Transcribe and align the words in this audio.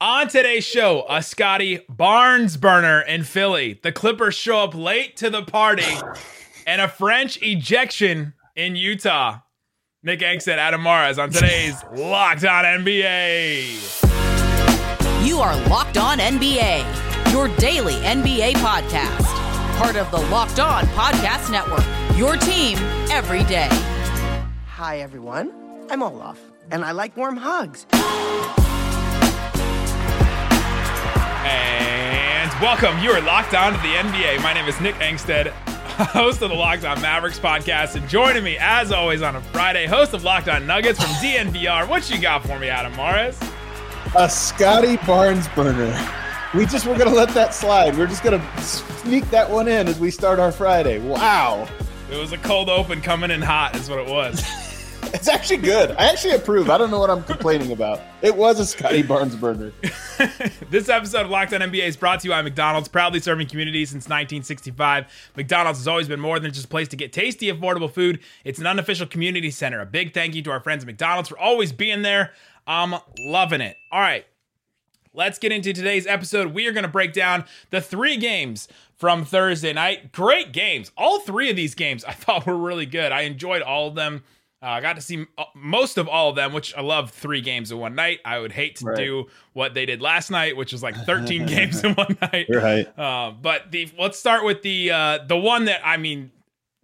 On 0.00 0.28
today's 0.28 0.64
show, 0.64 1.04
a 1.08 1.20
Scottie 1.20 1.80
Barnes 1.88 2.56
burner 2.56 3.00
in 3.00 3.24
Philly. 3.24 3.80
The 3.82 3.90
Clippers 3.90 4.36
show 4.36 4.58
up 4.58 4.72
late 4.72 5.16
to 5.16 5.28
the 5.28 5.42
party, 5.42 5.92
and 6.68 6.80
a 6.80 6.86
French 6.86 7.36
ejection 7.42 8.34
in 8.54 8.76
Utah. 8.76 9.40
Nick 10.04 10.20
Angstadt, 10.20 10.58
Adam 10.58 10.84
Mares 10.84 11.18
on 11.18 11.30
today's 11.30 11.82
Locked 11.96 12.44
On 12.44 12.64
NBA. 12.64 14.06
You 15.26 15.40
are 15.40 15.56
Locked 15.68 15.96
On 15.96 16.18
NBA, 16.18 17.32
your 17.32 17.48
daily 17.56 17.94
NBA 17.94 18.52
podcast. 18.52 19.26
Part 19.78 19.96
of 19.96 20.08
the 20.12 20.20
Locked 20.30 20.60
On 20.60 20.84
Podcast 20.88 21.50
Network, 21.50 21.84
your 22.16 22.36
team 22.36 22.78
every 23.10 23.42
day. 23.42 23.68
Hi, 24.68 25.00
everyone. 25.00 25.50
I'm 25.90 26.04
Olaf, 26.04 26.38
and 26.70 26.84
I 26.84 26.92
like 26.92 27.16
warm 27.16 27.36
hugs. 27.36 27.84
And 31.48 32.52
welcome. 32.60 32.98
You 33.02 33.10
are 33.12 33.22
locked 33.22 33.54
on 33.54 33.72
to 33.72 33.78
the 33.78 33.94
NBA. 33.94 34.42
My 34.42 34.52
name 34.52 34.66
is 34.66 34.78
Nick 34.82 34.96
Angstadt, 34.96 35.46
host 36.12 36.42
of 36.42 36.50
the 36.50 36.54
Locked 36.54 36.84
On 36.84 37.00
Mavericks 37.00 37.38
podcast. 37.38 37.96
And 37.96 38.06
joining 38.06 38.44
me, 38.44 38.58
as 38.60 38.92
always, 38.92 39.22
on 39.22 39.34
a 39.34 39.40
Friday, 39.40 39.86
host 39.86 40.12
of 40.12 40.24
Locked 40.24 40.48
On 40.48 40.66
Nuggets 40.66 41.02
from 41.02 41.10
DNVR. 41.14 41.88
What 41.88 42.10
you 42.10 42.20
got 42.20 42.44
for 42.46 42.58
me, 42.58 42.68
Adam 42.68 42.94
Mares? 42.96 43.40
A 44.14 44.28
Scottie 44.28 44.98
Barnes 45.06 45.48
burner. 45.48 45.96
We 46.54 46.66
just 46.66 46.84
were 46.86 46.98
going 46.98 47.08
to 47.08 47.16
let 47.16 47.30
that 47.30 47.54
slide. 47.54 47.96
We're 47.96 48.06
just 48.06 48.22
going 48.22 48.38
to 48.38 48.62
sneak 48.62 49.28
that 49.30 49.48
one 49.48 49.68
in 49.68 49.88
as 49.88 49.98
we 49.98 50.10
start 50.10 50.38
our 50.38 50.52
Friday. 50.52 50.98
Wow. 50.98 51.66
It 52.10 52.18
was 52.18 52.32
a 52.32 52.38
cold 52.38 52.68
open 52.68 53.00
coming 53.00 53.30
in 53.30 53.40
hot, 53.40 53.74
is 53.74 53.88
what 53.88 54.00
it 54.00 54.08
was. 54.08 54.44
It's 55.14 55.28
actually 55.28 55.58
good. 55.58 55.92
I 55.92 56.10
actually 56.10 56.34
approve. 56.34 56.68
I 56.68 56.76
don't 56.76 56.90
know 56.90 56.98
what 56.98 57.08
I'm 57.08 57.22
complaining 57.24 57.72
about. 57.72 58.00
It 58.22 58.36
was 58.36 58.60
a 58.60 58.66
Scottie 58.66 59.02
Barnes 59.02 59.34
burger. 59.34 59.72
this 60.70 60.88
episode 60.88 61.22
of 61.22 61.30
Locked 61.30 61.54
On 61.54 61.60
NBA 61.60 61.86
is 61.86 61.96
brought 61.96 62.20
to 62.20 62.28
you 62.28 62.30
by 62.30 62.42
McDonald's, 62.42 62.88
proudly 62.88 63.18
serving 63.18 63.48
communities 63.48 63.88
since 63.88 64.04
1965. 64.04 65.32
McDonald's 65.34 65.78
has 65.78 65.88
always 65.88 66.08
been 66.08 66.20
more 66.20 66.38
than 66.38 66.52
just 66.52 66.66
a 66.66 66.68
place 66.68 66.88
to 66.88 66.96
get 66.96 67.12
tasty, 67.12 67.50
affordable 67.50 67.90
food. 67.90 68.20
It's 68.44 68.58
an 68.58 68.66
unofficial 68.66 69.06
community 69.06 69.50
center. 69.50 69.80
A 69.80 69.86
big 69.86 70.12
thank 70.12 70.34
you 70.34 70.42
to 70.42 70.50
our 70.50 70.60
friends 70.60 70.84
at 70.84 70.86
McDonald's 70.86 71.30
for 71.30 71.38
always 71.38 71.72
being 71.72 72.02
there. 72.02 72.32
I'm 72.66 72.94
loving 73.18 73.62
it. 73.62 73.76
All 73.90 74.00
right, 74.00 74.26
let's 75.14 75.38
get 75.38 75.52
into 75.52 75.72
today's 75.72 76.06
episode. 76.06 76.52
We 76.52 76.66
are 76.66 76.72
going 76.72 76.84
to 76.84 76.88
break 76.88 77.12
down 77.12 77.44
the 77.70 77.80
three 77.80 78.18
games 78.18 78.68
from 78.94 79.24
Thursday 79.24 79.72
night. 79.72 80.12
Great 80.12 80.52
games. 80.52 80.92
All 80.96 81.20
three 81.20 81.48
of 81.50 81.56
these 81.56 81.74
games 81.74 82.04
I 82.04 82.12
thought 82.12 82.46
were 82.46 82.56
really 82.56 82.86
good. 82.86 83.10
I 83.10 83.22
enjoyed 83.22 83.62
all 83.62 83.88
of 83.88 83.94
them. 83.94 84.22
Uh, 84.60 84.66
I 84.66 84.80
got 84.80 84.96
to 84.96 85.02
see 85.02 85.24
uh, 85.36 85.44
most 85.54 85.98
of 85.98 86.08
all 86.08 86.30
of 86.30 86.36
them, 86.36 86.52
which 86.52 86.74
I 86.76 86.80
love 86.80 87.10
three 87.10 87.40
games 87.40 87.70
in 87.70 87.78
one 87.78 87.94
night. 87.94 88.18
I 88.24 88.40
would 88.40 88.50
hate 88.50 88.76
to 88.76 88.86
right. 88.86 88.96
do 88.96 89.26
what 89.52 89.72
they 89.74 89.86
did 89.86 90.02
last 90.02 90.32
night, 90.32 90.56
which 90.56 90.72
was 90.72 90.82
like 90.82 90.96
13 91.06 91.46
games 91.46 91.84
in 91.84 91.94
one 91.94 92.16
night. 92.20 92.46
Right. 92.48 92.98
Uh, 92.98 93.30
but 93.40 93.70
the 93.70 93.88
let's 93.96 94.18
start 94.18 94.44
with 94.44 94.62
the 94.62 94.90
uh, 94.90 95.18
the 95.26 95.36
one 95.36 95.66
that 95.66 95.80
I 95.84 95.96
mean, 95.96 96.32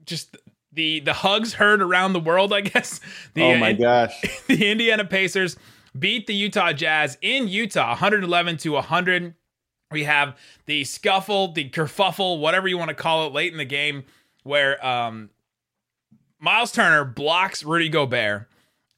just 0.06 0.36
the 0.72 1.00
the 1.00 1.12
hugs 1.12 1.54
heard 1.54 1.82
around 1.82 2.12
the 2.12 2.20
world. 2.20 2.52
I 2.52 2.60
guess. 2.62 3.00
The, 3.34 3.42
oh 3.42 3.56
my 3.56 3.72
gosh! 3.72 4.22
The 4.46 4.70
Indiana 4.70 5.04
Pacers 5.04 5.56
beat 5.98 6.28
the 6.28 6.34
Utah 6.34 6.72
Jazz 6.72 7.18
in 7.22 7.48
Utah, 7.48 7.88
111 7.88 8.56
to 8.58 8.70
100. 8.70 9.34
We 9.90 10.04
have 10.04 10.36
the 10.66 10.84
scuffle, 10.84 11.52
the 11.52 11.70
kerfuffle, 11.70 12.40
whatever 12.40 12.68
you 12.68 12.78
want 12.78 12.88
to 12.88 12.94
call 12.94 13.26
it, 13.26 13.32
late 13.32 13.52
in 13.52 13.58
the 13.58 13.64
game, 13.64 14.04
where 14.42 14.84
um, 14.84 15.30
Myles 16.44 16.72
Turner 16.72 17.06
blocks 17.06 17.64
Rudy 17.64 17.88
Gobert, 17.88 18.50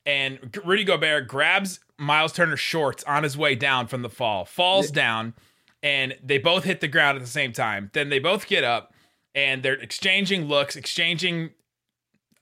and 0.05 0.59
Rudy 0.65 0.83
Gobert 0.83 1.29
grabs 1.29 1.79
Myles 1.97 2.33
Turner's 2.33 2.59
shorts 2.59 3.05
on 3.05 3.23
his 3.23 3.37
way 3.37 3.55
down 3.55 3.87
from 3.87 4.03
the 4.03 4.11
fall, 4.11 4.45
falls 4.45 4.91
down, 4.91 5.33
and 5.81 6.17
they 6.21 6.39
both 6.39 6.65
hit 6.65 6.81
the 6.81 6.89
ground 6.89 7.17
at 7.17 7.21
the 7.23 7.31
same 7.31 7.53
time. 7.53 7.91
Then 7.93 8.09
they 8.09 8.19
both 8.19 8.49
get 8.49 8.65
up 8.65 8.93
and 9.33 9.63
they're 9.63 9.75
exchanging 9.75 10.47
looks, 10.47 10.75
exchanging 10.75 11.51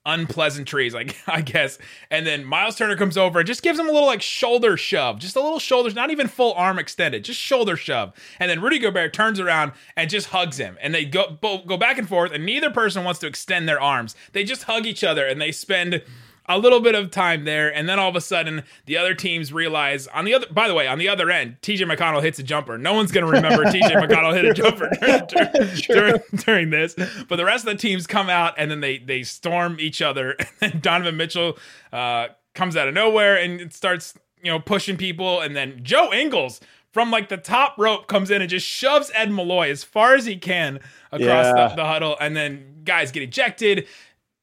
unpleasantries, 0.07 0.95
like 0.95 1.17
I 1.27 1.41
guess. 1.41 1.79
And 2.11 2.27
then 2.27 2.45
Myles 2.45 2.77
Turner 2.77 2.97
comes 2.97 3.17
over 3.17 3.41
and 3.41 3.47
just 3.47 3.63
gives 3.63 3.79
him 3.79 3.89
a 3.89 3.93
little 3.93 4.07
like 4.07 4.23
shoulder 4.23 4.77
shove, 4.77 5.19
just 5.19 5.37
a 5.37 5.41
little 5.41 5.59
shoulders, 5.59 5.95
not 5.95 6.11
even 6.11 6.29
full 6.29 6.53
arm 6.55 6.79
extended, 6.79 7.25
just 7.25 7.41
shoulder 7.41 7.77
shove. 7.77 8.13
And 8.39 8.51
then 8.51 8.61
Rudy 8.61 8.79
Gobert 8.79 9.13
turns 9.13 9.41
around 9.41 9.73
and 9.97 10.11
just 10.11 10.29
hugs 10.29 10.59
him, 10.59 10.77
and 10.81 10.95
they 10.95 11.05
go 11.05 11.39
go 11.41 11.77
back 11.77 11.99
and 11.99 12.09
forth, 12.09 12.33
and 12.33 12.45
neither 12.45 12.71
person 12.71 13.05
wants 13.05 13.21
to 13.21 13.27
extend 13.27 13.69
their 13.69 13.81
arms. 13.81 14.15
They 14.33 14.45
just 14.45 14.65
hug 14.65 14.87
each 14.87 15.05
other, 15.05 15.27
and 15.27 15.41
they 15.41 15.53
spend 15.53 16.03
a 16.47 16.59
little 16.59 16.81
bit 16.81 16.95
of 16.95 17.11
time 17.11 17.45
there, 17.45 17.75
and 17.75 17.89
then 17.89 17.99
all 17.99 18.09
of 18.09 18.17
a 18.17 18.21
sudden 18.21 18.65
the 18.87 18.97
other 18.97 19.15
teams 19.15 19.53
realize 19.53 20.07
on 20.09 20.25
the 20.25 20.35
other. 20.35 20.47
By 20.51 20.69
the 20.69 20.75
way, 20.75 20.87
on 20.87 20.99
the 20.99 21.09
other 21.09 21.31
end, 21.31 21.57
TJ 21.63 21.91
McConnell 21.91 22.23
hits 22.23 22.39
a 22.39 22.43
jumper. 22.43 22.77
No 22.77 22.93
one's 22.93 23.13
going 23.13 23.25
to 23.25 23.33
remember 23.33 23.65
TJ 23.71 23.93
McConnell 23.93 24.35
hit 24.35 24.45
a 24.45 24.55
jumper 24.55 24.91
during, 25.29 25.73
during, 25.89 26.23
during, 26.45 26.71
this, 26.71 26.95
but 27.29 27.37
the 27.37 27.45
rest 27.45 27.67
of 27.67 27.73
the 27.73 27.79
teams 27.79 28.07
come 28.07 28.29
out 28.29 28.55
and 28.59 28.71
then 28.71 28.81
they 28.81 28.99
they 28.99 29.23
storm 29.23 29.77
each 29.81 30.03
other. 30.03 30.37
And 30.61 30.81
Donovan 30.81 31.17
Mitchell 31.17 31.59
uh, 31.93 32.29
comes 32.55 32.77
out 32.77 32.89
of 32.89 32.95
nowhere 32.95 33.37
and 33.37 33.61
it 33.61 33.75
starts 33.75 34.15
you 34.43 34.51
know 34.51 34.61
pushing 34.61 34.97
people, 34.97 35.41
and 35.41 35.57
then 35.57 35.81
Joe 35.83 36.13
Ingles 36.13 36.61
from 36.93 37.11
like 37.11 37.29
the 37.29 37.37
top 37.37 37.75
rope 37.77 38.07
comes 38.07 38.31
in 38.31 38.41
and 38.41 38.49
just 38.49 38.67
shoves 38.67 39.11
Ed 39.15 39.31
Malloy 39.31 39.71
as 39.71 39.83
far 39.83 40.15
as 40.15 40.25
he 40.25 40.37
can 40.37 40.77
across 41.11 41.47
yeah. 41.47 41.69
the, 41.69 41.75
the 41.77 41.85
huddle, 41.85 42.17
and 42.21 42.37
then 42.37 42.83
guys 42.85 43.11
get 43.11 43.23
ejected. 43.23 43.87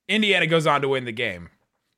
Indiana 0.08 0.46
goes 0.48 0.68
on 0.68 0.82
to 0.82 0.90
win 0.90 1.06
the 1.06 1.12
game. 1.14 1.50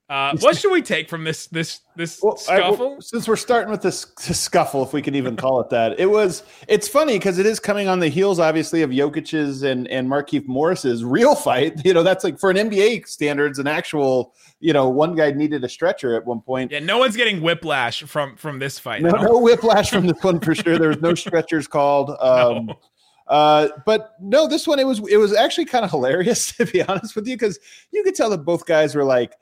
Uh, 0.10 0.36
what 0.42 0.58
should 0.58 0.72
we 0.72 0.82
take 0.82 1.10
from 1.10 1.24
this 1.24 1.48
this 1.48 1.80
this 1.96 2.20
well, 2.22 2.36
scuffle? 2.36 2.64
I, 2.64 2.90
well, 2.90 3.02
since 3.02 3.26
we're 3.26 3.38
starting 3.38 3.72
with 3.72 3.82
this, 3.82 4.04
this, 4.28 4.40
scuffle, 4.40 4.84
if 4.84 4.92
we 4.92 5.02
can 5.02 5.16
even 5.16 5.38
call 5.38 5.62
it 5.62 5.70
that, 5.70 5.98
it 5.98 6.08
was. 6.08 6.44
It's 6.68 6.90
funny 6.90 7.18
because 7.18 7.40
it 7.40 7.46
is 7.46 7.58
coming 7.60 7.88
on 7.88 8.00
the 8.00 8.10
heels, 8.10 8.38
obviously, 8.38 8.82
of 8.82 8.90
Jokic's 8.90 9.64
and 9.64 9.88
and 9.88 10.10
Markieff 10.10 10.46
Morris's 10.46 11.04
real 11.04 11.36
fight. 11.36 11.74
You 11.86 11.94
know, 11.94 12.04
that's 12.04 12.24
like 12.24 12.40
for 12.40 12.50
an 12.50 12.58
NBA 12.58 13.08
standards, 13.08 13.60
an 13.60 13.68
actual. 13.68 14.34
You 14.60 14.72
know, 14.72 14.88
one 14.88 15.16
guy 15.16 15.32
needed 15.32 15.64
a 15.64 15.70
stretcher 15.70 16.16
at 16.16 16.26
one 16.26 16.40
point. 16.40 16.72
Yeah, 16.72 16.80
no 16.80 16.98
one's 16.98 17.18
getting 17.18 17.42
whiplash 17.42 18.04
from 18.04 18.36
from 18.36 18.60
this 18.60 18.80
fight. 18.80 19.02
No, 19.02 19.12
no 19.12 19.40
whiplash 19.40 19.90
from 19.90 20.08
this 20.08 20.22
one 20.22 20.40
for 20.40 20.56
sure. 20.56 20.78
There 20.78 20.90
was 20.90 21.02
no 21.02 21.16
stretchers 21.16 21.68
called. 21.68 22.12
Um, 22.22 22.68
no. 22.68 22.80
Uh, 23.28 23.70
but 23.86 24.16
no, 24.22 24.48
this 24.48 24.68
one 24.68 24.80
it 24.80 24.88
was 24.88 25.00
it 25.10 25.18
was 25.18 25.34
actually 25.34 25.66
kind 25.66 25.86
of 25.86 25.92
hilarious 25.92 26.56
to 26.58 26.66
be 26.66 26.84
honest 26.84 27.16
with 27.16 27.28
you 27.28 27.36
because 27.36 27.60
you 27.92 28.04
could 28.04 28.16
tell 28.16 28.30
that 28.30 28.40
both 28.40 28.66
guys 28.66 28.96
were 28.96 29.06
like 29.06 29.34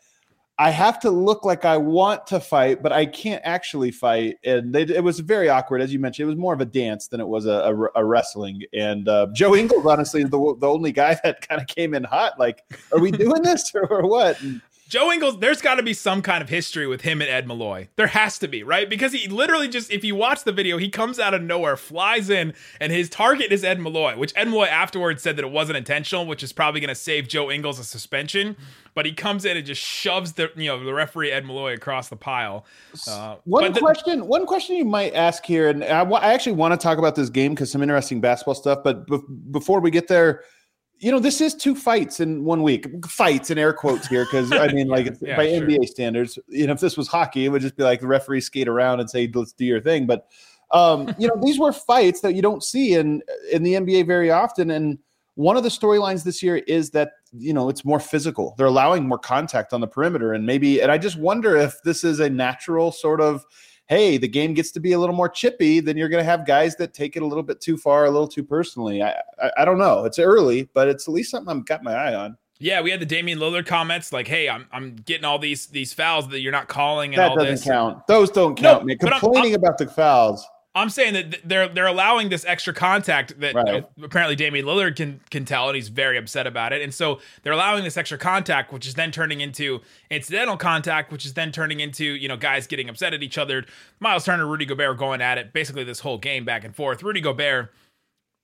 I 0.62 0.70
have 0.70 1.00
to 1.00 1.10
look 1.10 1.44
like 1.44 1.66
I 1.66 1.76
want 1.76 2.28
to 2.28 2.40
fight, 2.40 2.84
but 2.84 2.92
I 2.92 3.08
can't 3.08 3.42
actually 3.44 3.90
fight. 3.90 4.36
And 4.44 4.72
they, 4.72 4.84
it 4.84 5.04
was 5.04 5.20
very 5.20 5.50
awkward, 5.50 5.82
as 5.82 5.92
you 5.92 5.98
mentioned. 5.98 6.26
It 6.26 6.30
was 6.30 6.38
more 6.38 6.54
of 6.54 6.62
a 6.62 6.66
dance 6.66 7.08
than 7.08 7.20
it 7.20 7.28
was 7.28 7.48
a, 7.48 7.50
a, 7.50 7.88
a 7.96 8.06
wrestling. 8.06 8.62
And 8.72 9.10
uh, 9.10 9.30
Joe 9.34 9.56
Ingles, 9.56 9.88
honestly, 9.88 10.22
is 10.22 10.30
the, 10.30 10.56
the 10.60 10.68
only 10.68 10.92
guy 10.92 11.20
that 11.24 11.48
kind 11.48 11.60
of 11.60 11.66
came 11.66 11.96
in 11.96 12.04
hot. 12.04 12.38
Like, 12.38 12.64
are 12.92 13.00
we 13.00 13.10
doing 13.10 13.42
this 13.42 13.74
or, 13.74 13.88
or 13.92 14.08
what? 14.08 14.40
And, 14.44 14.62
Joe 14.92 15.10
Ingles, 15.10 15.40
there's 15.40 15.62
got 15.62 15.76
to 15.76 15.84
be 15.84 15.94
some 15.94 16.22
kind 16.22 16.44
of 16.44 16.50
history 16.50 16.86
with 16.86 17.00
him 17.00 17.22
and 17.22 17.30
Ed 17.30 17.48
Malloy. 17.48 17.88
There 17.96 18.08
has 18.08 18.38
to 18.40 18.50
be, 18.50 18.62
right? 18.62 18.90
Because 18.90 19.14
he 19.14 19.30
literally 19.30 19.70
just, 19.70 19.90
if 19.90 20.04
you 20.04 20.16
watch 20.18 20.44
the 20.44 20.52
video, 20.52 20.78
he 20.78 20.90
comes 20.90 21.18
out 21.18 21.34
of 21.34 21.42
nowhere, 21.42 21.78
flies 21.78 22.30
in, 22.30 22.54
and 22.82 22.92
his 22.92 23.10
target 23.10 23.54
is 23.54 23.64
Ed 23.64 23.80
Malloy, 23.80 24.18
which 24.18 24.34
Ed 24.36 24.50
Malloy 24.50 24.66
afterwards 24.66 25.24
said 25.24 25.38
that 25.38 25.46
it 25.46 25.52
wasn't 25.52 25.78
intentional, 25.78 26.26
which 26.26 26.44
is 26.44 26.52
probably 26.52 26.82
going 26.82 26.90
to 26.90 26.96
save 26.96 27.30
Joe 27.30 27.50
Ingles 27.50 27.80
a 27.80 27.86
suspension. 27.86 28.58
But 28.94 29.06
he 29.06 29.14
comes 29.14 29.46
in 29.46 29.56
and 29.56 29.66
just 29.66 29.82
shoves 29.82 30.34
the, 30.34 30.52
you 30.58 30.66
know, 30.66 30.84
the 30.84 30.94
referee 30.94 31.32
Ed 31.32 31.46
Malloy 31.46 31.74
across 31.74 32.10
the 32.10 32.18
pile. 32.18 32.66
Uh, 33.08 33.38
one 33.46 33.74
question, 33.74 34.28
one 34.28 34.46
question 34.46 34.76
you 34.76 34.84
might 34.84 35.14
ask 35.14 35.46
here, 35.46 35.70
and 35.70 35.86
I, 35.86 36.00
w- 36.00 36.18
I 36.18 36.34
actually 36.34 36.58
want 36.58 36.74
to 36.74 36.78
talk 36.78 36.98
about 36.98 37.16
this 37.16 37.30
game 37.30 37.54
because 37.54 37.72
some 37.72 37.82
interesting 37.82 38.20
basketball 38.20 38.56
stuff. 38.56 38.80
But 38.84 39.08
be- 39.08 39.22
before 39.52 39.80
we 39.80 39.90
get 39.90 40.10
there 40.10 40.44
you 41.02 41.12
know, 41.12 41.20
this 41.20 41.42
is 41.42 41.56
two 41.56 41.74
fights 41.74 42.20
in 42.20 42.44
one 42.44 42.62
week. 42.62 42.86
Fights 43.08 43.50
in 43.50 43.58
air 43.58 43.74
quotes 43.74 44.08
here, 44.08 44.24
because 44.24 44.52
I 44.52 44.68
mean, 44.68 44.88
like 44.88 45.08
yeah, 45.22 45.36
by 45.36 45.50
sure. 45.50 45.62
NBA 45.62 45.88
standards, 45.88 46.38
you 46.48 46.68
know, 46.68 46.74
if 46.74 46.80
this 46.80 46.96
was 46.96 47.08
hockey, 47.08 47.46
it 47.46 47.50
would 47.50 47.64
just 47.64 47.76
be 47.76 47.84
like 47.84 48.02
the 48.02 48.08
referee 48.08 48.42
skate 48.42 48.68
around 48.68 49.00
and 49.00 49.10
say, 49.10 49.30
"Let's 49.34 49.52
do 49.52 49.66
your 49.66 49.82
thing." 49.82 50.06
But 50.06 50.28
um, 50.70 51.14
you 51.20 51.28
know, 51.28 51.36
these 51.42 51.58
were 51.58 51.74
fights 51.74 52.22
that 52.22 52.36
you 52.36 52.44
don't 52.44 52.64
see 52.64 52.94
in 52.94 53.24
in 53.52 53.64
the 53.64 53.74
NBA 53.74 54.06
very 54.06 54.30
often. 54.30 54.70
And 54.70 55.00
one 55.34 55.58
of 55.58 55.64
the 55.64 55.70
storylines 55.70 56.24
this 56.24 56.44
year 56.44 56.58
is 56.58 56.92
that 56.92 57.14
you 57.32 57.52
know 57.52 57.68
it's 57.68 57.84
more 57.84 58.00
physical. 58.00 58.54
They're 58.60 58.68
allowing 58.68 59.08
more 59.08 59.18
contact 59.18 59.74
on 59.74 59.82
the 59.82 59.88
perimeter, 59.88 60.34
and 60.34 60.46
maybe. 60.46 60.84
And 60.84 60.92
I 60.92 61.00
just 61.00 61.18
wonder 61.18 61.56
if 61.56 61.82
this 61.84 62.04
is 62.04 62.20
a 62.20 62.30
natural 62.30 62.92
sort 62.92 63.22
of 63.22 63.44
hey, 63.92 64.18
the 64.18 64.28
game 64.28 64.54
gets 64.54 64.72
to 64.72 64.80
be 64.80 64.94
a 64.94 65.00
little 65.00 65.14
more 65.14 65.28
chippy, 65.28 65.82
then 65.82 65.98
you're 65.98 66.08
going 66.08 66.24
to 66.24 66.30
have 66.30 66.48
guys 66.48 66.78
that 66.78 66.94
take 66.94 67.18
it 67.18 67.24
a 67.24 67.26
little 67.26 67.44
bit 67.44 67.60
too 67.60 67.76
far, 67.76 68.06
a 68.06 68.10
little 68.10 68.28
too 68.28 68.42
personally. 68.42 69.04
I, 69.04 69.10
I, 69.44 69.52
I 69.58 69.66
don't 69.66 69.78
know. 69.78 70.06
It's 70.06 70.18
early, 70.18 70.70
but 70.74 70.88
it's 70.88 71.10
at 71.10 71.14
least 71.14 71.30
something 71.30 71.54
I've 71.54 71.66
got 71.66 71.84
my 71.84 71.94
eye 71.94 72.16
on. 72.16 72.38
Yeah, 72.58 72.80
we 72.80 72.90
had 72.90 73.02
the 73.02 73.06
Damian 73.06 73.38
Lillard 73.38 73.66
comments 73.66 74.14
like, 74.14 74.28
"Hey, 74.28 74.48
I'm 74.48 74.68
I'm 74.72 74.96
getting 74.96 75.26
all 75.26 75.40
these 75.40 75.66
these 75.68 75.94
fouls 75.94 76.30
that 76.30 76.42
you're 76.42 76.52
not 76.52 76.68
calling." 76.68 77.12
And 77.16 77.20
that 77.20 77.32
all 77.32 77.36
doesn't 77.36 77.56
this. 77.56 77.64
count. 77.64 78.06
Those 78.06 78.30
don't 78.30 78.56
count. 78.56 78.84
No, 78.84 78.86
man. 78.86 78.98
Complaining 79.00 79.38
I'm, 79.38 79.46
I'm, 79.46 79.54
about 79.56 79.78
the 79.80 79.88
fouls. 79.88 80.46
I'm 80.74 80.90
saying 80.90 81.14
that 81.16 81.42
they're 81.44 81.68
they're 81.68 81.88
allowing 81.88 82.30
this 82.30 82.46
extra 82.46 82.74
contact 82.74 83.38
that 83.42 83.56
Right. 83.56 83.84
apparently 84.02 84.38
Damian 84.38 84.66
Lillard 84.66 84.96
can 84.96 85.20
can 85.30 85.44
tell, 85.44 85.68
and 85.68 85.76
he's 85.76 85.90
very 85.90 86.18
upset 86.18 86.48
about 86.48 86.72
it. 86.72 86.82
And 86.82 86.94
so 86.94 87.20
they're 87.44 87.52
allowing 87.52 87.84
this 87.84 87.98
extra 87.98 88.18
contact, 88.18 88.72
which 88.72 88.88
is 88.88 88.94
then 88.94 89.12
turning 89.12 89.42
into 89.42 89.82
incidental 90.10 90.56
contact, 90.56 91.12
which 91.12 91.26
is 91.26 91.34
then 91.34 91.52
turning 91.52 91.82
into 91.82 92.06
you 92.06 92.30
know 92.30 92.38
guys 92.38 92.68
getting 92.68 92.88
upset 92.88 93.14
at 93.14 93.22
each 93.22 93.38
other. 93.38 93.66
Myles 94.00 94.24
Turner, 94.24 94.48
Rudy 94.48 94.66
Gobert 94.66 94.98
going 94.98 95.22
at 95.22 95.38
it 95.38 95.52
basically 95.52 95.84
this 95.84 96.00
whole 96.00 96.18
game 96.18 96.46
back 96.46 96.64
and 96.64 96.74
forth. 96.74 97.04
Rudy 97.04 97.20
Gobert 97.20 97.74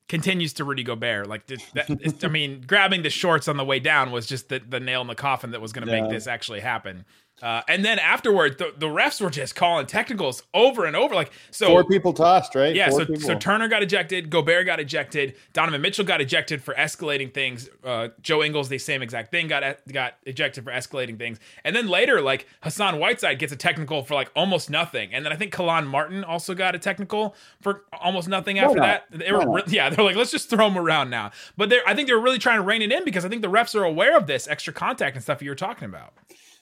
continues 0.09 0.53
to 0.53 0.63
Rudy 0.65 0.83
Gobert. 0.83 1.27
Like 1.27 1.45
that, 1.47 2.19
I 2.23 2.27
mean, 2.27 2.62
grabbing 2.68 3.03
the 3.03 3.09
shorts 3.09 3.47
on 3.47 3.56
the 3.57 3.65
way 3.65 3.80
down 3.80 4.12
was 4.12 4.25
just 4.25 4.50
the, 4.50 4.59
the 4.59 4.80
nail 4.80 5.01
in 5.01 5.07
the 5.07 5.15
coffin 5.15 5.51
that 5.51 5.62
was 5.62 5.71
going 5.73 5.85
to 5.88 5.94
Yeah. 5.94 6.01
make 6.01 6.12
this 6.12 6.27
actually 6.27 6.59
happen. 6.62 7.06
Uh, 7.41 7.61
and 7.67 7.85
then 7.85 7.99
afterward, 7.99 8.57
the, 8.57 8.73
the 8.77 8.87
refs 8.87 9.21
were 9.21 9.29
just 9.29 9.55
calling 9.55 9.85
technicals 9.85 10.41
over 10.53 10.85
and 10.85 10.95
over. 10.95 11.13
Like 11.13 11.31
so, 11.51 11.67
Four 11.67 11.83
people 11.83 12.11
tossed, 12.11 12.55
right? 12.55 12.73
yeah, 12.75 12.89
Four 12.89 13.01
so, 13.01 13.05
people. 13.05 13.21
so 13.21 13.35
Turner 13.37 13.67
got 13.67 13.83
ejected, 13.83 14.29
Gobert 14.31 14.65
got 14.65 14.79
ejected, 14.79 15.35
Donovan 15.53 15.81
Mitchell 15.81 16.03
got 16.03 16.19
ejected 16.19 16.63
for 16.63 16.73
escalating 16.73 17.31
things. 17.31 17.69
Uh, 17.83 18.09
Joe 18.21 18.43
Ingles, 18.43 18.69
the 18.69 18.79
same 18.79 19.03
exact 19.03 19.29
thing, 19.29 19.47
got 19.47 19.77
got 19.91 20.15
ejected 20.23 20.63
for 20.63 20.71
escalating 20.71 21.19
things. 21.19 21.39
And 21.63 21.75
then 21.75 21.87
later, 21.87 22.21
like 22.21 22.47
Hassan 22.61 22.99
Whiteside 22.99 23.37
gets 23.37 23.53
a 23.53 23.57
technical 23.57 24.01
for 24.01 24.15
like 24.15 24.31
almost 24.35 24.69
nothing. 24.71 25.13
And 25.13 25.23
then 25.23 25.31
I 25.31 25.35
think 25.35 25.53
Kelan 25.53 25.85
Martin 25.85 26.23
also 26.23 26.55
got 26.55 26.73
a 26.73 26.79
technical 26.79 27.35
for 27.61 27.83
almost 28.01 28.27
nothing 28.27 28.57
after 28.57 28.79
that. 28.79 29.05
They 29.11 29.31
were 29.31 29.47
re- 29.47 29.63
yeah, 29.67 29.89
they're 29.91 30.03
like 30.03 30.15
let's 30.15 30.31
just 30.31 30.49
throw 30.49 30.67
him 30.67 30.77
around 30.77 31.11
now. 31.11 31.31
But 31.55 31.69
they're 31.69 31.87
I 31.87 31.93
think 31.93 32.07
they're 32.07 32.17
really 32.17 32.39
trying 32.39 32.57
to 32.57 32.63
rein 32.63 32.81
it 32.81 32.91
in 32.91 33.05
because 33.05 33.25
I 33.25 33.29
think 33.29 33.43
the 33.43 33.47
refs 33.47 33.75
are 33.75 33.83
aware 33.83 34.17
of 34.17 34.25
this 34.25 34.47
extra 34.47 34.73
contact 34.73 35.15
and 35.15 35.23
stuff 35.23 35.43
you 35.43 35.51
were 35.51 35.55
talking 35.55 35.85
about. 35.85 36.13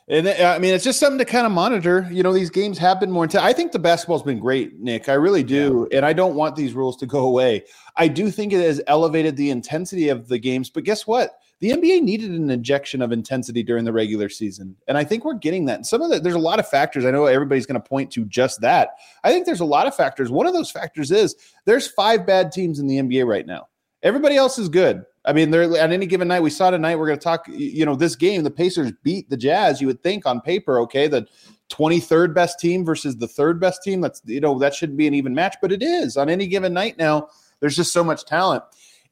And 0.08 0.28
uh, 0.28 0.54
I 0.56 0.60
mean, 0.60 0.74
it's 0.74 0.84
just 0.84 1.00
something 1.00 1.18
to 1.18 1.26
kind 1.26 1.48
of 1.48 1.52
monitor. 1.52 2.08
You 2.12 2.22
know, 2.22 2.32
these 2.32 2.52
games 2.52 2.78
have 2.78 3.00
been 3.00 3.12
more 3.12 3.24
intense. 3.24 3.44
I 3.44 3.54
think 3.54 3.72
the 3.72 3.80
basketball's 3.80 4.22
been 4.22 4.40
great, 4.40 4.80
Nick. 4.80 5.10
I 5.10 5.14
really 5.14 5.44
do. 5.44 5.88
And 5.92 6.06
I 6.06 6.14
don't 6.14 6.36
want 6.36 6.56
these 6.56 6.74
rules 6.74 6.96
to 6.98 7.08
go 7.08 7.26
away. 7.26 7.64
I 7.96 8.08
do 8.08 8.30
think 8.30 8.54
it 8.54 8.62
has 8.62 8.82
elevated 8.86 9.36
the 9.36 9.50
intensity 9.50 10.10
of 10.10 10.28
the 10.28 10.38
games. 10.38 10.70
But 10.70 10.84
guess 10.84 11.08
what? 11.08 11.40
The 11.60 11.72
NBA 11.72 12.04
needed 12.04 12.32
an 12.32 12.52
injection 12.52 13.02
of 13.02 13.12
intensity 13.12 13.64
during 13.64 13.86
the 13.86 13.94
regular 13.94 14.30
season. 14.30 14.76
And 14.88 14.98
I 14.98 15.04
think 15.04 15.26
we're 15.26 15.36
getting 15.36 15.66
that. 15.66 15.76
And 15.76 15.88
some 15.88 16.02
of 16.02 16.12
the, 16.12 16.20
there's 16.20 16.36
a 16.36 16.40
lot 16.40 16.60
of 16.60 16.68
factors. 16.68 17.06
I 17.06 17.12
know 17.12 17.26
everybody's 17.26 17.66
going 17.66 17.82
to 17.82 17.90
point 17.90 18.12
to 18.12 18.26
just 18.26 18.62
that. 18.62 18.90
I 19.24 19.32
think 19.32 19.46
there's 19.46 19.62
a 19.62 19.66
lot 19.66 19.88
of 19.88 19.96
factors. 19.96 20.30
One 20.30 20.46
of 20.46 20.54
those 20.54 20.70
factors 20.70 21.12
is 21.12 21.36
there's 21.66 21.88
five 21.88 22.28
bad 22.28 22.52
teams 22.52 22.78
in 22.78 22.88
the 22.88 22.98
NBA 22.98 23.26
right 23.26 23.48
now. 23.48 23.70
Everybody 24.04 24.36
else 24.36 24.60
is 24.60 24.70
good. 24.70 25.04
I 25.26 25.34
mean, 25.34 25.50
they're 25.50 25.64
on 25.82 25.92
any 25.92 26.06
given 26.06 26.28
night. 26.28 26.42
We 26.42 26.52
saw 26.52 26.70
tonight. 26.70 26.98
We're 26.98 27.08
going 27.08 27.20
to 27.20 27.24
talk. 27.24 27.48
You 27.48 27.86
know, 27.86 27.96
this 27.96 28.16
game, 28.16 28.44
the 28.44 28.52
Pacers 28.52 28.92
beat 29.04 29.30
the 29.30 29.38
Jazz. 29.38 29.82
You 29.82 29.88
would 29.88 30.04
think 30.04 30.26
on 30.26 30.40
paper, 30.40 30.80
okay, 30.82 31.08
the 31.08 31.28
23rd 31.70 32.34
best 32.34 32.60
team 32.60 32.86
versus 32.86 33.18
the 33.18 33.28
third 33.28 33.60
best 33.60 33.82
team. 33.84 34.02
That's 34.02 34.22
you 34.26 34.40
know 34.40 34.58
that 34.60 34.76
shouldn't 34.76 34.98
be 34.98 35.08
an 35.08 35.14
even 35.14 35.34
match, 35.34 35.56
but 35.62 35.72
it 35.72 35.82
is 35.82 36.18
on 36.18 36.30
any 36.30 36.48
given 36.48 36.74
night. 36.74 36.98
Now, 36.98 37.30
there's 37.60 37.76
just 37.76 37.94
so 37.94 38.04
much 38.04 38.26
talent. 38.26 38.64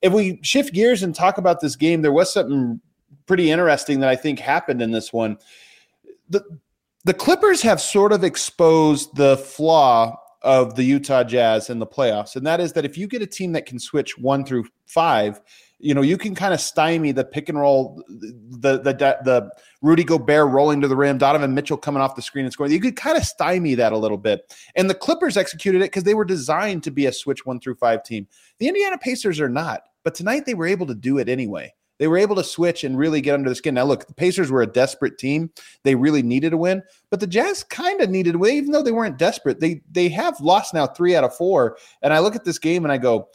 If 0.01 0.13
we 0.13 0.39
shift 0.43 0.73
gears 0.73 1.01
and 1.01 1.15
talk 1.15 1.37
about 1.37 1.61
this 1.61 1.75
game, 1.75 2.01
there 2.01 2.11
was 2.11 2.31
something 2.31 2.79
pretty 3.25 3.51
interesting 3.51 3.99
that 4.01 4.09
I 4.09 4.15
think 4.15 4.39
happened 4.39 4.81
in 4.81 4.91
this 4.91 5.11
one. 5.11 5.37
The 6.29 6.43
the 7.05 7.13
Clippers 7.13 7.61
have 7.63 7.81
sort 7.81 8.13
of 8.13 8.23
exposed 8.23 9.15
the 9.15 9.37
flaw 9.37 10.17
of 10.41 10.75
the 10.75 10.83
Utah 10.83 11.23
Jazz 11.23 11.69
in 11.69 11.79
the 11.79 11.87
playoffs, 11.87 12.35
and 12.35 12.45
that 12.45 12.59
is 12.59 12.73
that 12.73 12.85
if 12.85 12.97
you 12.97 13.07
get 13.07 13.21
a 13.21 13.27
team 13.27 13.53
that 13.53 13.65
can 13.65 13.79
switch 13.79 14.17
one 14.17 14.45
through 14.45 14.65
five, 14.85 15.41
you 15.83 15.93
know 15.93 16.01
you 16.01 16.17
can 16.17 16.33
kind 16.33 16.53
of 16.53 16.61
stymie 16.61 17.11
the 17.11 17.25
pick 17.25 17.49
and 17.49 17.59
roll, 17.59 18.01
the 18.07 18.79
the 18.79 18.93
the 18.93 19.51
Rudy 19.81 20.05
Gobert 20.05 20.49
rolling 20.49 20.79
to 20.79 20.87
the 20.87 20.95
rim, 20.95 21.17
Donovan 21.17 21.53
Mitchell 21.53 21.75
coming 21.75 22.01
off 22.01 22.15
the 22.15 22.21
screen 22.21 22.45
and 22.45 22.53
scoring. 22.53 22.71
You 22.71 22.79
could 22.79 22.95
kind 22.95 23.17
of 23.17 23.25
stymie 23.25 23.75
that 23.75 23.91
a 23.91 23.97
little 23.97 24.17
bit, 24.17 24.55
and 24.75 24.89
the 24.89 24.95
Clippers 24.95 25.35
executed 25.35 25.79
it 25.81 25.91
because 25.91 26.03
they 26.03 26.13
were 26.13 26.23
designed 26.23 26.83
to 26.83 26.91
be 26.91 27.05
a 27.05 27.11
switch 27.11 27.45
one 27.45 27.59
through 27.59 27.75
five 27.75 28.01
team. 28.03 28.27
The 28.59 28.69
Indiana 28.69 28.97
Pacers 28.97 29.41
are 29.41 29.49
not, 29.49 29.83
but 30.03 30.15
tonight 30.15 30.45
they 30.45 30.53
were 30.53 30.67
able 30.67 30.87
to 30.87 30.95
do 30.95 31.17
it 31.17 31.27
anyway. 31.27 31.73
They 31.99 32.07
were 32.07 32.17
able 32.17 32.37
to 32.37 32.43
switch 32.43 32.85
and 32.85 32.97
really 32.97 33.21
get 33.21 33.33
under 33.33 33.49
the 33.49 33.55
skin. 33.55 33.75
Now, 33.75 33.83
look, 33.83 34.07
the 34.07 34.13
Pacers 34.13 34.49
were 34.49 34.61
a 34.61 34.67
desperate 34.67 35.17
team. 35.17 35.51
They 35.83 35.95
really 35.95 36.23
needed 36.23 36.53
a 36.53 36.57
win, 36.57 36.81
but 37.09 37.19
the 37.19 37.27
Jazz 37.27 37.63
kind 37.63 38.01
of 38.01 38.09
needed 38.09 38.35
a 38.35 38.37
win, 38.37 38.55
even 38.55 38.71
though 38.71 38.81
they 38.81 38.91
weren't 38.91 39.17
desperate. 39.17 39.59
They 39.59 39.81
they 39.91 40.07
have 40.09 40.39
lost 40.39 40.73
now 40.73 40.87
three 40.87 41.15
out 41.15 41.25
of 41.25 41.35
four. 41.35 41.77
And 42.01 42.13
I 42.13 42.19
look 42.19 42.35
at 42.37 42.45
this 42.45 42.57
game 42.57 42.85
and 42.85 42.91
I 42.91 42.97
go, 42.97 43.27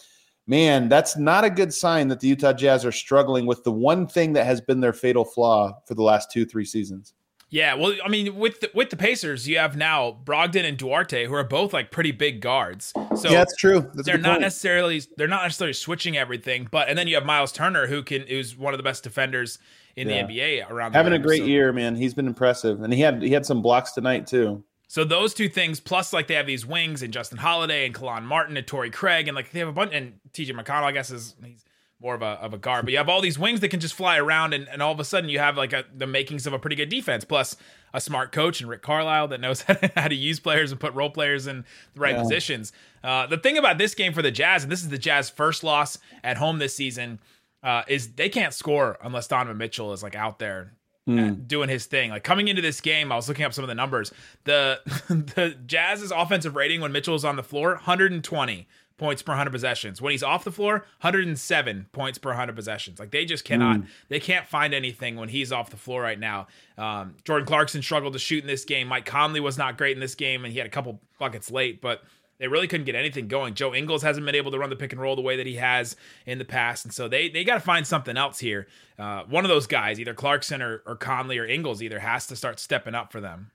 man, 0.49 0.89
that's 0.89 1.17
not 1.17 1.45
a 1.45 1.50
good 1.50 1.73
sign 1.73 2.09
that 2.09 2.19
the 2.19 2.27
Utah 2.29 2.53
Jazz 2.53 2.85
are 2.85 2.91
struggling 2.93 3.47
with 3.47 3.62
the 3.62 3.71
one 3.71 4.06
thing 4.09 4.33
that 4.33 4.47
has 4.47 4.61
been 4.61 4.81
their 4.81 4.93
fatal 4.93 5.25
flaw 5.25 5.79
for 5.87 5.95
the 5.95 6.03
last 6.03 6.33
two, 6.33 6.45
three 6.45 6.65
seasons. 6.65 7.15
Yeah, 7.50 7.75
well, 7.75 7.95
I 8.05 8.09
mean, 8.11 8.37
with 8.37 8.61
the, 8.61 8.71
with 8.75 8.91
the 8.91 8.97
Pacers, 8.97 9.49
you 9.49 9.56
have 9.56 9.75
now 9.75 10.19
Brogdon 10.25 10.65
and 10.65 10.77
Duarte, 10.77 11.25
who 11.25 11.33
are 11.33 11.45
both 11.45 11.73
like 11.73 11.91
pretty 11.91 12.12
big 12.12 12.41
guards. 12.43 12.93
So 13.17 13.31
yeah, 13.31 13.39
that's 13.39 13.56
true. 13.56 13.91
That's 13.95 14.05
they're 14.06 14.19
not 14.19 14.33
point. 14.33 14.41
necessarily 14.43 15.00
they're 15.17 15.29
not 15.29 15.45
necessarily 15.45 15.73
switching 15.73 16.17
everything, 16.19 16.69
but 16.71 16.89
and 16.91 16.99
then 16.99 17.09
you 17.09 17.15
have 17.15 17.25
Myles 17.25 17.53
Turner, 17.53 17.87
who 17.87 18.03
can 18.03 18.27
who's 18.27 18.55
one 18.55 18.75
of 18.75 18.79
the 18.79 18.83
best 18.85 19.03
defenders 19.03 19.59
in 19.97 20.09
Yeah. 20.11 20.27
the 20.27 20.35
NBA 20.35 20.71
around 20.71 20.93
the 20.93 20.99
having 20.99 21.15
a 21.15 21.19
great 21.19 21.39
So- 21.39 21.45
year, 21.47 21.73
man. 21.73 21.97
He's 21.97 22.12
been 22.12 22.27
impressive, 22.27 22.83
and 22.83 22.93
he 22.93 23.00
had 23.00 23.23
he 23.23 23.31
had 23.31 23.47
some 23.47 23.62
blocks 23.62 23.93
tonight 23.93 24.27
too. 24.27 24.62
So 24.90 25.05
those 25.05 25.35
two 25.35 25.49
things, 25.50 25.81
plus 25.81 26.12
like 26.14 26.26
they 26.29 26.35
have 26.35 26.46
these 26.46 26.64
wings 26.67 27.02
and 27.02 27.12
Justin 27.12 27.38
Holiday 27.38 27.85
and 27.87 27.94
Kelan 27.94 28.25
Martin 28.25 28.56
and 28.56 28.67
Torrey 28.67 28.90
Craig, 28.90 29.29
and 29.29 29.35
like 29.35 29.50
they 29.52 29.58
have 29.58 29.69
a 29.69 29.73
bunch 29.73 29.93
and 29.93 30.14
TJ 30.32 30.50
McConnell, 30.52 30.85
I 30.85 30.93
guess 30.93 31.11
is 31.11 31.37
he's 31.44 31.62
more 32.00 32.14
of 32.14 32.23
a 32.23 32.26
of 32.40 32.55
a 32.55 32.58
guard, 32.58 32.85
but 32.85 32.93
you 32.93 32.96
have 32.99 33.08
all 33.08 33.20
these 33.20 33.38
wings 33.38 33.61
that 33.61 33.69
can 33.69 33.81
just 33.81 33.93
fly 33.94 34.17
around, 34.19 34.55
and, 34.55 34.67
and 34.69 34.81
all 34.81 34.93
of 34.93 35.00
a 35.00 35.05
sudden 35.05 35.29
you 35.29 35.40
have 35.40 35.56
like 35.58 35.73
a, 35.73 35.85
the 35.94 36.06
makings 36.06 36.46
of 36.46 36.52
a 36.52 36.58
pretty 36.58 36.76
good 36.76 36.88
defense, 36.88 37.25
plus 37.25 37.56
a 37.93 38.00
smart 38.00 38.32
coach 38.32 38.61
and 38.61 38.70
Rick 38.70 38.82
Carlisle 38.82 39.29
that 39.29 39.40
knows 39.40 39.62
how 39.96 40.08
to 40.08 40.14
use 40.14 40.40
players 40.40 40.70
and 40.70 40.81
put 40.81 40.94
role 40.94 41.11
players 41.11 41.46
in 41.46 41.64
the 41.94 42.00
right 42.00 42.14
Yeah. 42.14 42.23
positions. 42.23 42.73
Uh, 43.05 43.26
the 43.26 43.37
thing 43.38 43.58
about 43.58 43.79
this 43.79 43.94
game 43.94 44.12
for 44.14 44.23
the 44.23 44.31
Jazz, 44.31 44.62
and 44.62 44.70
this 44.73 44.81
is 44.82 44.88
the 44.90 44.99
Jazz 44.99 45.29
first 45.29 45.64
loss 45.64 45.99
at 46.25 46.37
home 46.38 46.58
this 46.61 46.75
season, 46.75 47.19
uh, 47.62 47.82
is 47.88 48.12
they 48.12 48.29
can't 48.29 48.55
score 48.55 48.96
unless 49.02 49.26
Donovan 49.26 49.58
Mitchell 49.58 49.93
is 49.93 50.02
like 50.02 50.14
out 50.14 50.38
there 50.38 50.73
uh, 51.08 51.34
doing 51.46 51.69
his 51.69 51.87
thing. 51.87 52.10
Like 52.10 52.25
coming 52.25 52.49
into 52.49 52.62
this 52.62 52.81
game, 52.81 53.10
I 53.10 53.16
was 53.16 53.28
looking 53.28 53.44
up 53.44 53.55
some 53.55 53.64
of 53.64 53.69
the 53.69 53.75
numbers. 53.75 54.12
The 54.44 54.81
the 55.08 55.56
Jazz's 55.66 56.10
offensive 56.10 56.56
rating 56.56 56.81
when 56.81 56.93
Mitchell 56.93 57.14
is 57.14 57.25
on 57.25 57.37
the 57.37 57.43
floor, 57.43 57.70
120 57.75 58.69
points 58.99 59.22
per 59.22 59.31
100 59.31 59.50
possessions. 59.50 60.02
When 60.02 60.10
he's 60.10 60.25
off 60.25 60.44
the 60.44 60.50
floor, 60.50 60.84
107 61.00 61.87
points 61.93 62.19
per 62.19 62.31
100 62.31 62.55
possessions. 62.55 62.99
Like 62.99 63.12
they 63.12 63.25
just 63.25 63.44
cannot 63.44 63.81
they 64.08 64.20
can't 64.20 64.46
find 64.46 64.75
anything 64.75 65.16
when 65.16 65.28
he's 65.28 65.52
off 65.52 65.70
the 65.70 65.76
floor 65.76 66.02
right 66.02 66.19
now. 66.19 66.49
Um, 66.76 67.14
Jordan 67.25 67.46
Clarkson 67.46 67.81
struggled 67.81 68.12
to 68.14 68.19
shoot 68.19 68.43
in 68.43 68.49
this 68.49 68.64
game. 68.64 68.88
Mike 68.88 69.06
Conley 69.06 69.40
was 69.40 69.56
not 69.56 69.78
great 69.78 69.96
in 69.96 70.00
this 70.00 70.14
game 70.16 70.44
and 70.44 70.52
he 70.52 70.58
had 70.58 70.66
a 70.66 70.70
couple 70.70 71.00
buckets 71.19 71.50
late, 71.50 71.81
but 71.81 72.02
they 72.38 72.49
really 72.49 72.69
couldn't 72.69 72.87
get 72.87 72.94
anything 72.94 73.29
going. 73.29 73.55
Joe 73.55 73.75
Ingles 73.75 74.02
hasn't 74.02 74.25
been 74.25 74.35
able 74.35 74.50
to 74.50 74.58
run 74.58 74.70
the 74.70 74.76
pick 74.76 74.93
and 74.93 75.00
roll 75.00 75.17
the 75.17 75.23
way 75.23 75.37
that 75.37 75.46
he 75.46 75.56
has 75.56 75.96
in 76.26 76.38
the 76.38 76.44
past, 76.44 76.85
and 76.85 76.94
so 76.94 77.08
they 77.08 77.29
they 77.29 77.44
got 77.44 77.55
to 77.55 77.61
find 77.61 77.87
something 77.87 78.17
else 78.17 78.38
here. 78.38 78.67
Uh, 78.99 79.23
one 79.25 79.44
of 79.44 79.49
those 79.49 79.67
guys, 79.67 80.00
either 80.00 80.14
Clarkson 80.14 80.62
or, 80.62 80.82
or 80.87 80.96
Conley 80.96 81.38
or 81.38 81.46
Ingles, 81.46 81.82
either 81.82 82.00
has 82.00 82.26
to 82.29 82.37
start 82.37 82.58
stepping 82.58 82.94
up 82.94 83.12
for 83.12 83.20
them. 83.20 83.50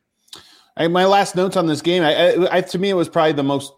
I, 0.76 0.88
my 0.88 1.06
last 1.06 1.36
notes 1.36 1.56
on 1.56 1.68
this 1.68 1.84
game, 1.84 2.02
I, 2.02 2.16
I, 2.16 2.58
I 2.58 2.62
to 2.62 2.80
me 2.80 2.90
it 2.90 2.96
was 2.96 3.08
probably 3.08 3.34
the 3.34 3.44
most, 3.44 3.74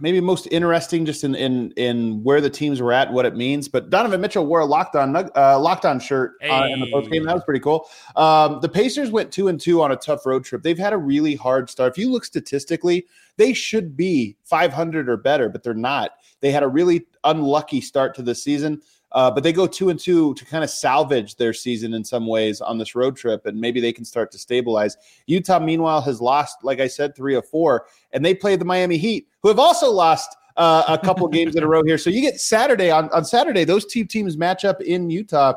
maybe 0.00 0.18
most 0.20 0.46
interesting, 0.50 1.04
just 1.04 1.22
in 1.22 1.34
in 1.34 1.72
in 1.72 2.22
where 2.24 2.40
the 2.40 2.48
teams 2.48 2.80
were 2.80 2.92
at, 2.92 3.12
what 3.12 3.26
it 3.26 3.36
means. 3.36 3.68
But 3.68 3.90
Donovan 3.90 4.20
Mitchell 4.22 4.46
wore 4.46 4.60
a 4.60 4.64
locked 4.64 4.96
on 4.96 5.14
uh, 5.14 5.60
locked 5.60 5.84
on 5.84 6.00
shirt 6.00 6.36
uh, 6.42 6.68
in 6.70 6.80
the 6.80 6.90
post 6.90 7.10
game. 7.10 7.24
That 7.24 7.34
was 7.34 7.44
pretty 7.44 7.60
cool. 7.60 7.86
Um, 8.16 8.60
the 8.62 8.68
Pacers 8.68 9.10
went 9.10 9.30
two 9.30 9.48
and 9.48 9.60
two 9.60 9.82
on 9.82 9.92
a 9.92 9.96
tough 9.96 10.24
road 10.24 10.44
trip. 10.44 10.62
They've 10.62 10.78
had 10.78 10.94
a 10.94 10.98
really 10.98 11.34
hard 11.34 11.68
start. 11.68 11.92
If 11.92 11.98
you 11.98 12.10
look 12.10 12.24
statistically, 12.24 13.06
they 13.36 13.52
should 13.52 13.94
be 13.94 14.36
500 14.44 15.08
or 15.08 15.18
better, 15.18 15.50
but 15.50 15.62
they're 15.62 15.74
not. 15.74 16.12
They 16.40 16.50
had 16.50 16.62
a 16.62 16.68
really 16.68 17.06
unlucky 17.24 17.82
start 17.82 18.14
to 18.14 18.22
the 18.22 18.34
season. 18.34 18.80
Uh, 19.12 19.30
but 19.30 19.42
they 19.42 19.52
go 19.52 19.66
two 19.66 19.88
and 19.88 19.98
two 19.98 20.34
to 20.34 20.44
kind 20.44 20.62
of 20.62 20.70
salvage 20.70 21.36
their 21.36 21.52
season 21.52 21.94
in 21.94 22.04
some 22.04 22.26
ways 22.26 22.60
on 22.60 22.76
this 22.76 22.94
road 22.94 23.16
trip, 23.16 23.46
and 23.46 23.58
maybe 23.58 23.80
they 23.80 23.92
can 23.92 24.04
start 24.04 24.30
to 24.30 24.38
stabilize. 24.38 24.96
Utah, 25.26 25.58
meanwhile, 25.58 26.00
has 26.02 26.20
lost, 26.20 26.58
like 26.62 26.80
I 26.80 26.88
said, 26.88 27.16
three 27.16 27.34
of 27.34 27.48
four, 27.48 27.86
and 28.12 28.24
they 28.24 28.34
played 28.34 28.60
the 28.60 28.66
Miami 28.66 28.98
Heat, 28.98 29.26
who 29.42 29.48
have 29.48 29.58
also 29.58 29.90
lost 29.90 30.36
uh, 30.56 30.84
a 30.88 30.98
couple 30.98 31.26
games 31.28 31.56
in 31.56 31.62
a 31.62 31.66
row 31.66 31.82
here. 31.82 31.96
So 31.96 32.10
you 32.10 32.20
get 32.20 32.40
Saturday 32.40 32.90
on 32.90 33.08
on 33.10 33.24
Saturday; 33.24 33.64
those 33.64 33.86
two 33.86 34.04
teams 34.04 34.36
match 34.36 34.64
up 34.64 34.80
in 34.82 35.08
Utah. 35.08 35.54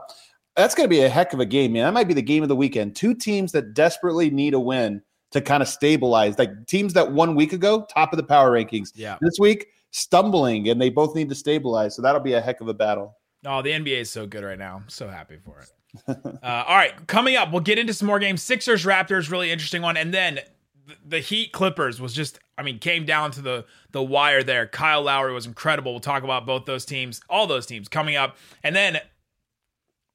That's 0.55 0.75
going 0.75 0.85
to 0.85 0.89
be 0.89 1.01
a 1.01 1.09
heck 1.09 1.33
of 1.33 1.39
a 1.39 1.45
game, 1.45 1.73
man. 1.73 1.85
That 1.85 1.93
might 1.93 2.07
be 2.07 2.13
the 2.13 2.21
game 2.21 2.43
of 2.43 2.49
the 2.49 2.55
weekend. 2.55 2.95
Two 2.95 3.13
teams 3.13 3.53
that 3.53 3.73
desperately 3.73 4.29
need 4.29 4.53
a 4.53 4.59
win 4.59 5.01
to 5.31 5.39
kind 5.39 5.63
of 5.63 5.69
stabilize, 5.69 6.37
like 6.37 6.67
teams 6.67 6.93
that 6.93 7.11
one 7.11 7.35
week 7.35 7.53
ago 7.53 7.85
top 7.93 8.13
of 8.13 8.17
the 8.17 8.23
power 8.23 8.51
rankings. 8.51 8.91
Yeah. 8.95 9.17
This 9.21 9.37
week 9.39 9.67
stumbling, 9.91 10.69
and 10.69 10.81
they 10.81 10.89
both 10.89 11.15
need 11.15 11.29
to 11.29 11.35
stabilize. 11.35 11.95
So 11.95 12.01
that'll 12.01 12.21
be 12.21 12.33
a 12.33 12.41
heck 12.41 12.61
of 12.61 12.67
a 12.67 12.73
battle. 12.73 13.17
Oh, 13.45 13.61
the 13.61 13.71
NBA 13.71 14.01
is 14.01 14.09
so 14.09 14.27
good 14.27 14.43
right 14.43 14.59
now. 14.59 14.77
I'm 14.77 14.89
so 14.89 15.07
happy 15.07 15.37
for 15.37 15.59
it. 15.61 15.69
uh, 16.43 16.63
all 16.67 16.75
right, 16.75 16.93
coming 17.07 17.35
up, 17.35 17.51
we'll 17.51 17.61
get 17.61 17.77
into 17.77 17.93
some 17.93 18.07
more 18.07 18.19
games. 18.19 18.41
Sixers, 18.41 18.85
Raptors, 18.85 19.29
really 19.29 19.51
interesting 19.51 19.81
one, 19.81 19.97
and 19.97 20.13
then 20.13 20.39
the, 20.87 20.95
the 21.05 21.19
Heat, 21.19 21.51
Clippers 21.51 21.99
was 21.99 22.13
just, 22.13 22.39
I 22.57 22.63
mean, 22.63 22.79
came 22.79 23.05
down 23.05 23.31
to 23.31 23.41
the 23.41 23.65
the 23.91 24.01
wire 24.01 24.43
there. 24.43 24.67
Kyle 24.67 25.01
Lowry 25.01 25.33
was 25.33 25.45
incredible. 25.45 25.91
We'll 25.91 25.99
talk 25.99 26.23
about 26.23 26.45
both 26.45 26.65
those 26.65 26.85
teams, 26.85 27.21
all 27.29 27.47
those 27.47 27.65
teams 27.65 27.87
coming 27.87 28.15
up, 28.15 28.37
and 28.63 28.75
then 28.75 28.99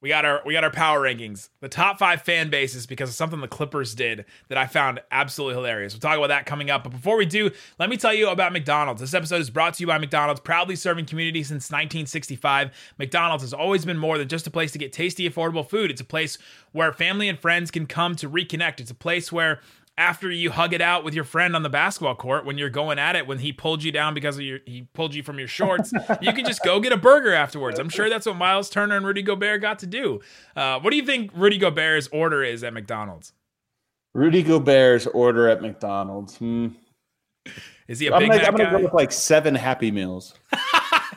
we 0.06 0.10
got 0.10 0.24
our 0.24 0.40
we 0.46 0.52
got 0.52 0.62
our 0.62 0.70
power 0.70 1.00
rankings. 1.00 1.48
The 1.58 1.68
top 1.68 1.98
five 1.98 2.22
fan 2.22 2.48
bases 2.48 2.86
because 2.86 3.08
of 3.08 3.16
something 3.16 3.40
the 3.40 3.48
Clippers 3.48 3.92
did 3.92 4.24
that 4.46 4.56
I 4.56 4.68
found 4.68 5.00
absolutely 5.10 5.56
hilarious. 5.56 5.94
We'll 5.94 6.00
talk 6.00 6.16
about 6.16 6.28
that 6.28 6.46
coming 6.46 6.70
up. 6.70 6.84
But 6.84 6.90
before 6.90 7.16
we 7.16 7.26
do, 7.26 7.50
let 7.80 7.90
me 7.90 7.96
tell 7.96 8.14
you 8.14 8.28
about 8.28 8.52
McDonald's. 8.52 9.00
This 9.00 9.14
episode 9.14 9.40
is 9.40 9.50
brought 9.50 9.74
to 9.74 9.82
you 9.82 9.88
by 9.88 9.98
McDonald's, 9.98 10.38
proudly 10.38 10.76
serving 10.76 11.06
community 11.06 11.42
since 11.42 11.72
1965. 11.72 12.70
McDonald's 12.98 13.42
has 13.42 13.52
always 13.52 13.84
been 13.84 13.98
more 13.98 14.16
than 14.16 14.28
just 14.28 14.46
a 14.46 14.50
place 14.50 14.70
to 14.70 14.78
get 14.78 14.92
tasty, 14.92 15.28
affordable 15.28 15.68
food. 15.68 15.90
It's 15.90 16.00
a 16.00 16.04
place 16.04 16.38
where 16.70 16.92
family 16.92 17.28
and 17.28 17.36
friends 17.36 17.72
can 17.72 17.86
come 17.86 18.14
to 18.14 18.30
reconnect. 18.30 18.78
It's 18.78 18.92
a 18.92 18.94
place 18.94 19.32
where 19.32 19.60
after 19.98 20.30
you 20.30 20.50
hug 20.50 20.74
it 20.74 20.80
out 20.82 21.04
with 21.04 21.14
your 21.14 21.24
friend 21.24 21.56
on 21.56 21.62
the 21.62 21.68
basketball 21.70 22.14
court 22.14 22.44
when 22.44 22.58
you're 22.58 22.68
going 22.68 22.98
at 22.98 23.16
it 23.16 23.26
when 23.26 23.38
he 23.38 23.52
pulled 23.52 23.82
you 23.82 23.90
down 23.90 24.12
because 24.12 24.36
of 24.36 24.42
your 24.42 24.58
he 24.66 24.86
pulled 24.92 25.14
you 25.14 25.22
from 25.22 25.38
your 25.38 25.48
shorts 25.48 25.92
you 26.20 26.32
can 26.32 26.44
just 26.44 26.62
go 26.62 26.80
get 26.80 26.92
a 26.92 26.96
burger 26.96 27.32
afterwards 27.32 27.78
i'm 27.78 27.88
sure 27.88 28.10
that's 28.10 28.26
what 28.26 28.36
myles 28.36 28.68
turner 28.68 28.96
and 28.96 29.06
rudy 29.06 29.22
gobert 29.22 29.60
got 29.62 29.78
to 29.78 29.86
do 29.86 30.20
uh, 30.54 30.78
what 30.80 30.90
do 30.90 30.96
you 30.96 31.04
think 31.06 31.30
rudy 31.34 31.56
gobert's 31.58 32.08
order 32.12 32.42
is 32.44 32.62
at 32.62 32.74
mcdonald's 32.74 33.32
Rudy 34.14 34.42
Gobert's 34.42 35.06
order 35.08 35.46
at 35.46 35.60
McDonald's. 35.60 36.36
Hmm. 36.38 36.68
is 37.86 37.98
he 37.98 38.06
a 38.06 38.14
I'm 38.14 38.20
big 38.20 38.30
gonna, 38.30 38.44
I'm 38.44 38.52
gonna 38.52 38.64
guy? 38.64 38.78
go 38.78 38.84
with 38.84 38.94
like 38.94 39.12
seven 39.12 39.54
Happy 39.54 39.90
Meals. 39.90 40.32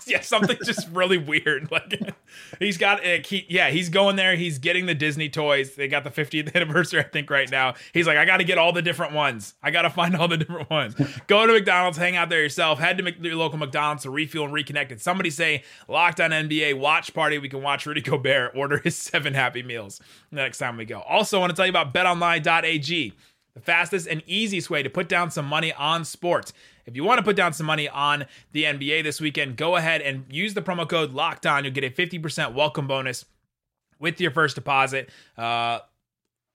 yeah, 0.13 0.21
something 0.21 0.57
just 0.63 0.87
really 0.89 1.17
weird. 1.17 1.69
Like 1.79 2.13
he's 2.59 2.77
got, 2.77 3.05
uh, 3.05 3.17
he, 3.23 3.45
yeah, 3.47 3.69
he's 3.69 3.89
going 3.89 4.15
there. 4.15 4.35
He's 4.35 4.57
getting 4.59 4.85
the 4.85 4.95
Disney 4.95 5.29
toys. 5.29 5.75
They 5.75 5.87
got 5.87 6.03
the 6.03 6.09
50th 6.09 6.53
anniversary, 6.55 6.99
I 6.99 7.03
think, 7.03 7.29
right 7.29 7.49
now. 7.49 7.75
He's 7.93 8.07
like, 8.07 8.17
I 8.17 8.25
got 8.25 8.37
to 8.37 8.43
get 8.43 8.57
all 8.57 8.71
the 8.71 8.81
different 8.81 9.13
ones. 9.13 9.53
I 9.61 9.71
got 9.71 9.83
to 9.83 9.89
find 9.89 10.15
all 10.15 10.27
the 10.27 10.37
different 10.37 10.69
ones. 10.69 10.95
Go 11.27 11.45
to 11.45 11.53
McDonald's, 11.53 11.97
hang 11.97 12.15
out 12.15 12.29
there 12.29 12.41
yourself. 12.41 12.79
Head 12.79 12.97
to 12.97 13.03
Mc- 13.03 13.23
your 13.23 13.35
local 13.35 13.57
McDonald's 13.57 14.03
to 14.03 14.09
refuel 14.09 14.45
and 14.45 14.53
reconnect. 14.53 14.91
And 14.91 14.99
somebody 15.01 15.29
say, 15.29 15.63
locked 15.87 16.19
on 16.19 16.31
NBA 16.31 16.77
watch 16.77 17.13
party. 17.13 17.37
We 17.37 17.49
can 17.49 17.61
watch 17.61 17.85
Rudy 17.85 18.01
Gobert 18.01 18.55
order 18.55 18.77
his 18.77 18.95
seven 18.95 19.33
Happy 19.33 19.63
Meals 19.63 20.01
next 20.31 20.57
time 20.57 20.77
we 20.77 20.85
go. 20.85 21.01
Also, 21.01 21.37
I 21.37 21.41
want 21.41 21.51
to 21.51 21.55
tell 21.55 21.65
you 21.65 21.71
about 21.71 21.93
BetOnline.ag 21.93 23.13
the 23.59 23.65
fastest 23.65 24.07
and 24.07 24.23
easiest 24.25 24.69
way 24.69 24.81
to 24.83 24.89
put 24.89 25.09
down 25.09 25.31
some 25.31 25.45
money 25.45 25.73
on 25.73 26.05
sports. 26.05 26.53
If 26.85 26.95
you 26.95 27.03
want 27.03 27.19
to 27.19 27.23
put 27.23 27.35
down 27.35 27.53
some 27.53 27.65
money 27.65 27.89
on 27.89 28.25
the 28.51 28.63
NBA 28.63 29.03
this 29.03 29.19
weekend, 29.21 29.57
go 29.57 29.75
ahead 29.75 30.01
and 30.01 30.25
use 30.29 30.53
the 30.53 30.61
promo 30.61 30.87
code 30.87 31.13
Locked 31.13 31.45
On. 31.45 31.63
You'll 31.63 31.73
get 31.73 31.83
a 31.83 31.89
50% 31.89 32.53
welcome 32.53 32.87
bonus 32.87 33.25
with 33.99 34.19
your 34.21 34.31
first 34.31 34.55
deposit. 34.55 35.09
Uh, 35.37 35.79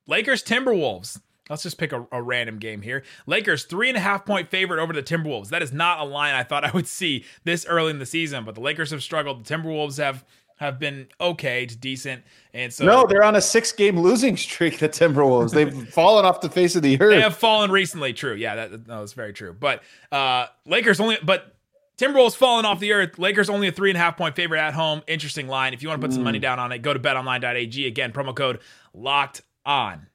Lakers 0.06 0.42
Timberwolves. 0.42 1.20
Let's 1.50 1.62
just 1.62 1.76
pick 1.76 1.92
a, 1.92 2.06
a 2.10 2.22
random 2.22 2.58
game 2.58 2.80
here. 2.80 3.02
Lakers 3.26 3.64
three 3.64 3.88
and 3.88 3.98
a 3.98 4.00
half 4.00 4.24
point 4.24 4.48
favorite 4.48 4.82
over 4.82 4.94
the 4.94 5.02
Timberwolves. 5.02 5.50
That 5.50 5.62
is 5.62 5.74
not 5.74 6.00
a 6.00 6.04
line 6.04 6.34
I 6.34 6.42
thought 6.42 6.64
I 6.64 6.70
would 6.70 6.86
see 6.86 7.24
this 7.44 7.66
early 7.66 7.90
in 7.90 7.98
the 7.98 8.06
season, 8.06 8.44
but 8.44 8.54
the 8.54 8.62
Lakers 8.62 8.90
have 8.92 9.02
struggled. 9.02 9.44
The 9.44 9.54
Timberwolves 9.54 9.98
have 9.98 10.24
have 10.64 10.78
been 10.78 11.06
okay 11.20 11.66
to 11.66 11.76
decent, 11.76 12.22
and 12.52 12.72
so 12.72 12.84
No, 12.84 13.06
they're 13.06 13.24
on 13.24 13.36
a 13.36 13.40
six 13.40 13.72
game 13.72 13.98
losing 14.00 14.36
streak, 14.36 14.78
the 14.78 14.88
Timberwolves. 14.88 15.52
They've 15.52 15.88
fallen 15.92 16.24
off 16.24 16.40
the 16.40 16.50
face 16.50 16.76
of 16.76 16.82
the 16.82 17.00
earth. 17.00 17.10
They 17.14 17.20
have 17.20 17.36
fallen 17.36 17.70
recently. 17.70 18.12
True. 18.12 18.34
Yeah, 18.34 18.54
that, 18.56 18.86
that 18.86 18.98
was 18.98 19.12
very 19.12 19.32
true. 19.32 19.52
But 19.52 19.82
uh 20.10 20.46
Lakers 20.66 21.00
only 21.00 21.18
but 21.22 21.54
Timberwolves 21.96 22.34
falling 22.34 22.64
off 22.64 22.80
the 22.80 22.92
earth. 22.92 23.18
Lakers 23.18 23.48
only 23.48 23.68
a 23.68 23.72
three 23.72 23.90
and 23.90 23.96
a 23.96 24.00
half 24.00 24.16
point 24.16 24.34
favorite 24.34 24.58
at 24.60 24.74
home. 24.74 25.02
Interesting 25.06 25.46
line. 25.46 25.74
If 25.74 25.82
you 25.82 25.88
want 25.88 26.00
to 26.00 26.06
put 26.08 26.14
some 26.14 26.24
money 26.24 26.40
down 26.40 26.58
on 26.58 26.72
it, 26.72 26.78
go 26.78 26.92
to 26.92 26.98
betonline.ag. 26.98 27.86
Again, 27.86 28.12
promo 28.12 28.34
code 28.34 28.60
locked 28.92 29.42
on. 29.64 30.06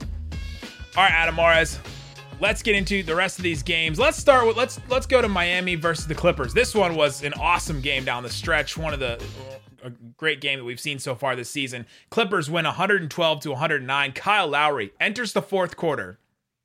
All 0.00 1.04
right, 1.04 1.12
Adam 1.12 1.36
Mares. 1.36 1.78
Let's 2.40 2.62
get 2.62 2.74
into 2.74 3.02
the 3.02 3.14
rest 3.14 3.38
of 3.38 3.42
these 3.42 3.62
games. 3.62 3.98
Let's 3.98 4.16
start 4.16 4.46
with 4.46 4.56
let's 4.56 4.80
let's 4.88 5.06
go 5.06 5.20
to 5.20 5.28
Miami 5.28 5.74
versus 5.74 6.06
the 6.06 6.14
Clippers. 6.14 6.54
This 6.54 6.74
one 6.74 6.94
was 6.94 7.22
an 7.22 7.34
awesome 7.34 7.82
game 7.82 8.04
down 8.04 8.22
the 8.22 8.30
stretch. 8.30 8.78
One 8.78 8.94
of 8.94 9.00
the 9.00 9.22
a 9.82 9.90
great 10.16 10.40
game 10.40 10.58
that 10.58 10.64
we've 10.64 10.80
seen 10.80 10.98
so 10.98 11.14
far 11.14 11.36
this 11.36 11.50
season. 11.50 11.86
Clippers 12.10 12.50
win 12.50 12.64
112 12.64 13.40
to 13.40 13.50
109. 13.50 14.12
Kyle 14.12 14.48
Lowry 14.48 14.92
enters 14.98 15.32
the 15.32 15.42
fourth 15.42 15.76
quarter 15.76 16.18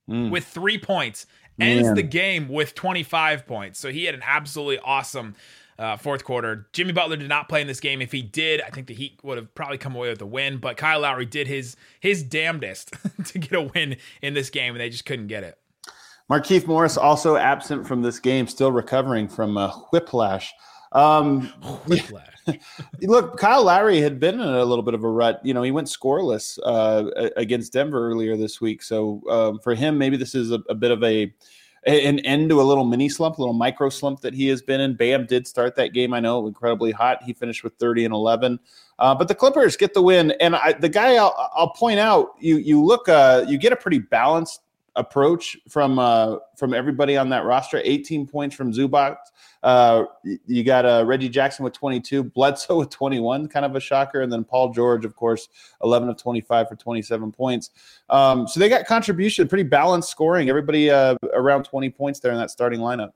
with 0.07 0.45
three 0.45 0.77
points, 0.77 1.25
ends 1.59 1.85
Man. 1.85 1.95
the 1.95 2.03
game 2.03 2.47
with 2.47 2.75
25 2.75 3.45
points. 3.45 3.79
So 3.79 3.91
he 3.91 4.05
had 4.05 4.15
an 4.15 4.21
absolutely 4.25 4.79
awesome 4.79 5.35
uh, 5.77 5.97
fourth 5.97 6.23
quarter. 6.23 6.67
Jimmy 6.73 6.93
Butler 6.93 7.17
did 7.17 7.27
not 7.29 7.49
play 7.49 7.61
in 7.61 7.67
this 7.67 7.79
game. 7.79 8.01
If 8.01 8.11
he 8.11 8.21
did, 8.21 8.61
I 8.61 8.69
think 8.69 8.87
the 8.87 8.93
Heat 8.93 9.19
would 9.23 9.37
have 9.37 9.53
probably 9.55 9.77
come 9.77 9.95
away 9.95 10.09
with 10.09 10.21
a 10.21 10.25
win. 10.25 10.57
But 10.57 10.77
Kyle 10.77 11.01
Lowry 11.01 11.25
did 11.25 11.47
his 11.47 11.75
his 11.99 12.23
damnedest 12.23 12.93
to 13.25 13.39
get 13.39 13.53
a 13.53 13.61
win 13.61 13.97
in 14.21 14.33
this 14.33 14.49
game, 14.49 14.73
and 14.73 14.81
they 14.81 14.89
just 14.89 15.05
couldn't 15.05 15.27
get 15.27 15.43
it. 15.43 15.57
Markieff 16.29 16.65
Morris 16.65 16.97
also 16.97 17.35
absent 17.35 17.87
from 17.87 18.01
this 18.01 18.19
game, 18.19 18.47
still 18.47 18.71
recovering 18.71 19.27
from 19.27 19.57
uh, 19.57 19.71
whiplash. 19.91 20.53
Um, 20.91 21.41
Whiplash. 21.87 22.35
look, 23.01 23.37
Kyle 23.37 23.63
Lowry 23.63 23.99
had 23.99 24.19
been 24.19 24.35
in 24.35 24.47
a 24.47 24.63
little 24.63 24.83
bit 24.83 24.93
of 24.93 25.03
a 25.03 25.09
rut. 25.09 25.41
You 25.43 25.53
know, 25.53 25.61
he 25.61 25.71
went 25.71 25.87
scoreless 25.87 26.57
uh, 26.63 27.29
against 27.35 27.73
Denver 27.73 28.09
earlier 28.09 28.37
this 28.37 28.61
week. 28.61 28.81
So 28.81 29.21
um, 29.29 29.59
for 29.59 29.75
him, 29.75 29.97
maybe 29.97 30.15
this 30.15 30.35
is 30.35 30.51
a, 30.51 30.61
a 30.69 30.75
bit 30.75 30.91
of 30.91 31.03
a 31.03 31.33
an 31.85 32.17
end 32.19 32.49
to 32.49 32.59
a 32.59 32.63
little 32.63 32.83
mini 32.83 33.07
slump, 33.07 33.37
a 33.37 33.41
little 33.41 33.53
micro 33.53 33.89
slump 33.89 34.21
that 34.21 34.33
he 34.33 34.47
has 34.47 34.61
been 34.61 34.81
in. 34.81 34.95
Bam 34.95 35.27
did 35.27 35.45
start 35.45 35.75
that 35.75 35.93
game. 35.93 36.15
I 36.15 36.19
know 36.19 36.47
incredibly 36.47 36.91
hot. 36.91 37.21
He 37.21 37.33
finished 37.33 37.63
with 37.63 37.75
30 37.75 38.05
and 38.05 38.13
11. 38.13 38.59
Uh, 38.97 39.13
but 39.13 39.27
the 39.27 39.35
Clippers 39.35 39.77
get 39.77 39.93
the 39.93 40.01
win, 40.01 40.31
and 40.39 40.55
I, 40.55 40.73
the 40.73 40.89
guy 40.89 41.15
I'll, 41.15 41.35
I'll 41.53 41.73
point 41.73 41.99
out, 41.99 42.33
you 42.39 42.57
you 42.57 42.81
look, 42.81 43.07
uh, 43.07 43.45
you 43.47 43.57
get 43.57 43.73
a 43.73 43.75
pretty 43.75 43.99
balanced 43.99 44.61
approach 44.95 45.57
from 45.69 45.99
uh, 45.99 46.37
from 46.57 46.73
everybody 46.73 47.17
on 47.17 47.29
that 47.29 47.45
roster. 47.45 47.81
18 47.83 48.27
points 48.27 48.55
from 48.55 48.71
Zubac. 48.71 49.17
Uh, 49.63 50.05
you 50.45 50.63
got 50.63 50.85
uh, 50.85 51.03
Reggie 51.07 51.27
Jackson 51.27 51.63
with 51.63 51.73
22, 51.73 52.23
Bledsoe 52.23 52.77
with 52.77 52.91
21, 52.91 53.47
kind 53.47 53.65
of 53.65 53.75
a 53.75 53.79
shocker, 53.79 54.21
and 54.21 54.31
then 54.31 54.43
Paul 54.43 54.71
George, 54.71 55.05
of 55.05 55.15
course, 55.15 55.49
11 55.83 56.07
of 56.07 56.17
25 56.17 56.69
for 56.69 56.75
27 56.75 57.31
points. 57.31 57.71
Um, 58.09 58.47
so 58.47 58.59
they 58.59 58.69
got 58.69 58.85
contribution, 58.85 59.47
pretty 59.47 59.63
balanced 59.63 60.09
scoring. 60.09 60.49
Everybody 60.49 60.91
uh, 60.91 61.15
around 61.33 61.63
20 61.63 61.89
points 61.89 62.19
there 62.19 62.31
in 62.31 62.37
that 62.37 62.51
starting 62.51 62.79
lineup. 62.79 63.13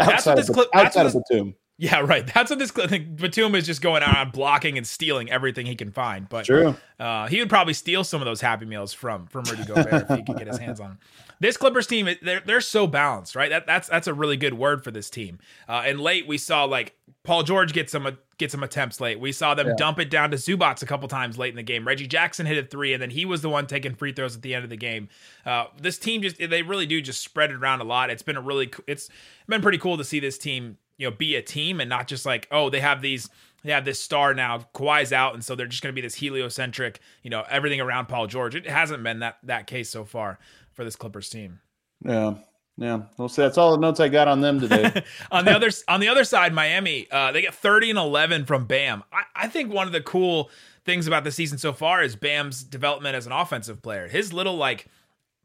Outside, 0.00 0.38
of, 0.38 0.46
clip- 0.48 0.68
that's 0.72 0.96
outside 0.96 1.06
of 1.06 1.22
Batum. 1.30 1.54
Yeah, 1.80 2.00
right. 2.00 2.26
That's 2.34 2.50
what 2.50 2.58
this. 2.58 2.70
I 2.76 2.86
think 2.86 3.16
Batum 3.16 3.54
is 3.54 3.64
just 3.64 3.80
going 3.80 4.02
around 4.02 4.32
blocking 4.32 4.76
and 4.76 4.86
stealing 4.86 5.30
everything 5.30 5.64
he 5.64 5.74
can 5.74 5.90
find. 5.90 6.28
But 6.28 6.44
True. 6.44 6.76
Uh, 6.98 7.26
he 7.26 7.38
would 7.38 7.48
probably 7.48 7.72
steal 7.72 8.04
some 8.04 8.20
of 8.20 8.26
those 8.26 8.42
Happy 8.42 8.66
Meals 8.66 8.92
from 8.92 9.26
from 9.28 9.44
Rudy 9.44 9.64
Gobert 9.64 10.10
if 10.10 10.18
he 10.18 10.22
could 10.22 10.36
get 10.36 10.46
his 10.46 10.58
hands 10.58 10.78
on 10.78 10.90
them. 10.90 10.98
This 11.40 11.56
Clippers 11.56 11.86
team, 11.86 12.06
they're 12.20 12.40
they're 12.40 12.60
so 12.60 12.86
balanced, 12.86 13.34
right? 13.34 13.48
That 13.48 13.66
that's 13.66 13.88
that's 13.88 14.06
a 14.06 14.12
really 14.12 14.36
good 14.36 14.52
word 14.52 14.84
for 14.84 14.90
this 14.90 15.08
team. 15.08 15.38
Uh, 15.66 15.82
and 15.86 15.98
late 15.98 16.28
we 16.28 16.36
saw 16.36 16.64
like 16.64 16.96
Paul 17.22 17.44
George 17.44 17.72
get 17.72 17.88
some 17.88 18.06
get 18.36 18.50
some 18.50 18.62
attempts 18.62 19.00
late. 19.00 19.18
We 19.18 19.32
saw 19.32 19.54
them 19.54 19.74
dump 19.76 19.98
it 20.00 20.10
down 20.10 20.32
to 20.32 20.36
Zubac 20.36 20.82
a 20.82 20.86
couple 20.86 21.08
times 21.08 21.38
late 21.38 21.48
in 21.48 21.56
the 21.56 21.62
game. 21.62 21.86
Reggie 21.86 22.06
Jackson 22.06 22.44
hit 22.44 22.62
a 22.62 22.66
three, 22.66 22.92
and 22.92 23.00
then 23.00 23.10
he 23.10 23.24
was 23.24 23.40
the 23.40 23.48
one 23.48 23.66
taking 23.66 23.94
free 23.94 24.12
throws 24.12 24.36
at 24.36 24.42
the 24.42 24.54
end 24.54 24.64
of 24.64 24.70
the 24.70 24.76
game. 24.76 25.08
Uh, 25.46 25.64
this 25.80 25.98
team 25.98 26.20
just 26.20 26.36
they 26.36 26.60
really 26.60 26.86
do 26.86 27.00
just 27.00 27.22
spread 27.22 27.50
it 27.50 27.56
around 27.56 27.80
a 27.80 27.84
lot. 27.84 28.10
It's 28.10 28.22
been 28.22 28.36
a 28.36 28.42
really 28.42 28.70
it's 28.86 29.08
been 29.48 29.62
pretty 29.62 29.78
cool 29.78 29.96
to 29.96 30.04
see 30.04 30.20
this 30.20 30.36
team 30.36 30.76
you 31.00 31.08
know 31.08 31.16
be 31.16 31.34
a 31.34 31.42
team 31.42 31.80
and 31.80 31.88
not 31.88 32.06
just 32.06 32.26
like 32.26 32.46
oh 32.52 32.68
they 32.68 32.80
have 32.80 33.00
these 33.00 33.30
they 33.64 33.72
have 33.72 33.84
this 33.86 33.98
star 33.98 34.34
now 34.34 34.58
Kawhi's 34.74 35.12
out 35.12 35.32
and 35.32 35.42
so 35.42 35.54
they're 35.54 35.66
just 35.66 35.82
going 35.82 35.92
to 35.92 35.94
be 35.98 36.06
this 36.06 36.14
heliocentric 36.14 37.00
you 37.22 37.30
know 37.30 37.42
everything 37.48 37.80
around 37.80 38.06
Paul 38.06 38.26
George 38.26 38.54
it 38.54 38.66
hasn't 38.66 39.02
been 39.02 39.20
that 39.20 39.38
that 39.42 39.66
case 39.66 39.88
so 39.88 40.04
far 40.04 40.38
for 40.74 40.84
this 40.84 40.96
Clippers 40.96 41.30
team 41.30 41.60
Yeah. 42.04 42.34
Yeah. 42.76 43.02
we'll 43.16 43.28
so 43.30 43.42
that's 43.42 43.56
all 43.56 43.72
the 43.72 43.78
notes 43.78 43.98
I 43.98 44.08
got 44.08 44.28
on 44.28 44.42
them 44.42 44.60
today. 44.60 45.02
on 45.32 45.46
the 45.46 45.52
other 45.52 45.70
on 45.88 46.00
the 46.00 46.08
other 46.08 46.24
side 46.24 46.52
Miami 46.52 47.10
uh, 47.10 47.32
they 47.32 47.40
get 47.40 47.54
30 47.54 47.90
and 47.90 47.98
11 47.98 48.44
from 48.44 48.66
Bam 48.66 49.02
I, 49.10 49.22
I 49.34 49.48
think 49.48 49.72
one 49.72 49.86
of 49.86 49.94
the 49.94 50.02
cool 50.02 50.50
things 50.84 51.06
about 51.06 51.24
the 51.24 51.32
season 51.32 51.56
so 51.56 51.72
far 51.72 52.02
is 52.02 52.14
Bam's 52.14 52.62
development 52.62 53.16
as 53.16 53.24
an 53.26 53.32
offensive 53.32 53.80
player 53.80 54.06
his 54.06 54.34
little 54.34 54.56
like 54.56 54.86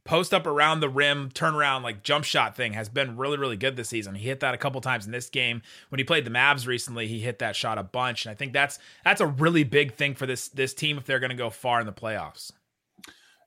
post 0.05 0.33
up 0.33 0.45
around 0.45 0.79
the 0.79 0.89
rim, 0.89 1.29
turn 1.31 1.55
around, 1.55 1.83
like 1.83 2.03
jump 2.03 2.23
shot 2.23 2.55
thing 2.55 2.73
has 2.73 2.87
been 2.87 3.17
really, 3.17 3.37
really 3.37 3.57
good 3.57 3.75
this 3.75 3.89
season. 3.89 4.15
He 4.15 4.27
hit 4.27 4.39
that 4.39 4.53
a 4.53 4.57
couple 4.57 4.79
times 4.79 5.05
in 5.05 5.11
this 5.11 5.29
game. 5.29 5.61
When 5.89 5.99
he 5.99 6.05
played 6.05 6.25
the 6.25 6.31
Mavs 6.31 6.65
recently, 6.65 7.07
he 7.07 7.19
hit 7.19 7.39
that 7.39 7.55
shot 7.55 7.77
a 7.77 7.83
bunch. 7.83 8.25
And 8.25 8.31
I 8.31 8.35
think 8.35 8.53
that's 8.53 8.79
that's 9.03 9.19
a 9.19 9.27
really 9.27 9.63
big 9.63 9.95
thing 9.95 10.15
for 10.15 10.25
this 10.25 10.47
this 10.47 10.73
team 10.73 10.97
if 10.97 11.05
they're 11.05 11.19
gonna 11.19 11.33
go 11.35 11.49
far 11.49 11.81
in 11.81 11.85
the 11.85 11.93
playoffs. 11.93 12.51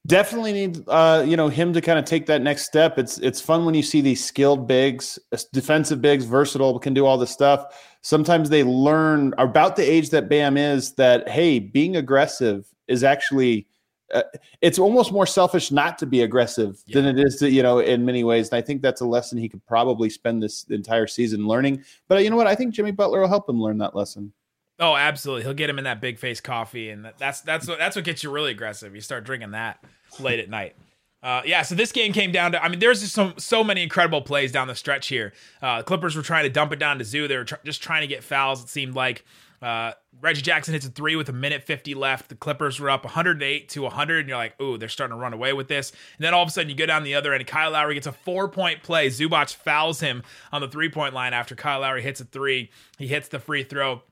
Definitely 0.07 0.53
need 0.53 0.85
uh, 0.89 1.25
you 1.27 1.37
know 1.37 1.49
him 1.49 1.73
to 1.73 1.81
kind 1.81 1.99
of 1.99 2.05
take 2.05 2.27
that 2.27 2.43
next 2.43 2.65
step. 2.65 2.99
It's 2.99 3.19
it's 3.19 3.41
fun 3.41 3.65
when 3.65 3.75
you 3.75 3.83
see 3.83 4.01
these 4.01 4.25
skilled 4.25 4.67
bigs, 4.67 5.19
defensive 5.53 6.03
bigs, 6.03 6.25
versatile, 6.25 6.79
can 6.79 6.93
do 6.93 7.07
all 7.07 7.19
this 7.19 7.31
stuff. 7.31 7.65
Sometimes 8.01 8.49
they 8.49 8.65
learn 8.65 9.35
about 9.39 9.77
the 9.77 9.83
age 9.83 10.11
that 10.11 10.29
Bam 10.29 10.57
is 10.57 10.95
that 10.95 11.29
hey, 11.29 11.59
being 11.59 11.97
aggressive 11.97 12.67
is 12.89 13.05
actually 13.05 13.67
uh, 14.15 14.23
it's 14.61 14.79
almost 14.79 15.13
more 15.13 15.27
selfish 15.27 15.71
not 15.71 15.99
to 15.99 16.07
be 16.07 16.23
aggressive 16.23 16.83
than 16.93 17.05
it 17.05 17.19
is 17.19 17.37
to 17.37 17.51
you 17.51 17.63
know 17.63 17.79
in 17.81 18.05
many 18.05 18.25
ways. 18.25 18.49
And 18.49 18.57
I 18.59 18.63
think 18.63 18.83
that's 18.83 19.01
a 19.01 19.07
lesson 19.07 19.39
he 19.39 19.49
could 19.49 19.65
probably 19.67 20.09
spend 20.11 20.43
this 20.43 20.65
entire 20.71 21.07
season 21.07 21.47
learning. 21.47 21.85
But 22.09 22.25
you 22.25 22.31
know 22.31 22.37
what? 22.37 22.47
I 22.47 22.55
think 22.55 22.75
Jimmy 22.75 22.91
Butler 22.91 23.21
will 23.21 23.29
help 23.29 23.49
him 23.49 23.61
learn 23.61 23.79
that 23.79 23.95
lesson. 23.95 24.33
Oh, 24.81 24.95
absolutely. 24.95 25.43
He'll 25.43 25.55
get 25.55 25.69
him 25.69 25.79
in 25.79 25.85
that 25.85 26.01
big 26.01 26.19
face 26.19 26.41
coffee, 26.41 26.91
and 26.91 27.11
that's 27.19 27.41
that's 27.41 27.67
what 27.67 27.79
that's 27.79 27.97
what 27.97 28.05
gets 28.05 28.23
you 28.23 28.31
really 28.31 28.53
aggressive. 28.53 28.95
You 28.95 29.01
start 29.01 29.25
drinking 29.25 29.51
that 29.51 29.85
late 30.21 30.39
at 30.41 30.49
night. 30.49 30.77
Uh, 31.21 31.43
yeah, 31.45 31.63
so 31.63 31.75
this 31.75 31.91
game 31.91 32.13
came 32.13 32.31
down 32.31 32.53
to. 32.53 32.63
I 32.63 32.69
mean, 32.69 32.79
there's 32.79 33.01
just 33.01 33.13
so 33.13 33.33
so 33.39 33.65
many 33.65 33.83
incredible 33.83 34.23
plays 34.23 34.53
down 34.53 34.69
the 34.69 34.77
stretch 34.77 35.09
here. 35.09 35.33
Uh, 35.61 35.83
Clippers 35.83 36.15
were 36.15 36.23
trying 36.23 36.45
to 36.45 36.51
dump 36.51 36.73
it 36.73 36.79
down 36.79 36.99
to 36.99 37.05
Zoo. 37.05 37.27
They 37.27 37.37
were 37.37 37.45
tr- 37.45 37.57
just 37.65 37.83
trying 37.83 38.03
to 38.03 38.07
get 38.07 38.23
fouls. 38.23 38.63
It 38.63 38.69
seemed 38.69 38.95
like 38.95 39.25
Uh, 39.61 39.93
Reggie 40.21 40.43
Jackson 40.43 40.75
hits 40.75 40.87
a 40.87 40.91
three 40.91 41.17
with 41.17 41.29
a 41.29 41.33
minute 41.33 41.63
50 41.63 41.95
left. 41.95 42.29
The 42.29 42.35
Clippers 42.35 42.81
were 42.81 42.91
up 42.91 43.05
108 43.05 43.69
to 43.71 43.83
100, 43.83 44.21
and 44.21 44.29
you're 44.29 44.37
like, 44.37 44.61
ooh, 44.61 44.77
they're 44.77 44.89
starting 44.89 45.17
to 45.17 45.21
run 45.21 45.33
away 45.33 45.53
with 45.53 45.69
this. 45.69 45.91
And 45.91 46.25
then 46.25 46.35
all 46.35 46.43
of 46.43 46.49
a 46.49 46.53
sudden, 46.53 46.71
you 46.71 46.77
go 46.77 46.87
down 46.87 47.05
the 47.05 47.15
other 47.15 47.33
end. 47.33 47.47
Kyle 47.47 47.71
Lowry 47.71 47.95
gets 47.95 48.07
a 48.07 48.13
four 48.13 48.49
point 48.49 48.83
play. 48.83 49.09
Zubac 49.09 49.55
fouls 49.55 50.01
him 50.01 50.23
on 50.53 50.61
the 50.61 50.69
three 50.69 50.89
point 50.89 51.15
line 51.15 51.35
after 51.35 51.55
Kyle 51.55 51.81
Lowry 51.81 52.03
hits 52.03 52.21
a 52.21 52.25
three. 52.25 52.71
He 52.99 53.07
hits 53.07 53.29
the 53.29 53.39
free 53.39 53.63
throw. 53.63 54.03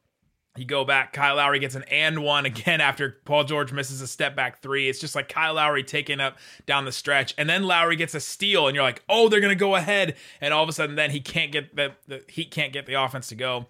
You 0.57 0.65
go 0.65 0.85
back. 0.85 1.13
Kyle 1.13 1.37
Lowry 1.37 1.59
gets 1.59 1.75
an 1.75 1.83
and 1.91 2.23
one 2.23 2.47
again 2.47 2.81
after 2.81 3.19
Paul 3.25 3.45
George 3.45 3.73
misses 3.73 4.01
a 4.01 4.07
step 4.07 4.35
back 4.35 4.63
three. 4.63 4.89
It's 4.89 4.99
just 4.99 5.15
like 5.15 5.29
Kyle 5.29 5.55
Lowry 5.55 5.83
taking 5.83 6.21
up 6.21 6.39
down 6.65 6.85
the 6.85 6.93
stretch, 6.93 7.35
and 7.37 7.49
then 7.49 7.65
Lowry 7.65 7.97
gets 7.97 8.15
a 8.15 8.21
steal, 8.21 8.67
and 8.67 8.75
you're 8.75 8.85
like, 8.85 9.03
oh, 9.09 9.29
they're 9.29 9.41
gonna 9.41 9.55
go 9.55 9.75
ahead, 9.75 10.15
and 10.41 10.55
all 10.55 10.63
of 10.63 10.69
a 10.69 10.73
sudden, 10.73 10.97
then 10.97 11.11
he 11.11 11.21
can't 11.21 11.53
get 11.53 11.77
the, 11.77 11.93
the 12.07 12.23
Heat 12.29 12.51
can't 12.51 12.73
get 12.73 12.87
the 12.87 12.95
offense 12.95 13.29
to 13.29 13.35
go 13.35 13.67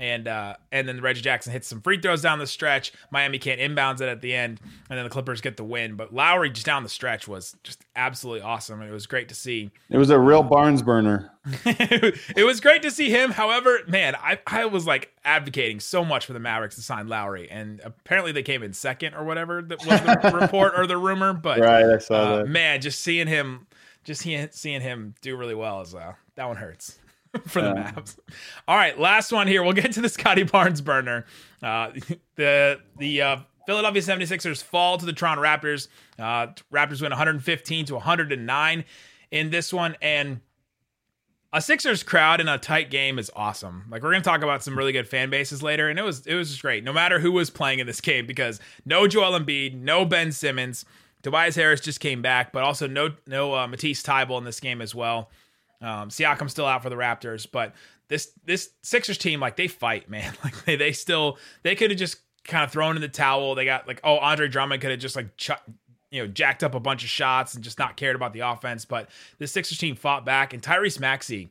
and 0.00 0.26
uh, 0.26 0.54
and 0.72 0.88
then 0.88 1.00
Reggie 1.02 1.20
Jackson 1.20 1.52
hits 1.52 1.68
some 1.68 1.82
free 1.82 2.00
throws 2.00 2.22
down 2.22 2.38
the 2.38 2.46
stretch. 2.46 2.92
Miami 3.10 3.38
can't 3.38 3.60
inbounds 3.60 4.00
it 4.00 4.08
at 4.08 4.22
the 4.22 4.34
end, 4.34 4.58
and 4.88 4.98
then 4.98 5.04
the 5.04 5.10
Clippers 5.10 5.42
get 5.42 5.58
the 5.58 5.64
win. 5.64 5.94
But 5.94 6.12
Lowry 6.12 6.48
just 6.48 6.64
down 6.64 6.82
the 6.82 6.88
stretch 6.88 7.28
was 7.28 7.54
just 7.62 7.84
absolutely 7.94 8.40
awesome. 8.40 8.80
It 8.80 8.90
was 8.90 9.06
great 9.06 9.28
to 9.28 9.34
see. 9.34 9.70
It 9.90 9.98
was 9.98 10.08
a 10.08 10.18
real 10.18 10.42
Barnes 10.42 10.80
burner. 10.80 11.30
it 11.64 12.46
was 12.46 12.60
great 12.60 12.82
to 12.82 12.90
see 12.90 13.10
him. 13.10 13.30
However, 13.30 13.80
man, 13.86 14.14
I, 14.16 14.38
I 14.46 14.64
was 14.64 14.86
like 14.86 15.12
advocating 15.24 15.80
so 15.80 16.04
much 16.04 16.24
for 16.24 16.32
the 16.32 16.40
Mavericks 16.40 16.76
to 16.76 16.82
sign 16.82 17.06
Lowry, 17.06 17.50
and 17.50 17.80
apparently 17.84 18.32
they 18.32 18.42
came 18.42 18.62
in 18.62 18.72
second 18.72 19.14
or 19.14 19.24
whatever 19.24 19.60
that 19.60 19.84
was 19.86 20.00
the 20.00 20.38
report 20.40 20.72
or 20.76 20.86
the 20.86 20.96
rumor. 20.96 21.34
But 21.34 21.60
right, 21.60 21.84
I 21.84 21.98
saw 21.98 22.14
uh, 22.14 22.36
that. 22.38 22.48
Man, 22.48 22.80
just 22.80 23.02
seeing 23.02 23.26
him, 23.26 23.66
just 24.04 24.22
seeing, 24.22 24.48
seeing 24.50 24.80
him 24.80 25.14
do 25.20 25.36
really 25.36 25.54
well 25.54 25.82
is 25.82 25.94
uh, 25.94 26.14
that 26.36 26.46
one 26.46 26.56
hurts. 26.56 26.99
for 27.46 27.62
the 27.62 27.68
yeah. 27.68 27.92
Mavs. 27.92 28.18
All 28.66 28.76
right, 28.76 28.98
last 28.98 29.32
one 29.32 29.46
here. 29.46 29.62
We'll 29.62 29.72
get 29.72 29.92
to 29.92 30.00
the 30.00 30.08
Scottie 30.08 30.42
Barnes 30.42 30.80
burner. 30.80 31.26
Uh, 31.62 31.92
the 32.36 32.80
the 32.98 33.22
uh, 33.22 33.36
Philadelphia 33.66 34.02
76ers 34.02 34.62
fall 34.62 34.98
to 34.98 35.06
the 35.06 35.12
Toronto 35.12 35.42
Raptors. 35.42 35.88
Uh, 36.18 36.48
Raptors 36.72 37.00
win 37.00 37.10
115 37.10 37.86
to 37.86 37.94
109 37.94 38.84
in 39.30 39.50
this 39.50 39.72
one, 39.72 39.96
and 40.02 40.40
a 41.52 41.60
Sixers 41.60 42.02
crowd 42.02 42.40
in 42.40 42.48
a 42.48 42.58
tight 42.58 42.90
game 42.90 43.18
is 43.18 43.30
awesome. 43.34 43.84
Like 43.90 44.02
we're 44.02 44.12
gonna 44.12 44.24
talk 44.24 44.42
about 44.42 44.62
some 44.62 44.76
really 44.76 44.92
good 44.92 45.08
fan 45.08 45.30
bases 45.30 45.62
later, 45.62 45.88
and 45.88 45.98
it 45.98 46.02
was 46.02 46.26
it 46.26 46.34
was 46.34 46.50
just 46.50 46.62
great. 46.62 46.84
No 46.84 46.92
matter 46.92 47.18
who 47.20 47.32
was 47.32 47.50
playing 47.50 47.78
in 47.78 47.86
this 47.86 48.00
game, 48.00 48.26
because 48.26 48.60
no 48.84 49.06
Joel 49.06 49.38
Embiid, 49.38 49.74
no 49.74 50.04
Ben 50.04 50.32
Simmons, 50.32 50.84
Tobias 51.22 51.54
Harris 51.54 51.80
just 51.80 52.00
came 52.00 52.22
back, 52.22 52.52
but 52.52 52.62
also 52.62 52.86
no 52.86 53.10
no 53.26 53.54
uh, 53.54 53.66
Matisse 53.66 54.02
Thybulle 54.02 54.38
in 54.38 54.44
this 54.44 54.60
game 54.60 54.80
as 54.80 54.94
well. 54.94 55.30
Um, 55.80 56.10
Siakam's 56.10 56.52
still 56.52 56.66
out 56.66 56.82
for 56.82 56.90
the 56.90 56.96
Raptors, 56.96 57.46
but 57.50 57.74
this 58.08 58.32
this 58.44 58.70
Sixers 58.82 59.18
team, 59.18 59.40
like 59.40 59.56
they 59.56 59.68
fight, 59.68 60.10
man. 60.10 60.32
Like 60.44 60.64
they, 60.64 60.76
they 60.76 60.92
still 60.92 61.38
they 61.62 61.74
could 61.74 61.90
have 61.90 61.98
just 61.98 62.18
kind 62.44 62.64
of 62.64 62.70
thrown 62.70 62.96
in 62.96 63.02
the 63.02 63.08
towel. 63.08 63.54
They 63.54 63.64
got 63.64 63.86
like 63.86 64.00
oh 64.04 64.18
Andre 64.18 64.48
Drummond 64.48 64.82
could 64.82 64.90
have 64.90 65.00
just 65.00 65.16
like 65.16 65.36
ch- 65.36 65.50
you 66.10 66.22
know 66.22 66.26
jacked 66.26 66.62
up 66.62 66.74
a 66.74 66.80
bunch 66.80 67.02
of 67.04 67.08
shots 67.08 67.54
and 67.54 67.64
just 67.64 67.78
not 67.78 67.96
cared 67.96 68.16
about 68.16 68.32
the 68.32 68.40
offense. 68.40 68.84
But 68.84 69.10
the 69.38 69.46
Sixers 69.46 69.78
team 69.78 69.96
fought 69.96 70.24
back, 70.24 70.52
and 70.52 70.62
Tyrese 70.62 71.00
Maxey 71.00 71.50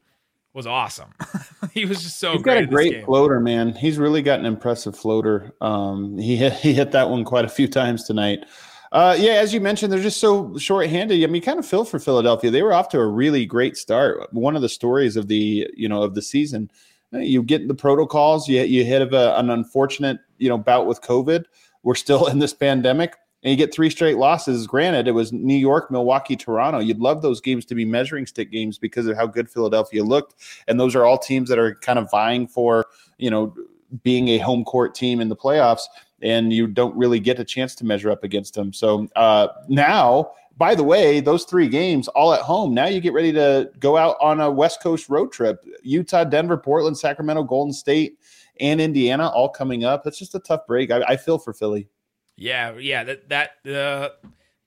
was 0.53 0.67
awesome. 0.67 1.13
he 1.73 1.85
was 1.85 2.01
just 2.03 2.19
so 2.19 2.33
He's 2.33 2.41
great 2.41 2.55
got 2.55 2.63
a 2.63 2.67
great 2.67 3.05
floater, 3.05 3.39
man. 3.39 3.73
He's 3.73 3.97
really 3.97 4.21
got 4.21 4.39
an 4.39 4.45
impressive 4.45 4.97
floater. 4.97 5.53
Um, 5.61 6.17
he 6.17 6.35
hit, 6.35 6.53
he 6.61 6.73
hit 6.73 6.91
that 6.91 7.09
one 7.09 7.23
quite 7.23 7.45
a 7.45 7.49
few 7.49 7.67
times 7.67 8.03
tonight. 8.03 8.45
Uh, 8.91 9.15
yeah, 9.19 9.33
as 9.33 9.53
you 9.53 9.61
mentioned, 9.61 9.93
they're 9.93 10.01
just 10.01 10.19
so 10.19 10.57
short-handed. 10.57 11.23
I 11.23 11.27
mean, 11.27 11.41
kind 11.41 11.59
of 11.59 11.65
feel 11.65 11.85
for 11.85 11.99
Philadelphia. 11.99 12.49
They 12.49 12.63
were 12.63 12.73
off 12.73 12.89
to 12.89 12.99
a 12.99 13.07
really 13.07 13.45
great 13.45 13.77
start. 13.77 14.33
One 14.33 14.55
of 14.55 14.61
the 14.61 14.69
stories 14.69 15.15
of 15.15 15.27
the 15.27 15.67
you 15.75 15.87
know 15.87 16.01
of 16.01 16.15
the 16.15 16.21
season. 16.21 16.71
Uh, 17.13 17.19
you 17.19 17.43
get 17.43 17.67
the 17.67 17.75
protocols. 17.75 18.47
You 18.47 18.61
you 18.63 18.83
hit 18.83 19.01
of 19.01 19.13
a, 19.13 19.37
an 19.37 19.49
unfortunate 19.49 20.19
you 20.39 20.49
know 20.49 20.57
bout 20.57 20.87
with 20.87 21.01
COVID. 21.01 21.45
We're 21.83 21.95
still 21.95 22.25
in 22.31 22.39
this 22.39 22.53
pandemic, 22.53 23.15
and 23.43 23.51
you 23.51 23.57
get 23.57 23.73
three 23.73 23.91
straight 23.91 24.17
losses. 24.17 24.65
Granted, 24.65 25.07
it 25.07 25.11
was 25.11 25.31
New 25.31 25.57
York, 25.57 25.91
Milwaukee, 25.91 26.35
Toronto. 26.35 26.79
You'd 26.79 26.99
love 26.99 27.21
those 27.21 27.41
games 27.41 27.65
to 27.65 27.75
be 27.75 27.85
measuring 27.85 28.25
stick 28.25 28.51
games 28.51 28.79
because 28.79 29.05
of 29.05 29.15
how 29.15 29.27
good 29.27 29.49
Philadelphia 29.49 30.03
looked, 30.03 30.33
and 30.67 30.79
those 30.79 30.95
are 30.95 31.05
all 31.05 31.19
teams 31.19 31.47
that 31.49 31.59
are 31.59 31.75
kind 31.75 31.99
of 31.99 32.09
vying 32.09 32.47
for 32.47 32.87
you 33.19 33.29
know 33.29 33.53
being 34.03 34.29
a 34.29 34.39
home 34.39 34.63
court 34.63 34.95
team 34.95 35.19
in 35.19 35.29
the 35.29 35.35
playoffs 35.35 35.81
and 36.21 36.51
you 36.51 36.67
don't 36.67 36.95
really 36.95 37.19
get 37.19 37.39
a 37.39 37.43
chance 37.43 37.75
to 37.75 37.85
measure 37.85 38.11
up 38.11 38.23
against 38.23 38.53
them. 38.53 38.73
So 38.73 39.07
uh, 39.15 39.47
now, 39.67 40.31
by 40.57 40.75
the 40.75 40.83
way, 40.83 41.21
those 41.21 41.45
three 41.45 41.69
games 41.69 42.07
all 42.09 42.33
at 42.33 42.41
home. 42.41 42.73
Now 42.73 42.85
you 42.87 42.99
get 42.99 43.13
ready 43.13 43.31
to 43.33 43.71
go 43.79 43.95
out 43.95 44.17
on 44.19 44.41
a 44.41 44.51
West 44.51 44.83
Coast 44.83 45.09
road 45.09 45.31
trip: 45.31 45.63
Utah, 45.83 46.25
Denver, 46.25 46.57
Portland, 46.57 46.97
Sacramento, 46.97 47.43
Golden 47.43 47.73
State, 47.73 48.19
and 48.59 48.81
Indiana, 48.81 49.29
all 49.29 49.49
coming 49.49 49.85
up. 49.85 50.03
That's 50.03 50.19
just 50.19 50.35
a 50.35 50.39
tough 50.39 50.67
break. 50.67 50.91
I, 50.91 51.01
I 51.03 51.17
feel 51.17 51.37
for 51.37 51.53
Philly. 51.53 51.87
Yeah, 52.35 52.77
yeah. 52.77 53.03
That 53.03 53.29
that 53.29 53.51
uh, 53.65 54.09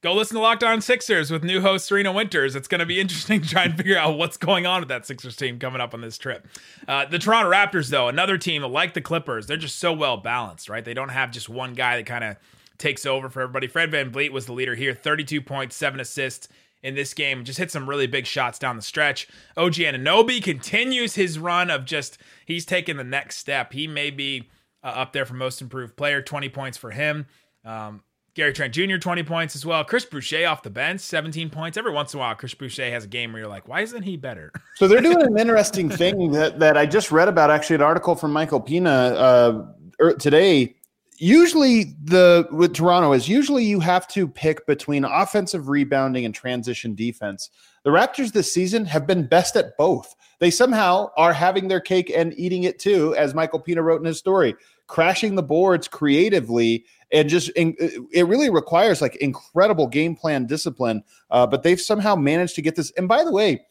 go 0.03 0.13
listen 0.13 0.35
to 0.35 0.41
Locked 0.41 0.65
On 0.65 0.81
Sixers 0.81 1.31
with 1.31 1.45
new 1.45 1.61
host 1.61 1.87
Serena 1.87 2.13
Winters. 2.13 2.57
It's 2.57 2.69
going 2.69 2.81
to 2.81 2.87
be 2.87 3.01
interesting 3.01 3.41
trying 3.41 3.43
to 3.43 3.49
try 3.49 3.65
and 3.65 3.77
figure 3.77 3.97
out 3.99 4.19
what's 4.19 4.37
going 4.37 4.67
on 4.67 4.81
with 4.81 4.89
that 4.89 5.07
Sixers 5.07 5.37
team 5.37 5.59
coming 5.59 5.81
up 5.81 5.95
on 5.95 6.01
this 6.01 6.19
trip. 6.19 6.47
Uh, 6.87 7.07
the 7.07 7.19
Toronto 7.19 7.51
Raptors, 7.51 7.89
though, 7.89 8.09
another 8.09 8.37
team 8.37 8.63
like 8.63 8.95
the 8.95 9.01
Clippers, 9.01 9.47
they're 9.47 9.57
just 9.57 9.79
so 9.79 9.93
well 9.93 10.17
balanced, 10.17 10.69
right? 10.69 10.85
They 10.85 10.95
don't 10.95 11.11
have 11.11 11.31
just 11.31 11.49
one 11.49 11.75
guy 11.75 11.97
that 11.97 12.07
kind 12.07 12.25
of 12.25 12.37
takes 12.79 13.07
over 13.07 13.31
for 13.31 13.41
everybody. 13.41 13.69
Fred 13.69 13.93
VanVleet 13.93 14.31
was 14.31 14.47
the 14.47 14.53
leader 14.53 14.75
here, 14.75 14.93
32 14.93 15.41
points, 15.41 15.77
seven 15.77 16.01
assists 16.01 16.49
in 16.83 16.97
this 16.97 17.15
game. 17.15 17.45
Just 17.45 17.59
hit 17.59 17.71
some 17.71 17.89
really 17.89 18.09
big 18.09 18.27
shots 18.27 18.59
down 18.59 18.75
the 18.75 18.83
stretch. 18.83 19.29
OG 19.57 19.75
Anunoby 19.75 20.43
continues 20.43 21.15
his 21.15 21.39
run 21.39 21.71
of 21.71 21.85
just, 21.85 22.19
he's 22.45 22.67
taking 22.67 22.97
the 22.97 23.05
next 23.05 23.37
step. 23.37 23.73
He 23.73 23.87
may 23.87 24.11
be 24.11 24.51
uh, 24.83 24.89
up 24.89 25.13
there 25.13 25.25
for 25.25 25.35
most 25.35 25.63
improved 25.63 25.97
player, 25.97 26.21
20 26.21 26.49
points 26.49 26.77
for 26.77 26.91
him. 26.91 27.27
Um, 27.65 28.03
Gary 28.35 28.55
Trent 28.55 28.73
Jr. 28.73 28.97
20 28.97 29.23
points 29.25 29.55
as 29.55 29.67
well. 29.67 29.85
Chris 29.85 30.07
Boucher 30.07 30.47
off 30.47 30.63
the 30.63 30.71
bench, 30.71 31.01
17 31.01 31.51
points. 31.51 31.77
Every 31.77 31.93
once 31.93 32.15
in 32.15 32.19
a 32.19 32.21
while, 32.21 32.35
Chris 32.35 32.55
Boucher 32.55 32.91
has 32.91 33.05
a 33.05 33.09
game 33.09 33.33
where 33.33 33.43
you're 33.43 33.51
like, 33.51 33.69
why 33.69 33.83
isn't 33.83 34.03
he 34.03 34.17
better? 34.17 34.51
so 34.77 34.89
they're 34.89 35.03
doing 35.03 35.23
an 35.23 35.39
interesting 35.39 35.91
thing 35.91 36.33
that, 36.33 36.59
that 36.59 36.79
I 36.79 36.87
just 36.87 37.13
read 37.13 37.29
about, 37.29 37.51
actually, 37.51 37.77
an 37.77 37.83
article 37.83 38.15
from 38.15 38.33
Michael 38.33 38.61
Pina 38.61 38.91
uh, 38.91 39.67
er, 40.01 40.15
today. 40.15 40.75
Usually, 41.19 41.95
the 42.03 42.49
with 42.51 42.75
Toronto 42.75 43.13
is 43.13 43.29
usually 43.29 43.65
you 43.65 43.79
have 43.81 44.09
to 44.09 44.27
pick 44.27 44.67
between 44.67 45.05
offensive 45.05 45.69
rebounding 45.69 46.25
and 46.25 46.35
transition 46.35 46.95
defense. 46.95 47.51
The 47.85 47.91
Raptors 47.91 48.33
this 48.33 48.53
season 48.53 48.87
have 48.87 49.07
been 49.07 49.27
best 49.27 49.55
at 49.55 49.77
both. 49.77 50.17
They 50.41 50.51
somehow 50.51 51.11
are 51.17 51.33
having 51.33 51.69
their 51.69 51.81
cake 51.81 52.11
and 52.13 52.37
eating 52.37 52.65
it 52.65 52.81
too, 52.81 53.15
as 53.15 53.35
Michael 53.35 53.61
Pina 53.61 53.83
wrote 53.83 54.01
in 54.01 54.07
his 54.07 54.19
story, 54.19 54.57
crashing 54.87 55.35
the 55.35 55.43
boards 55.43 55.89
creatively 55.89 56.85
and 57.13 57.29
just 57.29 57.51
it 57.57 58.27
really 58.27 58.51
requires 58.51 59.03
like 59.03 59.17
incredible 59.17 59.87
game 59.87 60.17
plan 60.17 60.47
discipline. 60.47 61.03
Uh, 61.31 61.47
but 61.47 61.63
they've 61.63 61.81
somehow 61.81 62.17
managed 62.17 62.55
to 62.55 62.63
get 62.63 62.75
this. 62.75 62.91
And 62.97 63.07
by 63.07 63.23
the 63.25 63.33
way, 63.33 63.65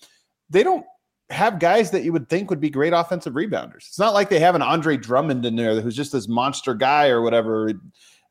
they 0.49 0.63
don't 0.63 0.85
have 1.31 1.59
guys 1.59 1.91
that 1.91 2.03
you 2.03 2.13
would 2.13 2.29
think 2.29 2.49
would 2.49 2.59
be 2.59 2.69
great 2.69 2.93
offensive 2.93 3.33
rebounders. 3.33 3.87
It's 3.87 3.99
not 3.99 4.13
like 4.13 4.29
they 4.29 4.39
have 4.39 4.55
an 4.55 4.61
Andre 4.61 4.97
Drummond 4.97 5.45
in 5.45 5.55
there 5.55 5.79
who's 5.81 5.95
just 5.95 6.11
this 6.11 6.27
monster 6.27 6.73
guy 6.73 7.07
or 7.07 7.21
whatever. 7.21 7.71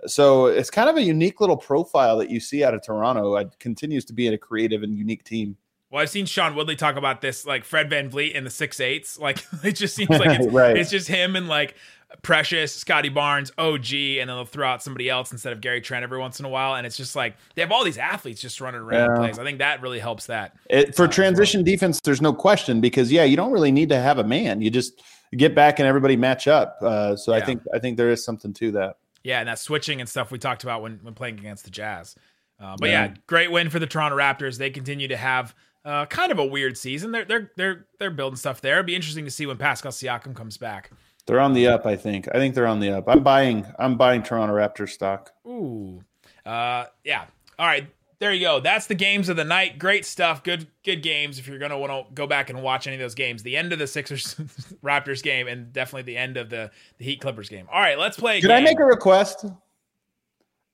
So 0.06 0.46
it's 0.46 0.70
kind 0.70 0.88
of 0.88 0.96
a 0.96 1.02
unique 1.02 1.40
little 1.40 1.56
profile 1.56 2.18
that 2.18 2.30
you 2.30 2.40
see 2.40 2.62
out 2.62 2.74
of 2.74 2.82
Toronto. 2.82 3.36
It 3.36 3.58
continues 3.58 4.04
to 4.06 4.12
be 4.12 4.28
a 4.28 4.38
creative 4.38 4.82
and 4.82 4.96
unique 4.96 5.24
team. 5.24 5.56
Well, 5.90 6.00
I've 6.00 6.10
seen 6.10 6.26
Sean 6.26 6.54
Woodley 6.54 6.76
talk 6.76 6.94
about 6.94 7.20
this, 7.20 7.44
like 7.44 7.64
Fred 7.64 7.90
VanVleet 7.90 8.32
in 8.32 8.44
the 8.44 8.50
six 8.50 8.78
eights. 8.78 9.18
Like 9.18 9.44
it 9.64 9.72
just 9.72 9.96
seems 9.96 10.10
like 10.10 10.28
it's, 10.40 10.52
right. 10.52 10.76
it's 10.76 10.90
just 10.90 11.08
him 11.08 11.34
and 11.34 11.48
like 11.48 11.74
Precious, 12.22 12.74
Scottie 12.74 13.08
Barnes, 13.08 13.52
OG, 13.56 13.92
and 13.92 14.28
then 14.28 14.36
they'll 14.36 14.44
throw 14.44 14.68
out 14.68 14.82
somebody 14.82 15.08
else 15.08 15.32
instead 15.32 15.52
of 15.52 15.60
Gary 15.60 15.80
Trent 15.80 16.02
every 16.02 16.18
once 16.18 16.38
in 16.38 16.44
a 16.44 16.48
while. 16.48 16.74
And 16.74 16.86
it's 16.86 16.96
just 16.96 17.16
like 17.16 17.36
they 17.54 17.62
have 17.62 17.72
all 17.72 17.84
these 17.84 17.98
athletes 17.98 18.40
just 18.40 18.60
running 18.60 18.80
around 18.80 19.10
yeah. 19.10 19.16
plays. 19.16 19.38
I 19.38 19.44
think 19.44 19.58
that 19.58 19.80
really 19.80 19.98
helps 19.98 20.26
that. 20.26 20.56
It, 20.68 20.94
for 20.94 21.04
uh, 21.04 21.08
transition 21.08 21.60
well. 21.60 21.66
defense, 21.66 22.00
there's 22.02 22.20
no 22.20 22.32
question 22.32 22.80
because 22.80 23.10
yeah, 23.10 23.24
you 23.24 23.36
don't 23.36 23.52
really 23.52 23.72
need 23.72 23.88
to 23.90 24.00
have 24.00 24.18
a 24.18 24.24
man. 24.24 24.60
You 24.60 24.70
just 24.70 25.02
get 25.36 25.54
back 25.54 25.78
and 25.78 25.86
everybody 25.86 26.16
match 26.16 26.48
up. 26.48 26.78
Uh, 26.82 27.16
so 27.16 27.32
yeah. 27.32 27.42
I 27.42 27.44
think 27.44 27.62
I 27.74 27.78
think 27.78 27.96
there 27.96 28.10
is 28.10 28.24
something 28.24 28.52
to 28.54 28.72
that. 28.72 28.96
Yeah, 29.22 29.40
and 29.40 29.48
that 29.48 29.58
switching 29.58 30.00
and 30.00 30.08
stuff 30.08 30.30
we 30.30 30.38
talked 30.38 30.62
about 30.62 30.82
when 30.82 30.98
when 31.02 31.14
playing 31.14 31.38
against 31.38 31.64
the 31.64 31.70
Jazz. 31.70 32.16
Uh, 32.58 32.76
but 32.78 32.90
yeah. 32.90 33.04
yeah. 33.04 33.14
great 33.26 33.50
win 33.50 33.70
for 33.70 33.78
the 33.78 33.86
Toronto 33.86 34.16
Raptors. 34.16 34.58
They 34.58 34.70
continue 34.70 35.08
to 35.08 35.16
have 35.16 35.54
uh, 35.84 36.06
kind 36.06 36.30
of 36.30 36.38
a 36.38 36.44
weird 36.44 36.76
season. 36.76 37.10
They're 37.10 37.24
they're 37.24 37.50
they're 37.56 37.86
they're 37.98 38.10
building 38.10 38.36
stuff 38.36 38.60
there. 38.60 38.74
It'd 38.74 38.86
be 38.86 38.94
interesting 38.94 39.24
to 39.24 39.30
see 39.30 39.46
when 39.46 39.56
Pascal 39.56 39.92
Siakam 39.92 40.34
comes 40.34 40.56
back. 40.56 40.90
They're 41.26 41.40
on 41.40 41.52
the 41.52 41.68
up, 41.68 41.86
I 41.86 41.96
think. 41.96 42.28
I 42.34 42.38
think 42.38 42.54
they're 42.54 42.66
on 42.66 42.80
the 42.80 42.90
up. 42.90 43.08
I'm 43.08 43.22
buying 43.22 43.66
I'm 43.78 43.96
buying 43.96 44.22
Toronto 44.22 44.54
Raptors 44.54 44.90
stock. 44.90 45.32
Ooh. 45.46 46.02
Uh 46.44 46.86
yeah. 47.04 47.26
All 47.58 47.66
right. 47.66 47.86
There 48.20 48.34
you 48.34 48.40
go. 48.40 48.60
That's 48.60 48.86
the 48.86 48.94
games 48.94 49.30
of 49.30 49.36
the 49.36 49.44
night. 49.44 49.78
Great 49.78 50.04
stuff. 50.04 50.44
Good 50.44 50.66
good 50.84 51.02
games 51.02 51.38
if 51.38 51.48
you're 51.48 51.58
going 51.58 51.70
to 51.70 51.78
want 51.78 51.90
to 51.90 52.12
go 52.12 52.26
back 52.26 52.50
and 52.50 52.62
watch 52.62 52.86
any 52.86 52.96
of 52.96 53.00
those 53.00 53.14
games. 53.14 53.42
The 53.42 53.56
end 53.56 53.72
of 53.72 53.78
the 53.78 53.86
Sixers 53.86 54.34
Raptors 54.84 55.22
game 55.22 55.48
and 55.48 55.72
definitely 55.72 56.02
the 56.02 56.18
end 56.18 56.36
of 56.36 56.50
the, 56.50 56.70
the 56.98 57.04
Heat 57.06 57.22
Clippers 57.22 57.48
game. 57.48 57.66
All 57.72 57.80
right, 57.80 57.98
let's 57.98 58.18
play 58.18 58.42
Can. 58.42 58.50
I 58.50 58.60
make 58.60 58.78
a 58.78 58.84
request? 58.84 59.46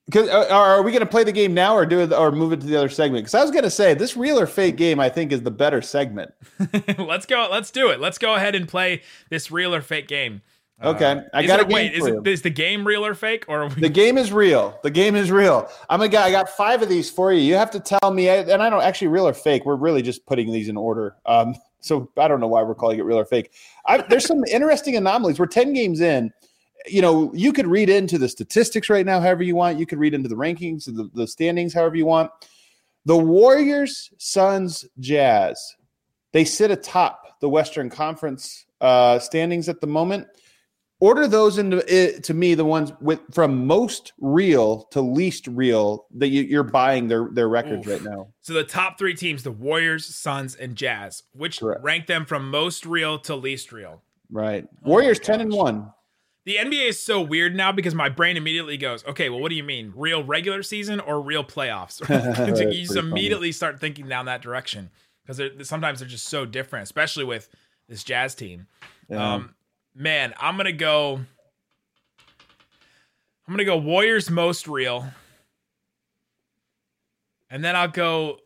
Because 0.06 0.28
uh, 0.28 0.46
are 0.50 0.82
we 0.82 0.92
going 0.92 1.00
to 1.00 1.06
play 1.06 1.24
the 1.24 1.32
game 1.32 1.52
now, 1.52 1.74
or 1.74 1.84
do 1.84 2.00
it, 2.00 2.12
or 2.12 2.30
move 2.30 2.52
it 2.52 2.60
to 2.60 2.66
the 2.66 2.76
other 2.76 2.88
segment? 2.88 3.24
Because 3.24 3.34
I 3.34 3.42
was 3.42 3.50
going 3.50 3.64
to 3.64 3.70
say 3.70 3.92
this 3.92 4.16
real 4.16 4.38
or 4.38 4.46
fake 4.46 4.76
game, 4.76 5.00
I 5.00 5.08
think, 5.08 5.32
is 5.32 5.42
the 5.42 5.50
better 5.50 5.82
segment. 5.82 6.32
let's 6.98 7.26
go. 7.26 7.48
Let's 7.50 7.72
do 7.72 7.90
it. 7.90 7.98
Let's 7.98 8.16
go 8.16 8.34
ahead 8.36 8.54
and 8.54 8.68
play 8.68 9.02
this 9.30 9.50
real 9.50 9.74
or 9.74 9.82
fake 9.82 10.06
game. 10.06 10.42
Okay, 10.82 11.22
I 11.32 11.46
got 11.46 11.60
it- 11.60 11.68
game 11.68 11.74
wait. 11.74 11.94
Is, 11.94 12.06
it, 12.06 12.26
is 12.26 12.42
the 12.42 12.50
game 12.50 12.86
real 12.86 13.04
or 13.04 13.14
fake? 13.14 13.46
Or 13.48 13.62
are 13.62 13.68
we- 13.68 13.80
The 13.80 13.88
game 13.88 14.18
is 14.18 14.30
real. 14.30 14.78
The 14.82 14.90
game 14.90 15.16
is 15.16 15.30
real. 15.30 15.68
I'm 15.88 16.02
a 16.02 16.08
guy. 16.08 16.26
I 16.26 16.30
got 16.30 16.50
five 16.50 16.82
of 16.82 16.88
these 16.90 17.10
for 17.10 17.32
you. 17.32 17.40
You 17.40 17.54
have 17.54 17.70
to 17.70 17.80
tell 17.80 18.12
me, 18.12 18.28
and 18.28 18.62
I 18.62 18.68
don't 18.68 18.82
actually 18.82 19.08
real 19.08 19.26
or 19.26 19.32
fake. 19.32 19.64
We're 19.64 19.76
really 19.76 20.02
just 20.02 20.26
putting 20.26 20.52
these 20.52 20.68
in 20.68 20.76
order. 20.76 21.16
Um, 21.24 21.56
so 21.80 22.10
I 22.18 22.28
don't 22.28 22.40
know 22.40 22.46
why 22.48 22.62
we're 22.62 22.74
calling 22.74 22.98
it 22.98 23.04
real 23.04 23.18
or 23.18 23.24
fake. 23.24 23.52
I, 23.86 23.98
there's 24.02 24.26
some 24.26 24.44
interesting 24.52 24.96
anomalies. 24.96 25.38
We're 25.38 25.46
ten 25.46 25.72
games 25.72 26.00
in. 26.00 26.32
You 26.86 27.02
know, 27.02 27.32
you 27.34 27.52
could 27.52 27.66
read 27.66 27.88
into 27.88 28.18
the 28.18 28.28
statistics 28.28 28.88
right 28.88 29.04
now, 29.04 29.20
however 29.20 29.42
you 29.42 29.56
want. 29.56 29.78
You 29.78 29.86
could 29.86 29.98
read 29.98 30.14
into 30.14 30.28
the 30.28 30.36
rankings, 30.36 30.84
the, 30.84 31.10
the 31.14 31.26
standings, 31.26 31.74
however 31.74 31.96
you 31.96 32.06
want. 32.06 32.30
The 33.04 33.16
Warriors, 33.16 34.10
Suns, 34.18 34.84
Jazz, 34.98 35.76
they 36.32 36.44
sit 36.44 36.70
atop 36.70 37.40
the 37.40 37.48
Western 37.48 37.88
Conference 37.90 38.66
uh, 38.80 39.18
standings 39.18 39.68
at 39.68 39.80
the 39.80 39.86
moment 39.86 40.26
order 41.00 41.26
those 41.26 41.58
into 41.58 41.84
it, 41.92 42.24
to 42.24 42.34
me 42.34 42.54
the 42.54 42.64
ones 42.64 42.92
with 43.00 43.20
from 43.32 43.66
most 43.66 44.12
real 44.18 44.84
to 44.90 45.00
least 45.00 45.46
real 45.48 46.06
that 46.14 46.28
you, 46.28 46.42
you're 46.42 46.62
buying 46.62 47.08
their 47.08 47.28
their 47.32 47.48
records 47.48 47.86
Oof. 47.86 47.92
right 47.92 48.02
now. 48.02 48.28
so 48.40 48.52
the 48.52 48.64
top 48.64 48.98
three 48.98 49.14
teams: 49.14 49.42
the 49.42 49.52
Warriors, 49.52 50.06
Suns, 50.06 50.54
and 50.54 50.76
Jazz. 50.76 51.22
Which 51.32 51.60
Correct. 51.60 51.82
rank 51.82 52.06
them 52.06 52.24
from 52.26 52.50
most 52.50 52.86
real 52.86 53.18
to 53.20 53.36
least 53.36 53.72
real? 53.72 54.02
Right, 54.30 54.66
Oh 54.84 54.90
Warriors 54.90 55.18
ten 55.18 55.40
and 55.40 55.52
one. 55.52 55.92
The 56.46 56.56
NBA 56.58 56.90
is 56.90 57.02
so 57.02 57.20
weird 57.20 57.56
now 57.56 57.72
because 57.72 57.92
my 57.92 58.08
brain 58.08 58.36
immediately 58.36 58.76
goes, 58.76 59.04
okay, 59.04 59.28
well, 59.28 59.40
what 59.40 59.50
do 59.50 59.56
you 59.56 59.64
mean? 59.64 59.92
Real 59.96 60.22
regular 60.22 60.62
season 60.62 61.00
or 61.00 61.20
real 61.20 61.42
playoffs? 61.42 62.00
You 62.72 62.82
just 62.82 62.94
funny. 62.94 63.10
immediately 63.10 63.50
start 63.50 63.80
thinking 63.80 64.08
down 64.08 64.26
that 64.26 64.42
direction 64.42 64.90
because 65.26 65.68
sometimes 65.68 65.98
they're 65.98 66.08
just 66.08 66.28
so 66.28 66.46
different, 66.46 66.84
especially 66.84 67.24
with 67.24 67.48
this 67.88 68.04
Jazz 68.04 68.36
team. 68.36 68.68
Yeah. 69.08 69.34
Um, 69.34 69.56
man, 69.92 70.34
I'm 70.38 70.56
gonna 70.56 70.70
go. 70.72 71.20
I'm 73.46 73.52
gonna 73.52 73.64
go 73.64 73.76
Warriors 73.76 74.30
most 74.30 74.68
real, 74.68 75.04
and 77.50 77.64
then 77.64 77.74
I'll 77.74 77.88
go. 77.88 78.38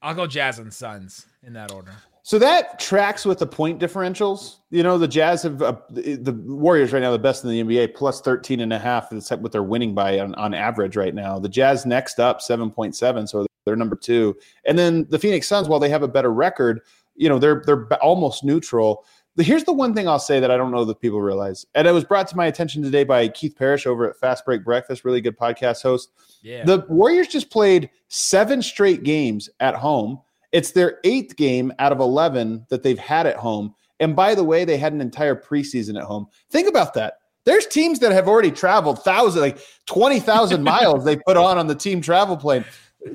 I'll 0.00 0.14
go 0.14 0.26
Jazz 0.26 0.58
and 0.58 0.72
Suns 0.72 1.26
in 1.42 1.54
that 1.54 1.72
order. 1.72 1.92
So 2.26 2.40
that 2.40 2.80
tracks 2.80 3.24
with 3.24 3.38
the 3.38 3.46
point 3.46 3.78
differentials. 3.78 4.56
You 4.70 4.82
know, 4.82 4.98
the 4.98 5.06
Jazz 5.06 5.44
have 5.44 5.62
uh, 5.62 5.76
the 5.90 6.36
Warriors 6.44 6.92
right 6.92 6.98
now 6.98 7.12
the 7.12 7.20
best 7.20 7.44
in 7.44 7.50
the 7.50 7.62
NBA, 7.62 7.94
plus 7.94 8.20
13 8.20 8.58
and 8.58 8.72
a 8.72 8.80
half. 8.80 9.10
That's 9.10 9.30
what 9.30 9.52
they're 9.52 9.62
winning 9.62 9.94
by 9.94 10.18
on, 10.18 10.34
on 10.34 10.52
average 10.52 10.96
right 10.96 11.14
now. 11.14 11.38
The 11.38 11.48
Jazz 11.48 11.86
next 11.86 12.18
up 12.18 12.40
7.7, 12.40 13.28
so 13.28 13.46
they're 13.64 13.76
number 13.76 13.94
two. 13.94 14.36
And 14.64 14.76
then 14.76 15.06
the 15.08 15.20
Phoenix 15.20 15.46
Suns, 15.46 15.68
while 15.68 15.78
they 15.78 15.88
have 15.88 16.02
a 16.02 16.08
better 16.08 16.32
record, 16.32 16.80
you 17.14 17.28
know, 17.28 17.38
they're 17.38 17.62
they're 17.64 17.86
almost 18.02 18.42
neutral. 18.42 19.04
Here's 19.36 19.62
the 19.62 19.72
one 19.72 19.94
thing 19.94 20.08
I'll 20.08 20.18
say 20.18 20.40
that 20.40 20.50
I 20.50 20.56
don't 20.56 20.72
know 20.72 20.84
that 20.84 21.00
people 21.00 21.20
realize, 21.20 21.64
and 21.76 21.86
it 21.86 21.92
was 21.92 22.02
brought 22.02 22.26
to 22.26 22.36
my 22.36 22.46
attention 22.46 22.82
today 22.82 23.04
by 23.04 23.28
Keith 23.28 23.54
Parrish 23.56 23.86
over 23.86 24.10
at 24.10 24.18
Fast 24.18 24.44
Break 24.44 24.64
Breakfast, 24.64 25.04
really 25.04 25.20
good 25.20 25.38
podcast 25.38 25.80
host. 25.80 26.10
Yeah. 26.42 26.64
The 26.64 26.84
Warriors 26.88 27.28
just 27.28 27.50
played 27.50 27.88
seven 28.08 28.62
straight 28.62 29.04
games 29.04 29.48
at 29.60 29.76
home. 29.76 30.22
It's 30.56 30.70
their 30.70 31.00
eighth 31.04 31.36
game 31.36 31.70
out 31.78 31.92
of 31.92 32.00
11 32.00 32.64
that 32.70 32.82
they've 32.82 32.98
had 32.98 33.26
at 33.26 33.36
home. 33.36 33.74
And 34.00 34.16
by 34.16 34.34
the 34.34 34.42
way, 34.42 34.64
they 34.64 34.78
had 34.78 34.94
an 34.94 35.02
entire 35.02 35.36
preseason 35.36 35.98
at 35.98 36.04
home. 36.04 36.28
Think 36.50 36.66
about 36.66 36.94
that. 36.94 37.18
There's 37.44 37.66
teams 37.66 37.98
that 37.98 38.10
have 38.12 38.26
already 38.26 38.50
traveled 38.50 39.04
thousand, 39.04 39.42
like 39.42 39.58
20,000 39.84 40.62
miles 40.64 41.04
they 41.04 41.18
put 41.18 41.36
on 41.36 41.58
on 41.58 41.66
the 41.66 41.74
team 41.74 42.00
travel 42.00 42.38
plane. 42.38 42.64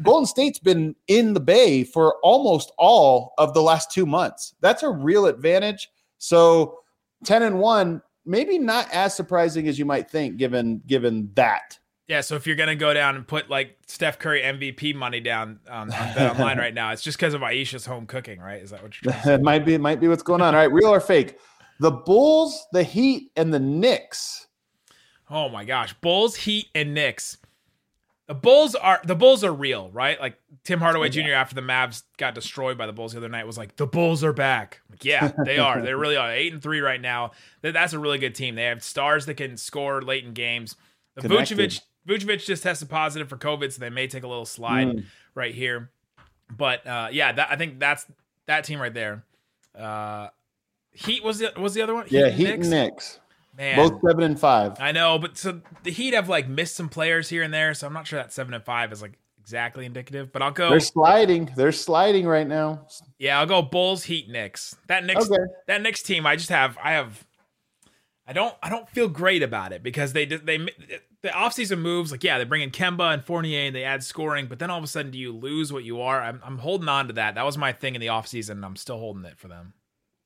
Golden 0.04 0.28
State's 0.28 0.60
been 0.60 0.96
in 1.08 1.34
the 1.34 1.40
Bay 1.40 1.84
for 1.84 2.18
almost 2.22 2.74
all 2.78 3.34
of 3.40 3.56
the 3.56 3.64
last 3.64 3.90
two 3.90 4.06
months. 4.06 4.54
That's 4.62 4.84
a 4.84 4.92
real 4.92 5.26
advantage. 5.26 5.90
So 6.20 6.78
10 7.26 7.42
and 7.42 7.60
1, 7.60 8.04
maybe 8.24 8.60
not 8.60 8.88
as 8.94 9.16
surprising 9.16 9.68
as 9.68 9.80
you 9.80 9.86
might 9.86 10.12
think, 10.12 10.38
given 10.38 10.84
given 10.86 11.32
that. 11.34 11.80
Yeah, 12.12 12.20
so 12.20 12.36
if 12.36 12.46
you're 12.46 12.58
gonna 12.58 12.76
go 12.76 12.94
down 12.94 13.16
and 13.16 13.26
put 13.26 13.50
like 13.50 13.78
Steph 13.88 14.20
Curry 14.20 14.42
MVP 14.42 14.94
money 14.94 15.22
down 15.22 15.62
um, 15.70 15.84
on 15.84 15.88
Bet 15.90 16.32
Online 16.36 16.58
right 16.58 16.74
now, 16.74 16.92
it's 16.92 17.02
just 17.02 17.18
because 17.18 17.34
of 17.34 17.42
Ayesha's 17.42 17.86
home 17.86 18.06
cooking, 18.06 18.38
right? 18.38 18.62
Is 18.62 18.72
that 18.72 18.84
what 18.84 19.02
you're? 19.02 19.14
Trying 19.14 19.22
to 19.22 19.28
say? 19.28 19.34
it 19.36 19.42
might 19.42 19.64
be, 19.64 19.76
it 19.76 19.80
might 19.80 20.02
be 20.02 20.10
what's 20.10 20.22
going 20.22 20.42
on. 20.42 20.54
All 20.54 20.60
right, 20.60 20.70
real 20.70 20.90
or 20.90 21.00
fake? 21.00 21.38
The 21.80 21.90
Bulls, 21.90 22.66
the 22.74 22.84
Heat, 22.84 23.32
and 23.38 23.54
the 23.54 23.62
Knicks. 23.62 24.48
Oh 25.30 25.48
my 25.48 25.64
gosh, 25.64 25.94
Bulls, 26.02 26.36
Heat, 26.36 26.68
and 26.76 26.94
Knicks. 26.94 27.38
The 28.28 28.34
Bulls 28.34 28.76
are 28.76 29.00
the 29.06 29.16
Bulls 29.16 29.46
are 29.46 29.54
real, 29.54 29.90
right? 29.92 30.20
Like 30.20 30.38
Tim 30.66 30.82
Hardaway 30.82 31.08
Jr. 31.08 31.32
after 31.32 31.56
the 31.56 31.62
Mavs 31.62 32.04
got 32.18 32.36
destroyed 32.36 32.78
by 32.78 32.88
the 32.88 32.94
Bulls 32.94 33.14
the 33.14 33.20
other 33.20 33.30
night 33.30 33.48
was 33.48 33.58
like, 33.58 33.78
the 33.78 33.88
Bulls 33.88 34.22
are 34.22 34.34
back. 34.34 34.82
Like, 34.90 35.06
yeah, 35.06 35.32
they 35.46 35.60
are. 35.60 35.82
they 35.82 35.94
really 35.94 36.18
are. 36.18 36.30
Eight 36.30 36.52
and 36.52 36.62
three 36.62 36.82
right 36.82 37.00
now. 37.00 37.32
That's 37.62 37.94
a 37.94 38.00
really 38.00 38.18
good 38.18 38.36
team. 38.36 38.56
They 38.56 38.66
have 38.66 38.84
stars 38.84 39.28
that 39.28 39.36
can 39.36 39.56
score 39.56 40.02
late 40.02 40.26
in 40.26 40.34
games. 40.34 40.76
The 41.16 41.22
Connected. 41.22 41.58
Vucevic 41.58 41.82
Vucevic 42.08 42.46
just 42.46 42.64
tested 42.64 42.90
positive 42.90 43.30
for 43.30 43.38
COVID, 43.38 43.72
so 43.72 43.80
they 43.80 43.90
may 43.90 44.08
take 44.08 44.24
a 44.24 44.28
little 44.28 44.46
slide 44.46 44.88
Mm. 44.88 45.04
right 45.36 45.54
here. 45.54 45.92
But 46.56 46.86
uh, 46.86 47.10
yeah, 47.12 47.32
that, 47.32 47.50
I 47.52 47.56
think 47.56 47.80
that's 47.80 48.06
that 48.48 48.64
team 48.66 48.80
right 48.80 48.94
there. 48.94 49.24
Uh, 49.78 50.28
Heat 50.94 51.24
was 51.24 51.40
the 51.40 51.54
was 51.58 51.74
the 51.74 51.82
other 51.82 51.94
one. 51.94 52.06
Yeah, 52.10 52.26
and 52.28 52.34
Heat 52.36 52.50
and 52.50 52.70
Knicks. 52.70 53.20
Man, 53.58 53.76
Both 53.78 54.02
seven 54.06 54.24
and 54.24 54.40
five. 54.40 54.80
I 54.80 54.92
know, 54.92 55.20
but 55.20 55.38
so 55.38 55.62
the 55.84 55.92
Heat 55.92 56.14
have 56.14 56.28
like 56.30 56.48
missed 56.48 56.76
some 56.76 56.90
players 56.90 57.30
here 57.30 57.44
and 57.44 57.54
there, 57.54 57.74
so 57.74 57.86
I'm 57.88 57.94
not 57.94 58.08
sure 58.08 58.20
that 58.20 58.32
seven 58.34 58.54
and 58.54 58.64
five 58.64 58.92
is 58.92 59.02
like 59.02 59.14
exactly 59.40 59.86
indicative. 59.86 60.32
But 60.32 60.42
I'll 60.42 60.52
go. 60.52 60.70
They're 60.70 60.80
sliding. 60.80 61.52
They're 61.56 61.72
sliding 61.72 62.26
right 62.28 62.48
now. 62.48 62.88
Yeah, 63.20 63.40
I'll 63.40 63.46
go 63.46 63.62
Bulls, 63.62 64.04
Heat, 64.04 64.30
Knicks. 64.30 64.76
That 64.88 65.06
Knicks, 65.06 65.30
Okay. 65.30 65.44
that 65.68 65.82
Knicks 65.82 66.02
team, 66.02 66.26
I 66.26 66.36
just 66.36 66.50
have, 66.50 66.78
I 66.84 66.92
have, 66.92 67.26
I 68.28 68.34
don't, 68.34 68.56
I 68.62 68.70
don't 68.70 68.90
feel 68.90 69.08
great 69.08 69.44
about 69.44 69.74
it 69.74 69.84
because 69.84 70.14
they, 70.14 70.26
they, 70.26 70.58
the 71.22 71.30
offseason 71.30 71.80
moves, 71.80 72.12
like 72.12 72.24
yeah, 72.24 72.38
they 72.38 72.44
bring 72.44 72.62
in 72.62 72.72
Kemba 72.72 73.14
and 73.14 73.24
Fournier 73.24 73.68
and 73.68 73.76
they 73.76 73.84
add 73.84 74.04
scoring, 74.04 74.48
but 74.48 74.60
then 74.60 74.70
all 74.70 74.78
of 74.78 74.84
a 74.84 74.88
sudden, 74.88 75.12
do 75.12 75.18
you 75.18 75.32
lose 75.32 75.72
what 75.72 75.84
you 75.84 76.02
are? 76.02 76.22
I'm, 76.22 76.42
I'm 76.44 76.58
holding 76.58 76.90
on 76.90 77.08
to 77.08 77.14
that. 77.14 77.36
That 77.36 77.46
was 77.46 77.58
my 77.58 77.72
thing 77.74 77.96
in 77.96 78.02
the 78.02 78.08
offseason, 78.08 78.52
and 78.52 78.66
I'm 78.66 78.76
still 78.76 78.98
holding 78.98 79.26
it 79.26 79.38
for 79.38 79.48
them. 79.48 79.74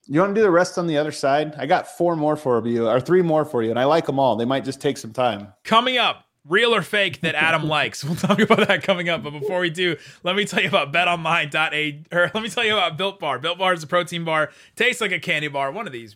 You 0.08 0.20
want 0.20 0.36
to 0.36 0.40
do 0.40 0.44
the 0.44 0.52
rest 0.52 0.78
on 0.78 0.88
the 0.88 0.98
other 0.98 1.12
side? 1.12 1.56
I 1.58 1.66
got 1.66 1.88
four 1.88 2.16
more 2.16 2.36
for 2.36 2.66
you, 2.68 2.88
or 2.88 3.00
three 3.00 3.22
more 3.22 3.44
for 3.44 3.64
you, 3.64 3.72
and 3.72 3.80
I 3.80 3.86
like 3.86 4.06
them 4.06 4.20
all. 4.20 4.36
They 4.36 4.46
might 4.46 4.64
just 4.64 4.80
take 4.80 4.98
some 4.98 5.14
time. 5.14 5.52
Coming 5.64 5.98
up, 5.98 6.26
real 6.48 6.76
or 6.76 6.82
fake 6.82 7.22
that 7.22 7.36
Adam 7.36 7.64
likes. 7.68 8.04
We'll 8.04 8.16
talk 8.16 8.40
about 8.40 8.68
that 8.68 8.84
coming 8.84 9.10
up. 9.10 9.24
But 9.24 9.32
before 9.32 9.60
we 9.60 9.70
do, 9.70 9.98
let 10.24 10.36
me 10.36 10.46
tell 10.46 10.62
you 10.62 10.70
about 10.70 10.94
betonline.a 10.94 12.04
or 12.16 12.32
let 12.34 12.44
me 12.44 12.50
tell 12.50 12.64
you 12.64 12.74
about 12.74 12.98
Built 12.98 13.20
Bar. 13.20 13.40
Built 13.40 13.58
Bar 13.58 13.74
is 13.74 13.84
a 13.84 13.88
protein 13.88 14.24
bar, 14.24 14.52
tastes 14.76 15.02
like 15.02 15.12
a 15.12 15.20
candy 15.20 15.48
bar. 15.48 15.72
One 15.72 15.88
of 15.88 15.94
these 15.94 16.16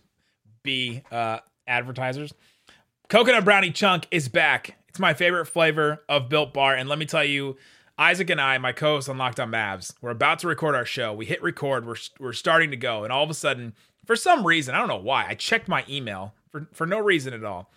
B 0.62 1.02
uh, 1.12 1.40
advertisers. 1.70 2.34
Coconut 3.08 3.46
brownie 3.46 3.72
chunk 3.72 4.08
is 4.12 4.28
back. 4.28 4.78
It's 4.90 5.00
my 5.00 5.14
favorite 5.14 5.46
flavor 5.46 6.04
of 6.10 6.28
Built 6.28 6.54
Bar, 6.54 6.76
and 6.76 6.90
let 6.90 7.00
me 7.00 7.06
tell 7.06 7.24
you. 7.24 7.56
Isaac 7.98 8.30
and 8.30 8.40
I, 8.40 8.58
my 8.60 8.72
co-host 8.72 9.10
on 9.10 9.18
Locked 9.18 9.42
On 9.42 9.52
Mavs, 9.52 9.94
we're 10.00 10.12
about 10.12 10.40
to 10.40 10.48
record 10.48 10.74
our 10.74 10.86
show. 10.86 11.14
We 11.14 11.26
hit 11.26 11.44
record. 11.44 11.86
We're 11.86 11.98
we're 12.18 12.32
starting 12.32 12.72
to 12.72 12.78
go, 12.78 13.04
and 13.04 13.12
all 13.12 13.26
of 13.26 13.30
a 13.30 13.34
sudden, 13.34 13.74
for 14.06 14.16
some 14.16 14.48
reason, 14.48 14.74
I 14.74 14.80
don't 14.80 14.88
know 14.88 14.96
why, 14.96 15.28
I 15.28 15.34
checked 15.34 15.68
my 15.68 15.84
email 15.90 16.34
for 16.50 16.70
for 16.72 16.88
no 16.88 17.00
reason 17.00 17.34
at 17.34 17.44
all, 17.44 17.70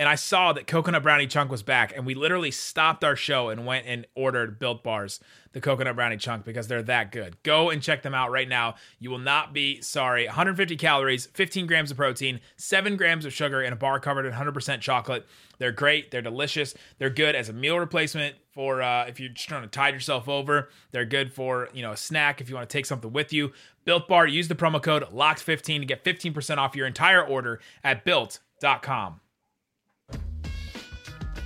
and 0.00 0.08
I 0.08 0.14
saw 0.14 0.54
that 0.54 0.66
Coconut 0.66 1.02
Brownie 1.02 1.26
Chunk 1.26 1.50
was 1.50 1.62
back, 1.62 1.92
and 1.94 2.06
we 2.06 2.14
literally 2.14 2.50
stopped 2.50 3.04
our 3.04 3.14
show 3.14 3.50
and 3.50 3.66
went 3.66 3.84
and 3.86 4.06
ordered 4.14 4.58
Built 4.58 4.82
Bars, 4.82 5.20
the 5.52 5.60
Coconut 5.60 5.94
Brownie 5.94 6.16
Chunk, 6.16 6.46
because 6.46 6.68
they're 6.68 6.82
that 6.84 7.12
good. 7.12 7.36
Go 7.42 7.68
and 7.68 7.82
check 7.82 8.00
them 8.00 8.14
out 8.14 8.30
right 8.30 8.48
now. 8.48 8.76
You 8.98 9.10
will 9.10 9.18
not 9.18 9.52
be 9.52 9.82
sorry. 9.82 10.24
150 10.24 10.74
calories, 10.76 11.26
15 11.26 11.66
grams 11.66 11.90
of 11.90 11.98
protein, 11.98 12.40
7 12.56 12.96
grams 12.96 13.26
of 13.26 13.34
sugar, 13.34 13.60
and 13.60 13.74
a 13.74 13.76
bar 13.76 14.00
covered 14.00 14.24
in 14.24 14.32
100% 14.32 14.80
chocolate. 14.80 15.26
They're 15.58 15.70
great. 15.70 16.10
They're 16.10 16.22
delicious. 16.22 16.72
They're 16.96 17.10
good 17.10 17.34
as 17.34 17.50
a 17.50 17.52
meal 17.52 17.78
replacement 17.78 18.36
for 18.54 18.80
uh, 18.80 19.04
if 19.04 19.20
you're 19.20 19.28
just 19.28 19.50
trying 19.50 19.64
to 19.64 19.68
tide 19.68 19.92
yourself 19.92 20.30
over. 20.30 20.70
They're 20.92 21.04
good 21.04 21.30
for 21.30 21.68
you 21.74 21.82
know 21.82 21.92
a 21.92 21.96
snack 21.98 22.40
if 22.40 22.48
you 22.48 22.54
want 22.54 22.66
to 22.66 22.72
take 22.72 22.86
something 22.86 23.12
with 23.12 23.34
you. 23.34 23.52
Built 23.84 24.08
Bar. 24.08 24.26
Use 24.26 24.48
the 24.48 24.54
promo 24.54 24.82
code 24.82 25.02
LOCKED15 25.12 25.80
to 25.80 25.84
get 25.84 26.04
15% 26.04 26.56
off 26.56 26.74
your 26.74 26.86
entire 26.86 27.22
order 27.22 27.60
at 27.84 28.06
built.com. 28.06 29.20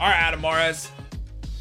All 0.01 0.09
right, 0.09 0.17
Adam 0.17 0.41
Mares. 0.41 0.91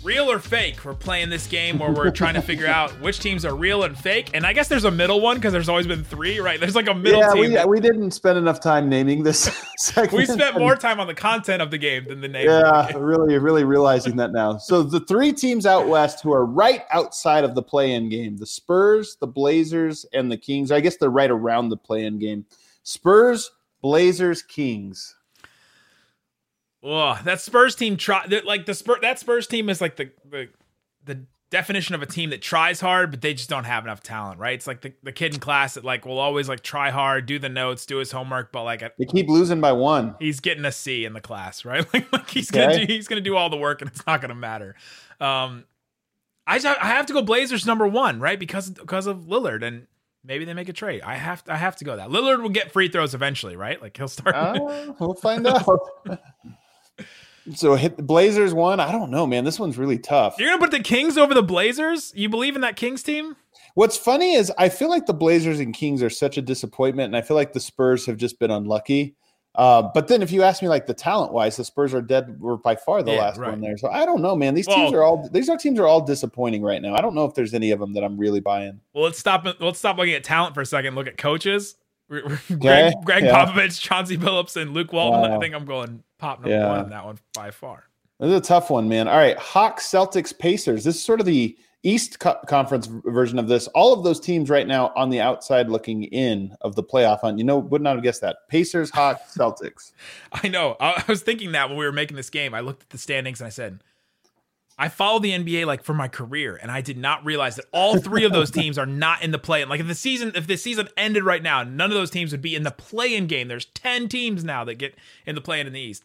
Real 0.04 0.30
or 0.30 0.38
fake? 0.38 0.84
We're 0.84 0.96
playing 0.96 1.30
this 1.30 1.48
game 1.48 1.80
where 1.80 1.90
we're 1.90 2.12
trying 2.12 2.34
to 2.34 2.42
figure 2.52 2.68
out 2.68 2.92
which 3.00 3.20
teams 3.22 3.46
are 3.46 3.56
real 3.56 3.84
and 3.84 3.98
fake. 3.98 4.32
And 4.34 4.46
I 4.46 4.52
guess 4.52 4.68
there's 4.68 4.84
a 4.84 4.92
middle 4.92 5.22
one 5.22 5.38
because 5.38 5.54
there's 5.54 5.70
always 5.70 5.88
been 5.88 6.04
three, 6.04 6.40
right? 6.42 6.60
There's 6.60 6.76
like 6.76 6.90
a 6.90 6.94
middle 6.94 7.22
yeah, 7.22 7.32
team. 7.32 7.54
we, 7.54 7.66
we 7.76 7.80
didn't 7.80 8.12
spend 8.12 8.38
enough 8.38 8.60
time 8.60 8.90
naming 8.90 9.24
this 9.24 9.44
segment. 9.78 10.12
we 10.14 10.26
spent 10.26 10.58
more 10.60 10.76
time 10.76 11.00
on 11.00 11.08
the 11.08 11.14
content 11.14 11.62
of 11.62 11.72
the 11.72 11.78
game 11.78 12.06
than 12.10 12.20
the 12.20 12.28
name. 12.28 12.48
the 12.48 12.54
Yeah, 12.66 12.92
game. 12.92 13.02
really, 13.02 13.38
really 13.38 13.64
realizing 13.64 14.18
that 14.18 14.34
now. 14.34 14.58
So 14.58 14.84
the 14.84 15.00
three 15.00 15.32
teams 15.32 15.66
out 15.66 15.88
west 15.88 16.22
who 16.22 16.34
are 16.34 16.46
right 16.46 16.84
outside 16.92 17.46
of 17.46 17.56
the 17.56 17.64
play-in 17.64 18.10
game: 18.10 18.36
the 18.36 18.46
Spurs, 18.48 19.16
the 19.22 19.28
Blazers, 19.28 20.06
and 20.12 20.30
the 20.30 20.38
Kings. 20.38 20.70
I 20.70 20.82
guess 20.82 20.98
they're 20.98 21.10
right 21.10 21.32
around 21.32 21.70
the 21.70 21.78
play-in 21.78 22.20
game. 22.20 22.46
Spurs, 22.82 23.52
Blazers, 23.82 24.42
Kings. 24.42 25.16
Oh, 26.84 27.18
that 27.24 27.40
Spurs 27.40 27.76
team 27.76 27.96
try 27.96 28.26
like 28.44 28.66
the 28.66 28.74
Spurs 28.74 29.00
that 29.02 29.20
Spurs 29.20 29.48
team 29.48 29.70
is 29.70 29.80
like 29.80 29.96
the 29.96 30.12
the 30.30 30.50
the 31.06 31.26
definition 31.50 31.94
of 31.94 32.02
a 32.02 32.06
team 32.06 32.32
that 32.32 32.42
tries 32.42 32.82
hard, 32.82 33.12
but 33.12 33.22
they 33.22 33.34
just 33.34 33.50
don't 33.50 33.64
have 33.64 33.84
enough 33.86 34.02
talent, 34.02 34.40
right? 34.40 34.56
It's 34.56 34.66
like 34.66 34.82
the, 34.82 34.92
the 35.04 35.12
kid 35.12 35.36
in 35.36 35.40
class 35.40 35.76
that 35.76 35.86
like 35.86 36.04
will 36.06 36.18
always 36.20 36.50
like 36.50 36.62
try 36.62 36.90
hard, 36.90 37.26
do 37.28 37.38
the 37.38 37.48
notes, 37.48 37.86
do 37.86 37.98
his 37.98 38.12
homework, 38.12 38.52
but 38.52 38.64
like 38.64 38.82
they 38.98 39.06
keep 39.06 39.30
losing 39.30 39.62
by 39.62 39.72
one. 39.72 40.16
He's 40.20 40.40
getting 40.40 40.66
a 40.66 40.72
C 40.72 41.06
in 41.06 41.14
the 41.14 41.22
class, 41.22 41.64
right? 41.66 41.86
Like, 41.94 42.12
like 42.12 42.30
he's 42.30 42.52
okay. 42.52 42.60
gonna 42.60 42.86
do 42.86 42.94
he's 42.94 43.08
gonna 43.08 43.22
do 43.22 43.38
all 43.38 43.50
the 43.50 43.58
work 43.58 43.82
and 43.82 43.90
it's 43.90 44.06
not 44.06 44.20
gonna 44.20 44.36
matter. 44.36 44.76
Um, 45.22 45.66
I 46.46 46.60
just, 46.60 46.84
I 46.84 46.88
have 46.88 47.06
to 47.06 47.14
go 47.14 47.22
Blazers 47.22 47.66
number 47.66 47.88
one, 47.88 48.20
right? 48.20 48.40
Because 48.40 48.70
because 48.70 49.08
of 49.08 49.20
Lillard 49.28 49.64
and 49.64 49.88
maybe 50.24 50.46
they 50.46 50.54
make 50.54 50.70
a 50.70 50.74
trade. 50.74 51.02
I 51.02 51.16
have 51.16 51.44
to, 51.46 51.54
I 51.54 51.58
have 51.58 51.76
to 51.78 51.86
go 51.86 51.96
that. 51.96 52.10
Lillard 52.10 52.42
will 52.42 52.50
get 52.50 52.72
free 52.72 52.90
throws 52.90 53.14
eventually, 53.14 53.56
right? 53.56 53.82
Like 53.82 53.96
he'll 53.96 54.08
start. 54.08 54.36
Uh, 54.36 54.94
we'll 55.00 55.14
find 55.14 55.48
out. 55.48 55.80
So 57.56 57.76
hit 57.76 57.98
the 57.98 58.04
Blazers 58.04 58.54
one. 58.54 58.80
I 58.80 58.92
don't 58.92 59.12
know, 59.12 59.28
man. 59.28 59.44
This 59.44 59.60
one's 59.60 59.78
really 59.78 60.00
tough. 60.00 60.36
You're 60.40 60.50
gonna 60.50 60.60
put 60.60 60.72
the 60.72 60.80
Kings 60.80 61.18
over 61.18 61.34
the 61.34 61.44
Blazers? 61.44 62.14
You 62.16 62.30
believe 62.30 62.56
in 62.56 62.62
that 62.62 62.76
Kings 62.76 63.04
team? 63.04 63.36
What's 63.76 63.98
funny 63.98 64.36
is 64.36 64.52
I 64.58 64.70
feel 64.70 64.90
like 64.90 65.08
the 65.08 65.14
Blazers 65.14 65.60
and 65.60 65.74
Kings 65.74 66.04
are 66.04 66.10
such 66.10 66.38
a 66.38 66.42
disappointment, 66.42 67.08
and 67.08 67.18
I 67.18 67.22
feel 67.22 67.36
like 67.36 67.54
the 67.54 67.60
Spurs 67.60 68.06
have 68.06 68.18
just 68.18 68.40
been 68.40 68.52
unlucky. 68.52 69.16
Uh, 69.56 69.84
but 69.94 70.08
then 70.08 70.24
if 70.24 70.32
you 70.32 70.42
ask 70.42 70.64
me 70.64 70.68
like 70.68 70.88
the 70.88 70.94
talent 70.94 71.32
wise, 71.32 71.58
the 71.58 71.64
Spurs 71.64 71.94
are 71.94 72.02
dead 72.02 72.40
were 72.40 72.58
by 72.58 72.76
far 72.76 73.04
the 73.04 73.12
yeah, 73.12 73.22
last 73.22 73.38
right. 73.38 73.52
one 73.52 73.62
there. 73.62 73.78
So 73.78 73.88
I 73.88 74.06
don't 74.06 74.22
know, 74.22 74.36
man. 74.36 74.56
These 74.56 74.68
well, 74.68 74.78
teams 74.78 74.94
are 74.94 75.04
all 75.04 75.30
these 75.30 75.50
are 75.50 75.58
teams 75.58 75.80
are 75.80 75.88
all 75.88 76.02
disappointing 76.02 76.64
right 76.64 76.82
now. 76.82 76.96
I 76.96 77.02
don't 77.02 77.14
know 77.14 77.26
if 77.26 77.36
there's 77.36 77.54
any 77.54 77.72
of 77.72 77.80
them 77.80 77.94
that 77.94 78.04
I'm 78.04 78.18
really 78.18 78.40
buying. 78.40 78.80
Well, 78.94 79.04
let's 79.04 79.20
stop 79.20 79.46
let's 79.60 79.80
stop 79.80 79.98
looking 79.98 80.14
at 80.14 80.24
talent 80.24 80.56
for 80.56 80.62
a 80.62 80.66
second. 80.66 80.96
Look 80.96 81.08
at 81.08 81.18
coaches. 81.18 81.76
Gregg, 82.10 82.94
Gregg 83.06 83.24
yeah. 83.24 83.46
Popovich, 83.46 83.80
Chauncey 83.80 84.18
Billups, 84.18 84.60
and 84.60 84.74
Luke 84.74 84.92
Walton. 84.94 85.22
Wow. 85.22 85.38
I 85.38 85.40
think 85.40 85.56
I'm 85.56 85.66
going 85.66 86.04
pop 86.24 86.40
number 86.40 86.56
yeah. 86.56 86.70
one 86.70 86.80
on 86.80 86.90
that 86.90 87.06
one 87.06 87.20
by 87.34 87.52
far. 87.52 87.84
This 88.20 88.30
is 88.30 88.38
a 88.38 88.42
tough 88.42 88.70
one, 88.70 88.88
man. 88.88 89.10
All 89.10 89.18
right, 89.18 89.38
Hawks, 89.38 89.86
Celtics, 89.86 90.38
Pacers. 90.38 90.86
This 90.86 90.96
is 90.96 91.04
sort 91.04 91.20
of 91.20 91.26
the 91.26 91.58
East 91.84 92.20
co- 92.20 92.40
Conference 92.48 92.88
version 92.88 93.38
of 93.38 93.50
this. 93.50 93.68
All 93.68 93.92
of 93.92 94.06
those 94.06 94.22
teams 94.22 94.50
right 94.50 94.66
now 94.66 94.94
on 94.96 95.10
the 95.10 95.20
outside 95.20 95.70
looking 95.70 96.04
in 96.04 96.56
of 96.62 96.76
the 96.76 96.84
playoff 96.84 97.20
hunt. 97.20 97.40
You 97.40 97.44
know, 97.44 97.58
would 97.58 97.82
not 97.82 97.96
have 97.96 98.04
guessed 98.04 98.22
that. 98.22 98.38
Pacers, 98.48 98.90
Hawks, 98.90 99.36
Celtics. 99.38 99.92
I 100.32 100.48
know. 100.48 100.78
I 100.80 101.04
was 101.10 101.22
thinking 101.24 101.52
that 101.52 101.68
when 101.68 101.78
we 101.78 101.86
were 101.86 101.92
making 101.92 102.16
this 102.16 102.30
game. 102.30 102.54
I 102.54 102.62
looked 102.62 102.84
at 102.84 102.90
the 102.92 102.98
standings 102.98 103.42
and 103.42 103.48
I 103.48 103.50
said, 103.50 103.84
I 104.78 104.90
follow 104.90 105.20
the 105.20 105.32
NBA 105.32 105.66
like 105.66 105.84
for 105.84 105.94
my 105.94 106.08
career, 106.08 106.60
and 106.62 106.72
I 106.72 106.82
did 106.82 106.98
not 106.98 107.24
realize 107.24 107.58
that 107.58 107.66
all 107.72 108.00
three 108.00 108.24
of 108.24 108.32
those 108.32 108.50
teams 108.52 108.78
are 108.78 108.86
not 108.86 109.22
in 109.22 109.32
the 109.32 109.40
play. 109.40 109.62
And 109.62 109.70
like 109.70 109.80
if 109.80 109.88
the 109.88 109.96
season, 109.96 110.32
if 110.36 110.48
the 110.48 110.58
season 110.58 110.90
ended 110.98 111.24
right 111.24 111.44
now, 111.44 111.64
none 111.64 111.92
of 111.92 111.96
those 111.96 112.10
teams 112.10 112.32
would 112.32 112.42
be 112.42 112.56
in 112.56 112.64
the 112.64 112.72
play-in 112.72 113.28
game. 113.28 113.48
There's 113.48 113.66
ten 113.66 114.08
teams 114.08 114.44
now 114.44 114.64
that 114.64 114.76
get 114.76 114.96
in 115.26 115.36
the 115.36 115.42
play-in 115.42 115.68
in 115.68 115.74
the 115.74 115.80
East. 115.80 116.04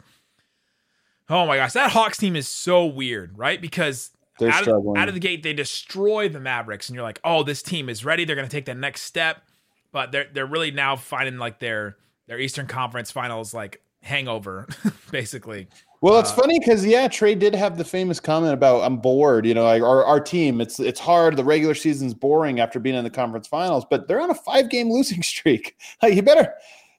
Oh 1.29 1.45
my 1.45 1.57
gosh, 1.57 1.73
that 1.73 1.91
Hawks 1.91 2.17
team 2.17 2.35
is 2.35 2.47
so 2.47 2.85
weird, 2.85 3.37
right? 3.37 3.61
Because 3.61 4.11
out 4.41 4.67
of, 4.67 4.97
out 4.97 5.07
of 5.07 5.13
the 5.13 5.19
gate, 5.19 5.43
they 5.43 5.53
destroy 5.53 6.29
the 6.29 6.39
Mavericks, 6.39 6.89
and 6.89 6.95
you're 6.95 7.03
like, 7.03 7.19
oh, 7.23 7.43
this 7.43 7.61
team 7.61 7.89
is 7.89 8.05
ready. 8.05 8.25
They're 8.25 8.35
going 8.35 8.47
to 8.47 8.51
take 8.51 8.65
the 8.65 8.73
next 8.73 9.01
step, 9.01 9.43
but 9.91 10.11
they're 10.11 10.27
they're 10.33 10.45
really 10.45 10.71
now 10.71 10.95
finding 10.95 11.37
like 11.37 11.59
their 11.59 11.97
their 12.27 12.39
Eastern 12.39 12.67
Conference 12.67 13.11
Finals 13.11 13.53
like 13.53 13.81
hangover, 14.01 14.67
basically. 15.11 15.67
Well, 16.01 16.19
it's 16.19 16.31
uh, 16.31 16.35
funny 16.35 16.59
because 16.59 16.85
yeah, 16.85 17.07
Trae 17.07 17.37
did 17.37 17.53
have 17.53 17.77
the 17.77 17.83
famous 17.83 18.19
comment 18.19 18.53
about 18.53 18.83
I'm 18.83 18.97
bored. 18.97 19.45
You 19.45 19.53
know, 19.53 19.63
like 19.63 19.81
our, 19.81 20.05
our 20.05 20.19
team, 20.19 20.61
it's 20.61 20.79
it's 20.79 20.99
hard. 20.99 21.35
The 21.35 21.43
regular 21.43 21.75
season's 21.75 22.13
boring 22.13 22.59
after 22.59 22.79
being 22.79 22.95
in 22.95 23.03
the 23.03 23.09
conference 23.09 23.47
finals, 23.47 23.85
but 23.89 24.07
they're 24.07 24.21
on 24.21 24.29
a 24.29 24.35
five 24.35 24.69
game 24.69 24.91
losing 24.91 25.21
streak. 25.23 25.77
Like, 26.01 26.13
you 26.13 26.21
better 26.21 26.53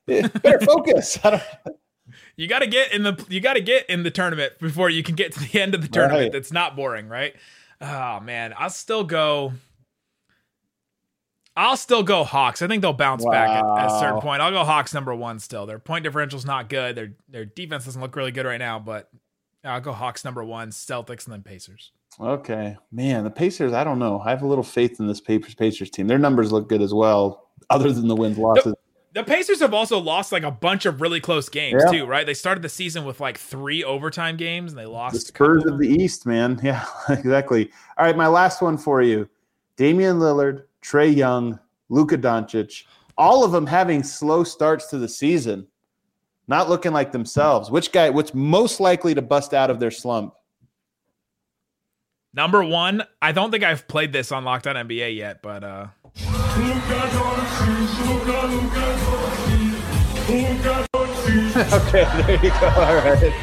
better 0.06 0.60
focus. 0.66 1.18
I 1.24 1.30
don't, 1.30 1.42
you 2.36 2.46
got 2.46 2.60
to 2.60 2.66
get 2.66 2.92
in 2.92 3.02
the 3.02 3.24
you 3.28 3.40
got 3.40 3.54
to 3.54 3.60
get 3.60 3.88
in 3.88 4.02
the 4.02 4.10
tournament 4.10 4.54
before 4.58 4.90
you 4.90 5.02
can 5.02 5.14
get 5.14 5.32
to 5.32 5.40
the 5.40 5.60
end 5.60 5.74
of 5.74 5.82
the 5.82 5.88
tournament. 5.88 6.24
Right. 6.24 6.32
That's 6.32 6.52
not 6.52 6.76
boring, 6.76 7.08
right? 7.08 7.34
Oh 7.80 8.20
man, 8.20 8.54
I'll 8.56 8.70
still 8.70 9.04
go. 9.04 9.52
I'll 11.60 11.76
still 11.76 12.02
go 12.02 12.24
Hawks. 12.24 12.62
I 12.62 12.66
think 12.66 12.82
they'll 12.82 12.92
bounce 12.92 13.24
wow. 13.24 13.32
back 13.32 13.48
at, 13.50 13.64
at, 13.64 13.86
a 13.86 14.00
certain 14.00 14.20
point. 14.20 14.40
I'll 14.40 14.50
go 14.50 14.64
Hawks 14.64 14.94
number 14.94 15.14
one 15.14 15.38
still. 15.38 15.66
Their 15.66 15.78
point 15.78 16.04
differential's 16.04 16.46
not 16.46 16.68
good. 16.68 16.96
Their 16.96 17.12
their 17.28 17.44
defense 17.44 17.84
doesn't 17.84 18.00
look 18.00 18.16
really 18.16 18.32
good 18.32 18.46
right 18.46 18.58
now, 18.58 18.78
but 18.78 19.10
I'll 19.64 19.80
go 19.80 19.92
Hawks 19.92 20.24
number 20.24 20.42
one, 20.42 20.70
Celtics, 20.70 21.26
and 21.26 21.32
then 21.32 21.42
Pacers. 21.42 21.92
Okay, 22.18 22.76
man, 22.90 23.24
the 23.24 23.30
Pacers. 23.30 23.72
I 23.72 23.84
don't 23.84 23.98
know. 23.98 24.20
I 24.20 24.30
have 24.30 24.42
a 24.42 24.46
little 24.46 24.64
faith 24.64 25.00
in 25.00 25.06
this 25.06 25.20
Pacers 25.20 25.54
Pacers 25.54 25.90
team. 25.90 26.06
Their 26.06 26.18
numbers 26.18 26.50
look 26.50 26.68
good 26.68 26.82
as 26.82 26.94
well, 26.94 27.48
other 27.68 27.92
than 27.92 28.08
the 28.08 28.16
wins 28.16 28.38
losses 28.38 28.74
the 29.12 29.24
Pacers 29.24 29.60
have 29.60 29.74
also 29.74 29.98
lost 29.98 30.30
like 30.32 30.44
a 30.44 30.50
bunch 30.50 30.86
of 30.86 31.00
really 31.00 31.20
close 31.20 31.48
games 31.48 31.82
yeah. 31.84 31.90
too, 31.90 32.06
right? 32.06 32.24
They 32.24 32.34
started 32.34 32.62
the 32.62 32.68
season 32.68 33.04
with 33.04 33.20
like 33.20 33.38
three 33.38 33.82
overtime 33.82 34.36
games 34.36 34.72
and 34.72 34.78
they 34.78 34.86
lost. 34.86 35.14
The 35.14 35.20
Spurs 35.20 35.64
of 35.66 35.78
the 35.78 35.88
East, 35.88 36.26
man. 36.26 36.60
Yeah, 36.70 36.84
exactly. 37.08 37.70
All 37.98 38.06
right, 38.06 38.16
my 38.16 38.28
last 38.28 38.62
one 38.62 38.78
for 38.78 39.02
you: 39.02 39.28
Damian 39.76 40.18
Lillard, 40.18 40.64
Trae 40.82 41.14
Young, 41.14 41.58
Luka 41.88 42.16
Doncic. 42.18 42.84
All 43.18 43.44
of 43.44 43.52
them 43.52 43.66
having 43.66 44.02
slow 44.02 44.44
starts 44.44 44.86
to 44.86 44.98
the 44.98 45.08
season, 45.08 45.66
not 46.48 46.68
looking 46.68 46.92
like 46.92 47.12
themselves. 47.12 47.70
Which 47.70 47.92
guy? 47.92 48.10
What's 48.10 48.34
most 48.34 48.80
likely 48.80 49.14
to 49.14 49.22
bust 49.22 49.52
out 49.52 49.70
of 49.70 49.80
their 49.80 49.90
slump? 49.90 50.34
Number 52.32 52.62
one, 52.62 53.02
I 53.20 53.32
don't 53.32 53.50
think 53.50 53.64
I've 53.64 53.88
played 53.88 54.12
this 54.12 54.30
on 54.30 54.44
Locked 54.44 54.66
On 54.68 54.76
NBA 54.76 55.16
yet, 55.16 55.42
but 55.42 55.64
uh 55.64 55.86
okay, 61.56 62.04
there 62.22 62.44
you 62.44 62.50
go. 62.50 62.68
All 62.68 62.94
right. 62.94 63.34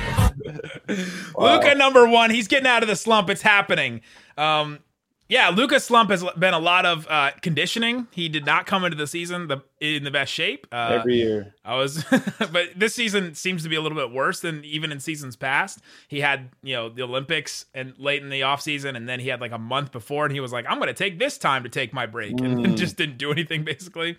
wow. 1.36 1.56
Luka 1.56 1.76
number 1.76 2.08
one. 2.08 2.30
He's 2.30 2.48
getting 2.48 2.68
out 2.68 2.82
of 2.82 2.90
the 2.90 2.96
slump. 2.96 3.30
It's 3.30 3.42
happening. 3.42 4.02
Um, 4.38 4.80
yeah, 5.30 5.50
Luka's 5.50 5.84
slump 5.84 6.10
has 6.10 6.24
been 6.38 6.54
a 6.54 6.60
lot 6.60 6.86
of 6.86 7.06
uh, 7.10 7.32
conditioning. 7.42 8.08
He 8.12 8.30
did 8.30 8.46
not 8.46 8.66
come 8.66 8.86
into 8.86 8.96
the 8.96 9.08
season 9.08 9.48
the, 9.48 9.62
in 9.82 10.06
the 10.06 10.12
best 10.12 10.32
shape. 10.32 10.68
Uh, 10.72 11.00
Every 11.00 11.18
year. 11.18 11.54
I 11.66 11.76
was, 11.76 12.06
but 12.52 12.70
this 12.78 12.96
season 12.96 13.36
seems 13.36 13.64
to 13.64 13.70
be 13.70 13.76
a 13.76 13.82
little 13.82 13.98
bit 13.98 14.12
worse 14.12 14.40
than 14.40 14.64
even 14.64 14.92
in 14.92 15.02
seasons 15.02 15.36
past. 15.36 15.80
He 16.08 16.22
had, 16.22 16.50
you 16.64 16.76
know, 16.76 16.88
the 16.88 17.04
Olympics 17.04 17.66
and 17.74 17.94
late 17.98 18.24
in 18.24 18.30
the 18.30 18.42
offseason, 18.42 18.96
and 18.96 19.08
then 19.08 19.20
he 19.20 19.28
had 19.28 19.42
like 19.42 19.52
a 19.52 19.58
month 19.58 19.92
before, 19.92 20.26
and 20.26 20.34
he 20.34 20.40
was 20.40 20.54
like, 20.54 20.66
I'm 20.70 20.78
going 20.78 20.88
to 20.88 20.94
take 20.94 21.20
this 21.20 21.38
time 21.38 21.64
to 21.64 21.70
take 21.70 21.94
my 21.94 22.06
break, 22.06 22.36
mm. 22.38 22.64
and 22.64 22.78
just 22.78 22.96
didn't 22.96 23.18
do 23.18 23.32
anything 23.32 23.66
basically. 23.66 24.16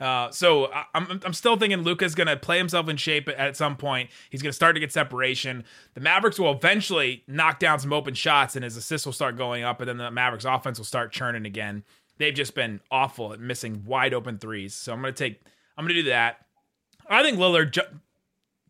Uh, 0.00 0.30
so 0.30 0.70
I'm, 0.94 1.20
I'm 1.24 1.32
still 1.32 1.56
thinking 1.56 1.82
Luka's 1.82 2.14
going 2.14 2.26
to 2.28 2.36
play 2.36 2.58
himself 2.58 2.88
in 2.88 2.96
shape 2.96 3.28
at 3.28 3.56
some 3.56 3.76
point. 3.76 4.10
He's 4.30 4.42
going 4.42 4.50
to 4.50 4.56
start 4.56 4.76
to 4.76 4.80
get 4.80 4.92
separation. 4.92 5.64
The 5.94 6.00
Mavericks 6.00 6.38
will 6.38 6.52
eventually 6.52 7.24
knock 7.26 7.58
down 7.58 7.78
some 7.78 7.92
open 7.92 8.14
shots, 8.14 8.54
and 8.56 8.64
his 8.64 8.76
assists 8.76 9.06
will 9.06 9.12
start 9.12 9.36
going 9.36 9.64
up, 9.64 9.80
and 9.80 9.88
then 9.88 9.96
the 9.96 10.10
Mavericks 10.10 10.44
offense 10.44 10.78
will 10.78 10.84
start 10.84 11.12
churning 11.12 11.46
again. 11.46 11.84
They've 12.18 12.34
just 12.34 12.54
been 12.54 12.80
awful 12.90 13.32
at 13.32 13.40
missing 13.40 13.84
wide 13.84 14.14
open 14.14 14.38
threes. 14.38 14.74
So 14.74 14.92
I'm 14.92 15.00
going 15.00 15.14
to 15.14 15.24
take, 15.24 15.40
I'm 15.76 15.84
going 15.84 15.94
to 15.94 16.02
do 16.02 16.08
that. 16.10 16.44
I 17.08 17.22
think 17.22 17.38
Lillard 17.38 17.72
ju- 17.72 17.82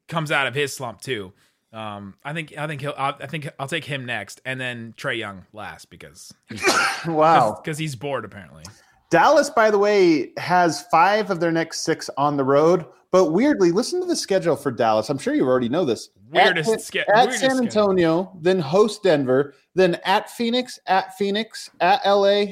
comes 0.07 0.31
out 0.31 0.47
of 0.47 0.55
his 0.55 0.75
slump 0.75 1.01
too. 1.01 1.33
Um, 1.73 2.15
I 2.25 2.33
think 2.33 2.57
I 2.57 2.67
think 2.67 2.81
he'll 2.81 2.95
I 2.97 3.27
think 3.27 3.47
I'll 3.59 3.69
take 3.69 3.85
him 3.85 4.07
next, 4.07 4.41
and 4.47 4.59
then 4.59 4.95
Trae 4.97 5.19
Young 5.19 5.45
last 5.53 5.91
because 5.91 6.33
wow 7.07 7.61
because 7.63 7.77
he's 7.77 7.95
bored 7.95 8.25
apparently. 8.25 8.65
Dallas, 9.11 9.49
by 9.51 9.71
the 9.71 9.79
way, 9.79 10.33
has 10.37 10.83
five 10.91 11.31
of 11.31 11.41
their 11.41 11.53
next 11.53 11.81
six 11.81 12.11
on 12.19 12.37
the 12.37 12.45
road. 12.45 12.85
But 13.11 13.33
weirdly, 13.33 13.73
listen 13.73 14.01
to 14.01 14.07
the 14.07 14.17
schedule 14.17 14.55
for 14.55 14.71
Dallas. 14.71 15.09
I'm 15.09 15.17
sure 15.17 15.35
you 15.35 15.47
already 15.47 15.71
know 15.71 15.87
this. 15.87 16.11
Weirdest 16.31 16.71
at, 16.71 16.81
ske- 16.83 16.97
at 16.97 17.07
weirdest 17.17 17.41
San 17.41 17.59
Antonio, 17.59 18.25
schedule. 18.25 18.39
then 18.43 18.59
host 18.61 19.03
Denver, 19.03 19.55
then 19.75 19.99
at 20.05 20.31
Phoenix, 20.31 20.79
at 20.87 21.17
Phoenix, 21.17 21.71
at 21.81 22.03
LA 22.05 22.45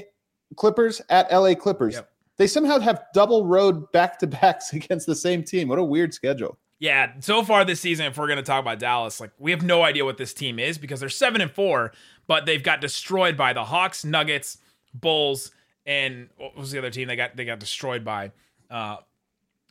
Clippers, 0.56 1.02
at 1.10 1.30
LA 1.30 1.54
Clippers. 1.54 1.94
Yep. 1.94 2.10
They 2.38 2.46
somehow 2.46 2.78
have 2.78 3.04
double 3.12 3.44
road 3.46 3.90
back 3.92 4.18
to 4.20 4.26
backs 4.26 4.72
against 4.72 5.06
the 5.06 5.14
same 5.14 5.42
team. 5.42 5.68
What 5.68 5.78
a 5.78 5.84
weird 5.84 6.14
schedule. 6.14 6.58
Yeah, 6.78 7.12
so 7.20 7.42
far 7.42 7.64
this 7.64 7.80
season, 7.80 8.06
if 8.06 8.18
we're 8.18 8.26
going 8.26 8.36
to 8.36 8.42
talk 8.42 8.60
about 8.60 8.78
Dallas, 8.78 9.18
like 9.18 9.30
we 9.38 9.50
have 9.50 9.62
no 9.62 9.82
idea 9.82 10.04
what 10.04 10.18
this 10.18 10.34
team 10.34 10.58
is 10.58 10.76
because 10.76 11.00
they're 11.00 11.08
seven 11.08 11.40
and 11.40 11.50
four, 11.50 11.92
but 12.26 12.44
they've 12.44 12.62
got 12.62 12.82
destroyed 12.82 13.34
by 13.36 13.54
the 13.54 13.64
Hawks, 13.64 14.04
Nuggets, 14.04 14.58
Bulls, 14.92 15.52
and 15.86 16.28
what 16.36 16.56
was 16.56 16.70
the 16.70 16.78
other 16.78 16.90
team 16.90 17.08
they 17.08 17.16
got 17.16 17.36
they 17.36 17.44
got 17.44 17.60
destroyed 17.60 18.04
by 18.04 18.32
uh, 18.70 18.96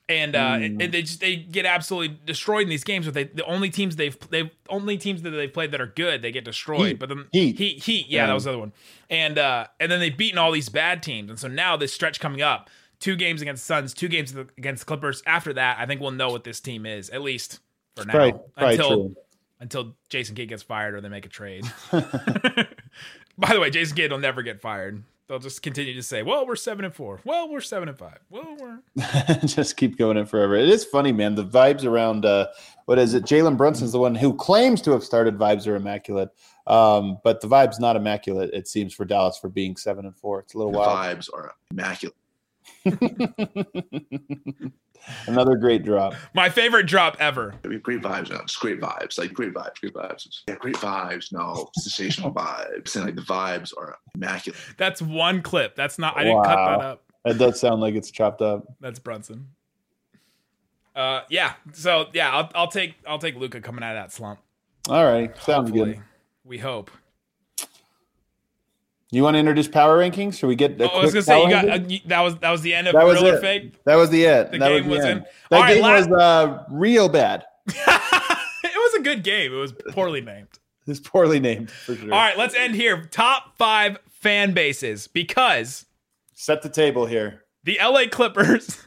and 0.08 0.36
uh, 0.36 0.58
mm. 0.58 0.84
and 0.84 0.93
they 0.93 1.01
just 1.01 1.19
they 1.19 1.36
get 1.36 1.65
absolutely 1.65 2.19
destroyed 2.25 2.63
in 2.63 2.69
these 2.69 2.84
games. 2.84 3.06
But 3.06 3.15
they 3.15 3.23
the 3.25 3.45
only 3.45 3.69
teams 3.69 3.95
they've 3.95 4.17
they 4.30 4.51
only 4.69 4.97
teams 4.97 5.23
that 5.23 5.32
they've 5.32 5.51
played 5.51 5.71
that 5.71 5.82
are 5.82 5.88
good 5.88 6.21
they 6.21 6.32
get 6.32 6.45
destroyed. 6.45 6.88
Heat. 6.88 6.99
But 6.99 7.10
then 7.10 7.25
Heat 7.32 7.58
Heat 7.58 7.84
Heat 7.84 8.08
yeah, 8.08 8.28
that 8.28 8.34
was 8.34 8.43
the 8.43 8.51
other 8.51 8.60
one. 8.60 8.73
And 9.10 9.38
uh, 9.38 9.67
and 9.80 9.91
then 9.91 9.99
they've 9.99 10.15
beaten 10.15 10.38
all 10.38 10.51
these 10.51 10.69
bad 10.69 11.01
teams. 11.01 11.30
And 11.30 11.39
so 11.39 11.47
now 11.47 11.75
this 11.75 11.91
stretch 11.91 12.19
coming 12.19 12.41
up, 12.41 12.69
two 12.99 13.15
games 13.15 13.41
against 13.41 13.65
Suns, 13.65 13.93
two 13.93 14.08
games 14.08 14.36
against 14.58 14.86
Clippers. 14.86 15.23
After 15.25 15.54
that, 15.54 15.78
I 15.80 15.86
think 15.86 16.01
we'll 16.01 16.12
know 16.12 16.30
what 16.30 16.43
this 16.43 16.60
team 16.60 16.86
is 16.86 17.10
at 17.10 17.21
least 17.21 17.60
for 17.95 18.06
now. 18.06 18.17
Right, 18.17 18.36
until 18.58 18.89
true. 18.89 19.15
until 19.60 19.95
Jason 20.10 20.36
Kidd 20.36 20.49
gets 20.49 20.62
fired 20.62 20.93
or 20.93 21.01
they 21.01 21.10
make 21.10 21.25
a 21.25 21.30
trade. 21.30 21.65
By 21.91 23.54
the 23.54 23.60
way, 23.60 23.71
Jason 23.71 23.95
Kidd 23.95 24.12
will 24.12 24.19
never 24.19 24.43
get 24.43 24.62
fired 24.62 25.04
they'll 25.28 25.40
just 25.40 25.62
continue 25.62 25.94
to 25.94 26.04
say, 26.04 26.24
"Well, 26.24 26.46
we're 26.46 26.56
seven 26.56 26.86
and 26.86 26.94
four. 26.94 27.22
Well, 27.26 27.50
we're 27.50 27.62
seven 27.62 27.90
and 27.90 27.98
five. 27.98 28.20
Well, 28.30 28.56
we're 28.60 28.80
just 29.46 29.78
keep 29.78 29.98
going 29.98 30.18
in 30.18 30.26
forever." 30.26 30.56
It 30.56 30.70
is 30.70 30.86
funny, 30.86 31.12
man. 31.12 31.36
The 31.36 31.46
vibes 31.46 31.86
around 31.86 32.26
uh, 32.26 32.48
what 32.86 33.00
is 33.00 33.14
it? 33.14 33.24
Jalen 33.24 33.58
Brunson's 33.58 33.92
the 33.92 34.00
one 34.00 34.16
who 34.16 34.34
claims 34.34 34.82
to 34.84 34.92
have 34.92 35.04
started. 35.04 35.38
Vibes 35.38 35.68
are 35.68 35.76
immaculate. 35.76 36.30
Um, 36.68 37.20
but 37.24 37.42
the 37.42 37.48
vibe's 37.48 37.80
not 37.80 37.96
immaculate. 37.96 38.50
It 38.54 38.68
seems 38.68 38.94
for 38.94 39.06
Dallas 39.06 39.38
for 39.38 39.50
being 39.50 39.76
seven 39.78 40.06
and 40.06 40.16
four. 40.16 40.40
It's 40.40 40.56
a 40.56 40.58
little 40.58 40.72
The 40.74 40.80
wild. 40.80 41.18
vibes 41.20 41.30
are 41.34 41.54
immaculate. 41.72 42.16
Another 45.28 45.56
great 45.56 45.84
drop. 45.84 46.15
My 46.34 46.49
favorite 46.49 46.88
drop 46.88 47.17
ever. 47.19 47.54
I 47.63 47.67
mean, 47.67 47.80
great 47.80 48.01
vibes. 48.01 48.32
No, 48.32 48.41
just 48.41 48.60
great 48.60 48.80
vibes. 48.82 49.17
Like 49.19 49.34
great 49.34 49.54
vibes, 49.54 49.80
great 49.80 49.93
vibes. 49.93 50.28
Yeah, 50.47 50.56
great 50.56 50.75
vibes. 50.75 51.32
No, 51.32 51.69
sensational 51.78 52.34
vibes. 52.34 52.95
And 52.95 53.06
like 53.06 53.15
the 53.15 53.21
vibes 53.21 53.71
are 53.78 53.97
immaculate. 54.15 54.60
That's 54.78 55.01
one 55.01 55.41
clip. 55.41 55.75
That's 55.75 55.99
not. 55.99 56.17
I 56.17 56.23
didn't 56.23 56.43
cut 56.43 56.56
that 56.56 56.82
up. 56.82 57.04
It 57.25 57.38
does 57.38 57.60
sound 57.60 57.82
like 57.82 57.95
it's 57.95 58.12
chopped 58.12 58.41
up. 58.41 58.65
That's 58.80 58.99
Brunson. 58.99 59.49
Uh, 60.95 61.21
yeah. 61.30 61.54
So 61.73 62.06
yeah, 62.13 62.32
I'll, 62.32 62.49
I'll 62.56 62.67
take 62.67 62.95
I'll 63.08 63.19
take 63.19 63.36
Luka 63.36 63.62
coming 63.62 63.84
out 63.84 63.95
of 63.95 64.04
that 64.04 64.12
slump. 64.12 64.39
All 64.88 65.04
right, 65.04 65.36
sounds 65.41 65.69
Hopefully, 65.69 65.93
good. 65.95 66.04
we 66.43 66.58
hope. 66.60 66.91
You 69.12 69.24
want 69.24 69.36
to 69.36 69.39
introduce 69.39 69.68
power 69.68 69.98
rankings? 70.00 70.38
Should 70.39 70.48
we 70.48 70.56
get? 70.56 70.80
A 70.82 70.91
Oh, 70.91 71.00
I 71.00 71.04
was 71.04 71.13
gonna 71.13 71.22
say 71.24 71.41
you 71.44 71.50
got 71.50 71.70
uh, 71.70 71.80
you- 71.88 72.00
that 72.08 72.22
was 72.22 72.38
that 72.39 72.52
was 72.52 72.62
the 72.62 72.74
end 72.74 72.88
of 72.88 72.94
That 72.94 73.06
was 73.06 73.22
real 73.22 73.36
it. 73.36 73.41
fake. 73.41 73.84
That 73.86 73.96
was 73.96 74.10
the 74.10 74.26
end. 74.28 74.52
The 74.52 74.58
that 74.58 74.70
game 74.70 74.88
was, 74.88 74.98
was 74.98 75.06
in. 75.06 75.20
That 75.50 75.56
All 75.58 75.62
right, 75.62 75.74
game 75.76 75.84
last- 75.84 76.10
was 76.10 76.22
uh, 76.22 76.63
real 76.70 77.08
bad. 77.10 77.46
it 77.68 77.76
was 78.76 78.94
a 78.96 79.02
good 79.02 79.24
game. 79.24 79.54
It 79.54 79.58
was 79.58 79.74
poorly 79.91 80.22
named. 80.22 80.48
It's 80.88 81.00
poorly 81.00 81.39
named 81.39 81.72
for 81.72 81.96
sure. 81.96 82.13
All 82.13 82.20
right, 82.20 82.38
let's 82.38 82.56
end 82.56 82.76
here. 82.76 83.06
Top 83.06 83.58
five 83.58 83.98
fan 84.10 84.54
bases 84.54 85.08
because 85.08 85.86
Set 86.34 86.62
the 86.62 86.70
table 86.70 87.06
here. 87.06 87.44
the 87.63 87.80
LA 87.82 88.04
Clippers 88.12 88.86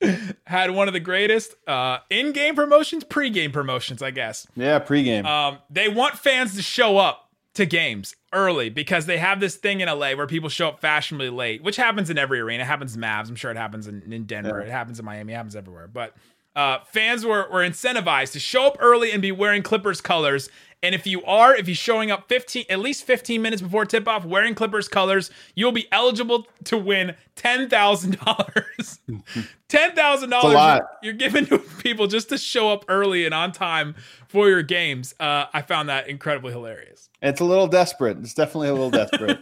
had 0.46 0.70
one 0.72 0.88
of 0.88 0.94
the 0.94 1.00
greatest 1.00 1.54
uh, 1.66 1.98
in-game 2.10 2.54
promotions, 2.54 3.02
pre-game 3.04 3.50
promotions, 3.52 4.02
I 4.02 4.10
guess. 4.10 4.46
Yeah, 4.56 4.78
pregame. 4.78 5.24
Um, 5.24 5.58
they 5.70 5.88
want 5.88 6.18
fans 6.18 6.54
to 6.56 6.62
show 6.62 6.98
up 6.98 7.30
to 7.54 7.66
games 7.66 8.16
early 8.32 8.70
because 8.70 9.06
they 9.06 9.18
have 9.18 9.40
this 9.40 9.56
thing 9.56 9.80
in 9.80 9.88
LA 9.88 10.12
where 10.12 10.26
people 10.26 10.48
show 10.48 10.68
up 10.68 10.80
fashionably 10.80 11.30
late, 11.30 11.62
which 11.62 11.76
happens 11.76 12.08
in 12.08 12.16
every 12.16 12.40
arena. 12.40 12.62
It 12.62 12.66
happens 12.66 12.94
in 12.94 13.02
Mavs. 13.02 13.28
I'm 13.28 13.36
sure 13.36 13.50
it 13.50 13.56
happens 13.56 13.86
in, 13.86 14.12
in 14.12 14.24
Denver. 14.24 14.60
Yeah. 14.60 14.66
It 14.66 14.70
happens 14.70 14.98
in 14.98 15.04
Miami. 15.04 15.32
It 15.32 15.36
happens 15.36 15.54
everywhere. 15.54 15.86
But 15.86 16.14
uh, 16.54 16.78
fans 16.86 17.24
were, 17.24 17.48
were 17.50 17.60
incentivized 17.60 18.32
to 18.32 18.40
show 18.40 18.66
up 18.66 18.76
early 18.80 19.12
and 19.12 19.22
be 19.22 19.32
wearing 19.32 19.62
Clippers 19.62 20.00
colors. 20.00 20.50
And 20.84 20.96
if 20.96 21.06
you 21.06 21.22
are, 21.24 21.54
if 21.54 21.68
you're 21.68 21.76
showing 21.76 22.10
up 22.10 22.28
15, 22.28 22.64
at 22.68 22.80
least 22.80 23.04
15 23.04 23.40
minutes 23.40 23.62
before 23.62 23.84
tip 23.86 24.08
off 24.08 24.24
wearing 24.24 24.56
Clippers 24.56 24.88
colors, 24.88 25.30
you'll 25.54 25.70
be 25.70 25.86
eligible 25.92 26.46
to 26.64 26.76
win 26.76 27.14
$10,000. 27.36 28.18
$10,000 29.68 30.30
lot. 30.42 30.82
you're 31.02 31.12
giving 31.12 31.46
to 31.46 31.58
people 31.58 32.08
just 32.08 32.28
to 32.30 32.38
show 32.38 32.70
up 32.70 32.84
early 32.88 33.24
and 33.24 33.32
on 33.32 33.52
time 33.52 33.94
for 34.26 34.48
your 34.48 34.62
games. 34.62 35.14
Uh, 35.20 35.46
I 35.54 35.62
found 35.62 35.88
that 35.88 36.08
incredibly 36.08 36.52
hilarious. 36.52 37.10
it's 37.22 37.40
a 37.40 37.44
little 37.44 37.68
desperate. 37.68 38.18
It's 38.18 38.34
definitely 38.34 38.68
a 38.68 38.74
little 38.74 38.90
desperate. 39.06 39.38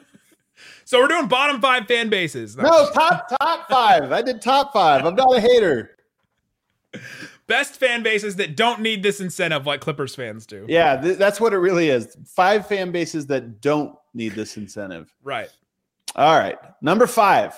So 0.85 1.01
we're 1.01 1.09
doing 1.09 1.27
bottom 1.27 1.61
five 1.63 1.87
fan 1.87 2.11
bases. 2.11 2.55
no, 2.57 2.91
top 2.93 3.29
top 3.41 3.69
five. 3.71 4.13
I 4.13 4.21
did 4.21 4.43
top 4.43 4.75
five. 4.75 5.07
I'm 5.07 5.15
not 5.15 5.35
a 5.35 5.41
hater. 5.41 5.97
Best 7.47 7.77
fan 7.77 8.03
bases 8.03 8.37
that 8.37 8.57
don't 8.57 8.81
need 8.81 9.03
this 9.03 9.21
incentive 9.21 9.67
like 9.67 9.81
Clippers 9.81 10.15
fans 10.15 10.47
do. 10.47 10.67
Yeah, 10.69 11.01
th- 11.01 11.19
that's 11.19 11.41
what 11.41 11.53
it 11.53 11.59
really 11.59 11.89
is. 11.89 12.17
Five 12.27 12.67
fan 12.67 12.91
bases 12.93 13.27
that 13.27 13.61
don't 13.61 13.95
need 14.15 14.33
this 14.33 14.57
incentive. 14.57 15.13
Right. 15.23 15.49
All 16.17 16.39
right, 16.39 16.59
number 16.83 17.07
five, 17.07 17.55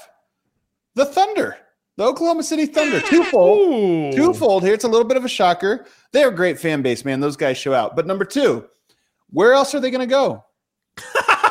the 0.94 1.06
Thunder, 1.06 1.56
the 1.96 2.04
Oklahoma 2.04 2.42
City 2.42 2.66
Thunder, 2.66 3.00
twofold. 3.06 3.58
Ooh. 3.58 4.12
Twofold 4.12 4.62
here. 4.62 4.74
It's 4.74 4.84
a 4.84 4.88
little 4.88 5.06
bit 5.06 5.16
of 5.16 5.24
a 5.24 5.28
shocker. 5.28 5.86
They're 6.12 6.28
a 6.28 6.34
great 6.34 6.58
fan 6.58 6.82
base, 6.82 7.04
man. 7.04 7.20
Those 7.20 7.36
guys 7.36 7.56
show 7.56 7.72
out. 7.72 7.96
But 7.96 8.06
number 8.06 8.26
two, 8.26 8.66
where 9.30 9.54
else 9.54 9.74
are 9.74 9.80
they 9.80 9.90
going 9.90 10.06
to 10.06 10.06
go? 10.06 10.44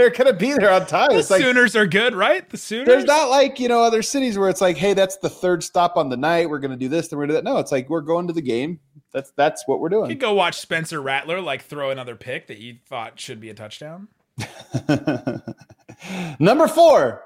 They're 0.00 0.08
to 0.08 0.32
be 0.32 0.54
there 0.54 0.72
on 0.72 0.86
time. 0.86 1.10
The 1.10 1.18
It's 1.18 1.30
like 1.30 1.42
Sooners 1.42 1.76
are 1.76 1.86
good, 1.86 2.14
right? 2.14 2.48
The 2.48 2.56
Sooners. 2.56 2.86
there's 2.86 3.04
not 3.04 3.28
like 3.28 3.60
you 3.60 3.68
know 3.68 3.82
other 3.82 4.00
cities 4.00 4.38
where 4.38 4.48
it's 4.48 4.62
like, 4.62 4.78
hey, 4.78 4.94
that's 4.94 5.18
the 5.18 5.28
third 5.28 5.62
stop 5.62 5.98
on 5.98 6.08
the 6.08 6.16
night. 6.16 6.48
We're 6.48 6.58
going 6.58 6.70
to 6.70 6.76
do 6.78 6.88
this, 6.88 7.08
then 7.08 7.18
we're 7.18 7.26
going 7.26 7.34
to 7.36 7.40
do 7.42 7.44
that. 7.44 7.50
No, 7.50 7.58
it's 7.58 7.70
like 7.70 7.90
we're 7.90 8.00
going 8.00 8.26
to 8.28 8.32
the 8.32 8.40
game. 8.40 8.80
That's 9.12 9.30
that's 9.32 9.68
what 9.68 9.78
we're 9.78 9.90
doing. 9.90 10.08
You 10.08 10.16
go 10.16 10.32
watch 10.32 10.58
Spencer 10.58 11.02
Rattler 11.02 11.42
like 11.42 11.60
throw 11.60 11.90
another 11.90 12.16
pick 12.16 12.46
that 12.46 12.56
you 12.56 12.78
thought 12.86 13.20
should 13.20 13.40
be 13.40 13.50
a 13.50 13.54
touchdown. 13.54 14.08
number 16.40 16.66
four, 16.66 17.22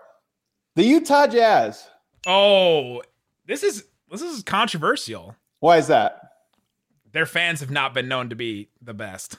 the 0.75 0.83
Utah 0.83 1.29
Jazz. 1.29 1.87
Oh, 2.27 3.03
this 3.47 3.63
is 3.63 3.85
this 4.11 4.21
is 4.21 4.43
controversial. 4.43 5.37
Why 5.61 5.77
is 5.77 5.87
that? 5.87 6.21
Their 7.13 7.27
fans 7.27 7.61
have 7.61 7.71
not 7.71 7.95
been 7.95 8.09
known 8.09 8.31
to 8.31 8.35
be 8.35 8.71
the 8.83 8.95
best. 8.95 9.39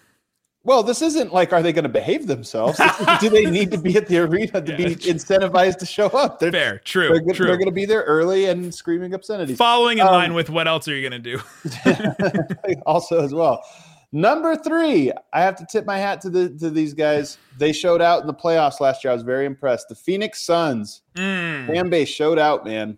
Well, 0.66 0.82
this 0.84 1.02
isn't 1.04 1.32
like, 1.32 1.54
are 1.54 1.62
they 1.62 1.72
going 1.72 1.84
to 1.84 1.90
behave 1.90 2.26
themselves? 2.28 2.80
Do 3.22 3.30
they 3.30 3.46
need 3.50 3.72
to 3.72 3.78
be 3.78 3.96
at 3.96 4.08
the 4.08 4.18
arena 4.18 4.62
to 4.62 4.76
be 4.76 4.84
Yeah. 4.84 5.14
incentivized 5.14 5.78
to 5.78 5.86
show 5.86 6.08
up? 6.08 6.40
They're, 6.40 6.52
Fair, 6.52 6.80
true, 6.80 7.10
they're, 7.24 7.36
true. 7.36 7.46
they're 7.46 7.56
going 7.58 7.68
to 7.68 7.72
be 7.72 7.86
there 7.86 8.02
early 8.02 8.46
and 8.46 8.74
screaming 8.74 9.14
obscenities. 9.14 9.58
Following 9.58 10.00
in 10.00 10.08
Um, 10.08 10.14
line 10.14 10.34
with 10.34 10.50
what 10.50 10.68
else 10.68 10.88
are 10.88 10.96
you 10.96 11.08
gonna 11.08 11.20
do? 11.20 11.40
also, 12.86 13.24
as 13.24 13.34
well. 13.34 13.64
Number 14.12 14.56
three, 14.56 15.12
I 15.34 15.42
have 15.42 15.56
to 15.58 15.66
tip 15.70 15.86
my 15.86 15.98
hat 15.98 16.22
to 16.22 16.30
the 16.30 16.50
to 16.60 16.70
these 16.70 16.94
guys. 16.94 17.38
They 17.58 17.74
showed 17.74 18.02
out 18.02 18.22
in 18.22 18.28
the 18.28 18.34
playoffs 18.34 18.80
last 18.80 19.04
year. 19.04 19.12
I 19.12 19.14
was 19.14 19.24
very 19.24 19.46
impressed. 19.46 19.90
The 19.90 19.96
Phoenix 19.96 20.42
Suns 20.42 21.02
Mm, 21.16 21.68
fan 21.68 21.90
base 21.90 22.10
showed 22.10 22.40
out, 22.40 22.66
man. 22.66 22.98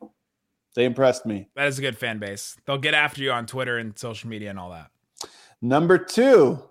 They 0.76 0.86
impressed 0.86 1.26
me. 1.26 1.50
that 1.56 1.68
is 1.68 1.80
a 1.80 1.82
good 1.82 1.98
fan 1.98 2.20
base. 2.20 2.56
They'll 2.66 2.78
get 2.78 2.94
after 2.94 3.22
you 3.24 3.32
on 3.32 3.46
Twitter 3.48 3.78
and 3.78 3.98
social 3.98 4.30
media 4.30 4.52
and 4.52 4.60
all 4.60 4.70
that. 4.72 4.92
Number 5.60 5.98
two, 5.98 6.62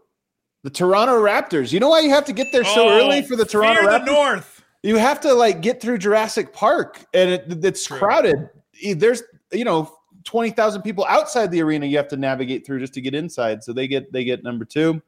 the 0.66 0.70
Toronto 0.70 1.22
Raptors. 1.22 1.72
You 1.72 1.78
know 1.78 1.88
why 1.90 2.00
you 2.00 2.10
have 2.10 2.24
to 2.24 2.32
get 2.32 2.48
there 2.50 2.64
so 2.64 2.88
Oh, 2.88 2.98
early 2.98 3.22
for 3.22 3.36
the 3.36 3.44
Toronto 3.44 3.82
Raptors? 3.82 4.04
the 4.04 4.12
North. 4.12 4.64
you 4.82 4.96
have 4.96 5.20
to 5.20 5.32
like 5.32 5.60
get 5.62 5.80
through 5.80 5.98
Jurassic 5.98 6.52
Park, 6.52 7.04
and 7.14 7.30
it, 7.30 7.64
it's 7.64 7.84
True. 7.86 7.98
crowded. 7.98 8.48
There's 8.96 9.22
you 9.52 9.64
know 9.64 9.96
twenty 10.24 10.50
thousand 10.50 10.82
people 10.82 11.04
outside 11.08 11.52
the 11.52 11.62
arena. 11.62 11.86
You 11.86 11.98
have 11.98 12.08
to 12.08 12.16
navigate 12.16 12.66
through 12.66 12.80
just 12.80 12.94
to 12.94 13.00
get 13.00 13.14
inside. 13.14 13.62
So 13.62 13.72
they 13.72 13.86
get 13.86 14.12
they 14.12 14.24
get 14.24 14.42
number 14.42 14.64
two. 14.64 15.00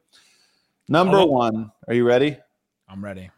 Number 0.89 1.19
Oh. 1.19 1.27
one. 1.27 1.73
Are 1.89 1.95
you 1.95 2.05
ready? 2.07 2.39
I'm 2.89 3.05
ready. 3.05 3.29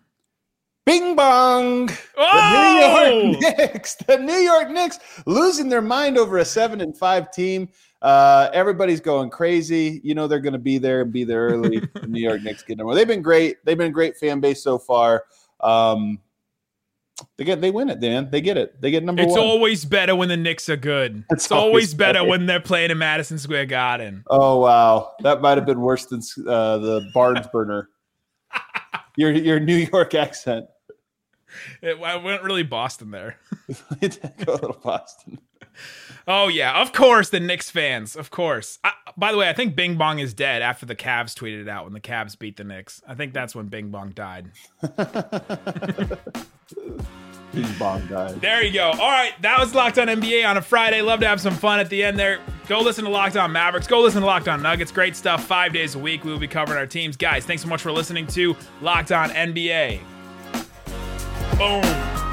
Bing 0.84 1.16
bong. 1.16 1.88
Oh! 2.18 2.22
The 2.22 2.26
Oh, 2.26 3.20
New 3.24 3.30
York 3.30 3.44
oh! 3.46 3.64
Knicks. 3.72 3.94
The 3.94 4.18
New 4.18 4.32
York 4.34 4.68
Knicks 4.70 4.98
losing 5.24 5.70
their 5.70 5.80
mind 5.82 6.18
over 6.18 6.36
a 6.36 6.44
seven 6.44 6.82
and 6.82 6.94
five 6.96 7.32
team. 7.32 7.70
Uh, 8.02 8.48
everybody's 8.52 9.00
going 9.00 9.30
crazy. 9.30 10.00
You 10.02 10.14
know 10.14 10.26
they're 10.26 10.40
going 10.40 10.54
to 10.54 10.58
be 10.58 10.78
there 10.78 11.02
and 11.02 11.12
be 11.12 11.24
there 11.24 11.48
early. 11.48 11.80
the 11.94 12.06
New 12.06 12.20
York 12.20 12.42
Knicks 12.42 12.62
get 12.62 12.78
number. 12.78 12.94
They've 12.94 13.06
been 13.06 13.22
great. 13.22 13.64
They've 13.64 13.76
been 13.76 13.88
a 13.88 13.92
great 13.92 14.16
fan 14.16 14.40
base 14.40 14.62
so 14.62 14.78
far. 14.78 15.24
Um, 15.60 16.18
they 17.36 17.44
get 17.44 17.60
they 17.60 17.70
win 17.70 17.90
it, 17.90 18.00
Dan. 18.00 18.30
They 18.30 18.40
get 18.40 18.56
it. 18.56 18.80
They 18.80 18.90
get 18.90 19.04
number 19.04 19.22
one. 19.22 19.28
it's 19.28 19.38
one. 19.38 19.46
always 19.46 19.84
better 19.84 20.16
when 20.16 20.28
the 20.28 20.36
Knicks 20.36 20.68
are 20.68 20.76
good. 20.76 21.24
It's, 21.30 21.44
It's 21.44 21.52
always 21.52 21.64
always 21.66 21.94
better 21.94 22.20
better. 22.20 22.28
when 22.28 22.46
they're 22.46 22.60
playing 22.60 22.90
in 22.90 22.98
Madison 22.98 23.38
Square 23.38 23.66
Garden. 23.66 24.24
oh 24.30 24.60
wow, 24.60 25.12
that 25.20 25.42
might 25.42 25.58
have 25.58 25.66
been 25.66 25.80
worse 25.80 26.06
than 26.06 26.20
uh, 26.46 26.78
the 26.78 27.10
Barnes 27.12 27.46
burner. 27.52 27.88
your 29.16 29.32
your 29.32 29.60
New 29.60 29.76
York 29.76 30.14
accent. 30.14 30.66
It, 31.82 32.00
I 32.00 32.16
went 32.16 32.42
really 32.42 32.62
Boston 32.62 33.10
there. 33.10 33.36
Go 34.00 34.52
a 34.52 34.52
little 34.52 34.80
Boston. 34.82 35.38
Oh 36.28 36.48
yeah, 36.48 36.80
of 36.80 36.92
course 36.92 37.30
the 37.30 37.40
Knicks 37.40 37.70
fans, 37.70 38.14
of 38.14 38.30
course. 38.30 38.78
I, 38.84 38.92
by 39.16 39.32
the 39.32 39.38
way, 39.38 39.48
I 39.48 39.52
think 39.52 39.74
Bing 39.74 39.96
Bong 39.96 40.18
is 40.18 40.34
dead 40.34 40.62
after 40.62 40.86
the 40.86 40.94
Cavs 40.94 41.34
tweeted 41.34 41.62
it 41.62 41.68
out 41.68 41.84
when 41.84 41.92
the 41.92 42.00
Cavs 42.00 42.38
beat 42.38 42.56
the 42.56 42.64
Knicks. 42.64 43.02
I 43.08 43.14
think 43.14 43.32
that's 43.32 43.54
when 43.54 43.66
Bing 43.66 43.90
Bong 43.90 44.10
died. 44.10 44.50
Bing 47.52 47.66
bong 47.78 48.06
guy. 48.06 48.32
There 48.32 48.62
you 48.62 48.72
go. 48.72 48.90
All 48.90 49.10
right, 49.10 49.32
that 49.42 49.58
was 49.58 49.74
Locked 49.74 49.98
On 49.98 50.06
NBA 50.06 50.48
on 50.48 50.56
a 50.56 50.62
Friday. 50.62 51.02
Love 51.02 51.20
to 51.20 51.26
have 51.26 51.40
some 51.40 51.54
fun 51.54 51.80
at 51.80 51.90
the 51.90 52.02
end 52.02 52.18
there. 52.18 52.38
Go 52.68 52.80
listen 52.80 53.04
to 53.04 53.10
Locked 53.10 53.36
On 53.36 53.50
Mavericks. 53.50 53.88
Go 53.88 54.00
listen 54.00 54.20
to 54.20 54.26
Locked 54.26 54.46
On 54.46 54.62
Nuggets. 54.62 54.92
Great 54.92 55.16
stuff. 55.16 55.44
Five 55.44 55.72
days 55.72 55.96
a 55.96 55.98
week. 55.98 56.22
We 56.22 56.30
will 56.30 56.38
be 56.38 56.46
covering 56.46 56.78
our 56.78 56.86
teams. 56.86 57.16
Guys, 57.16 57.44
thanks 57.44 57.62
so 57.62 57.68
much 57.68 57.82
for 57.82 57.90
listening 57.90 58.26
to 58.28 58.56
Locked 58.80 59.10
On 59.10 59.30
NBA. 59.30 60.00
Boom. 61.58 62.29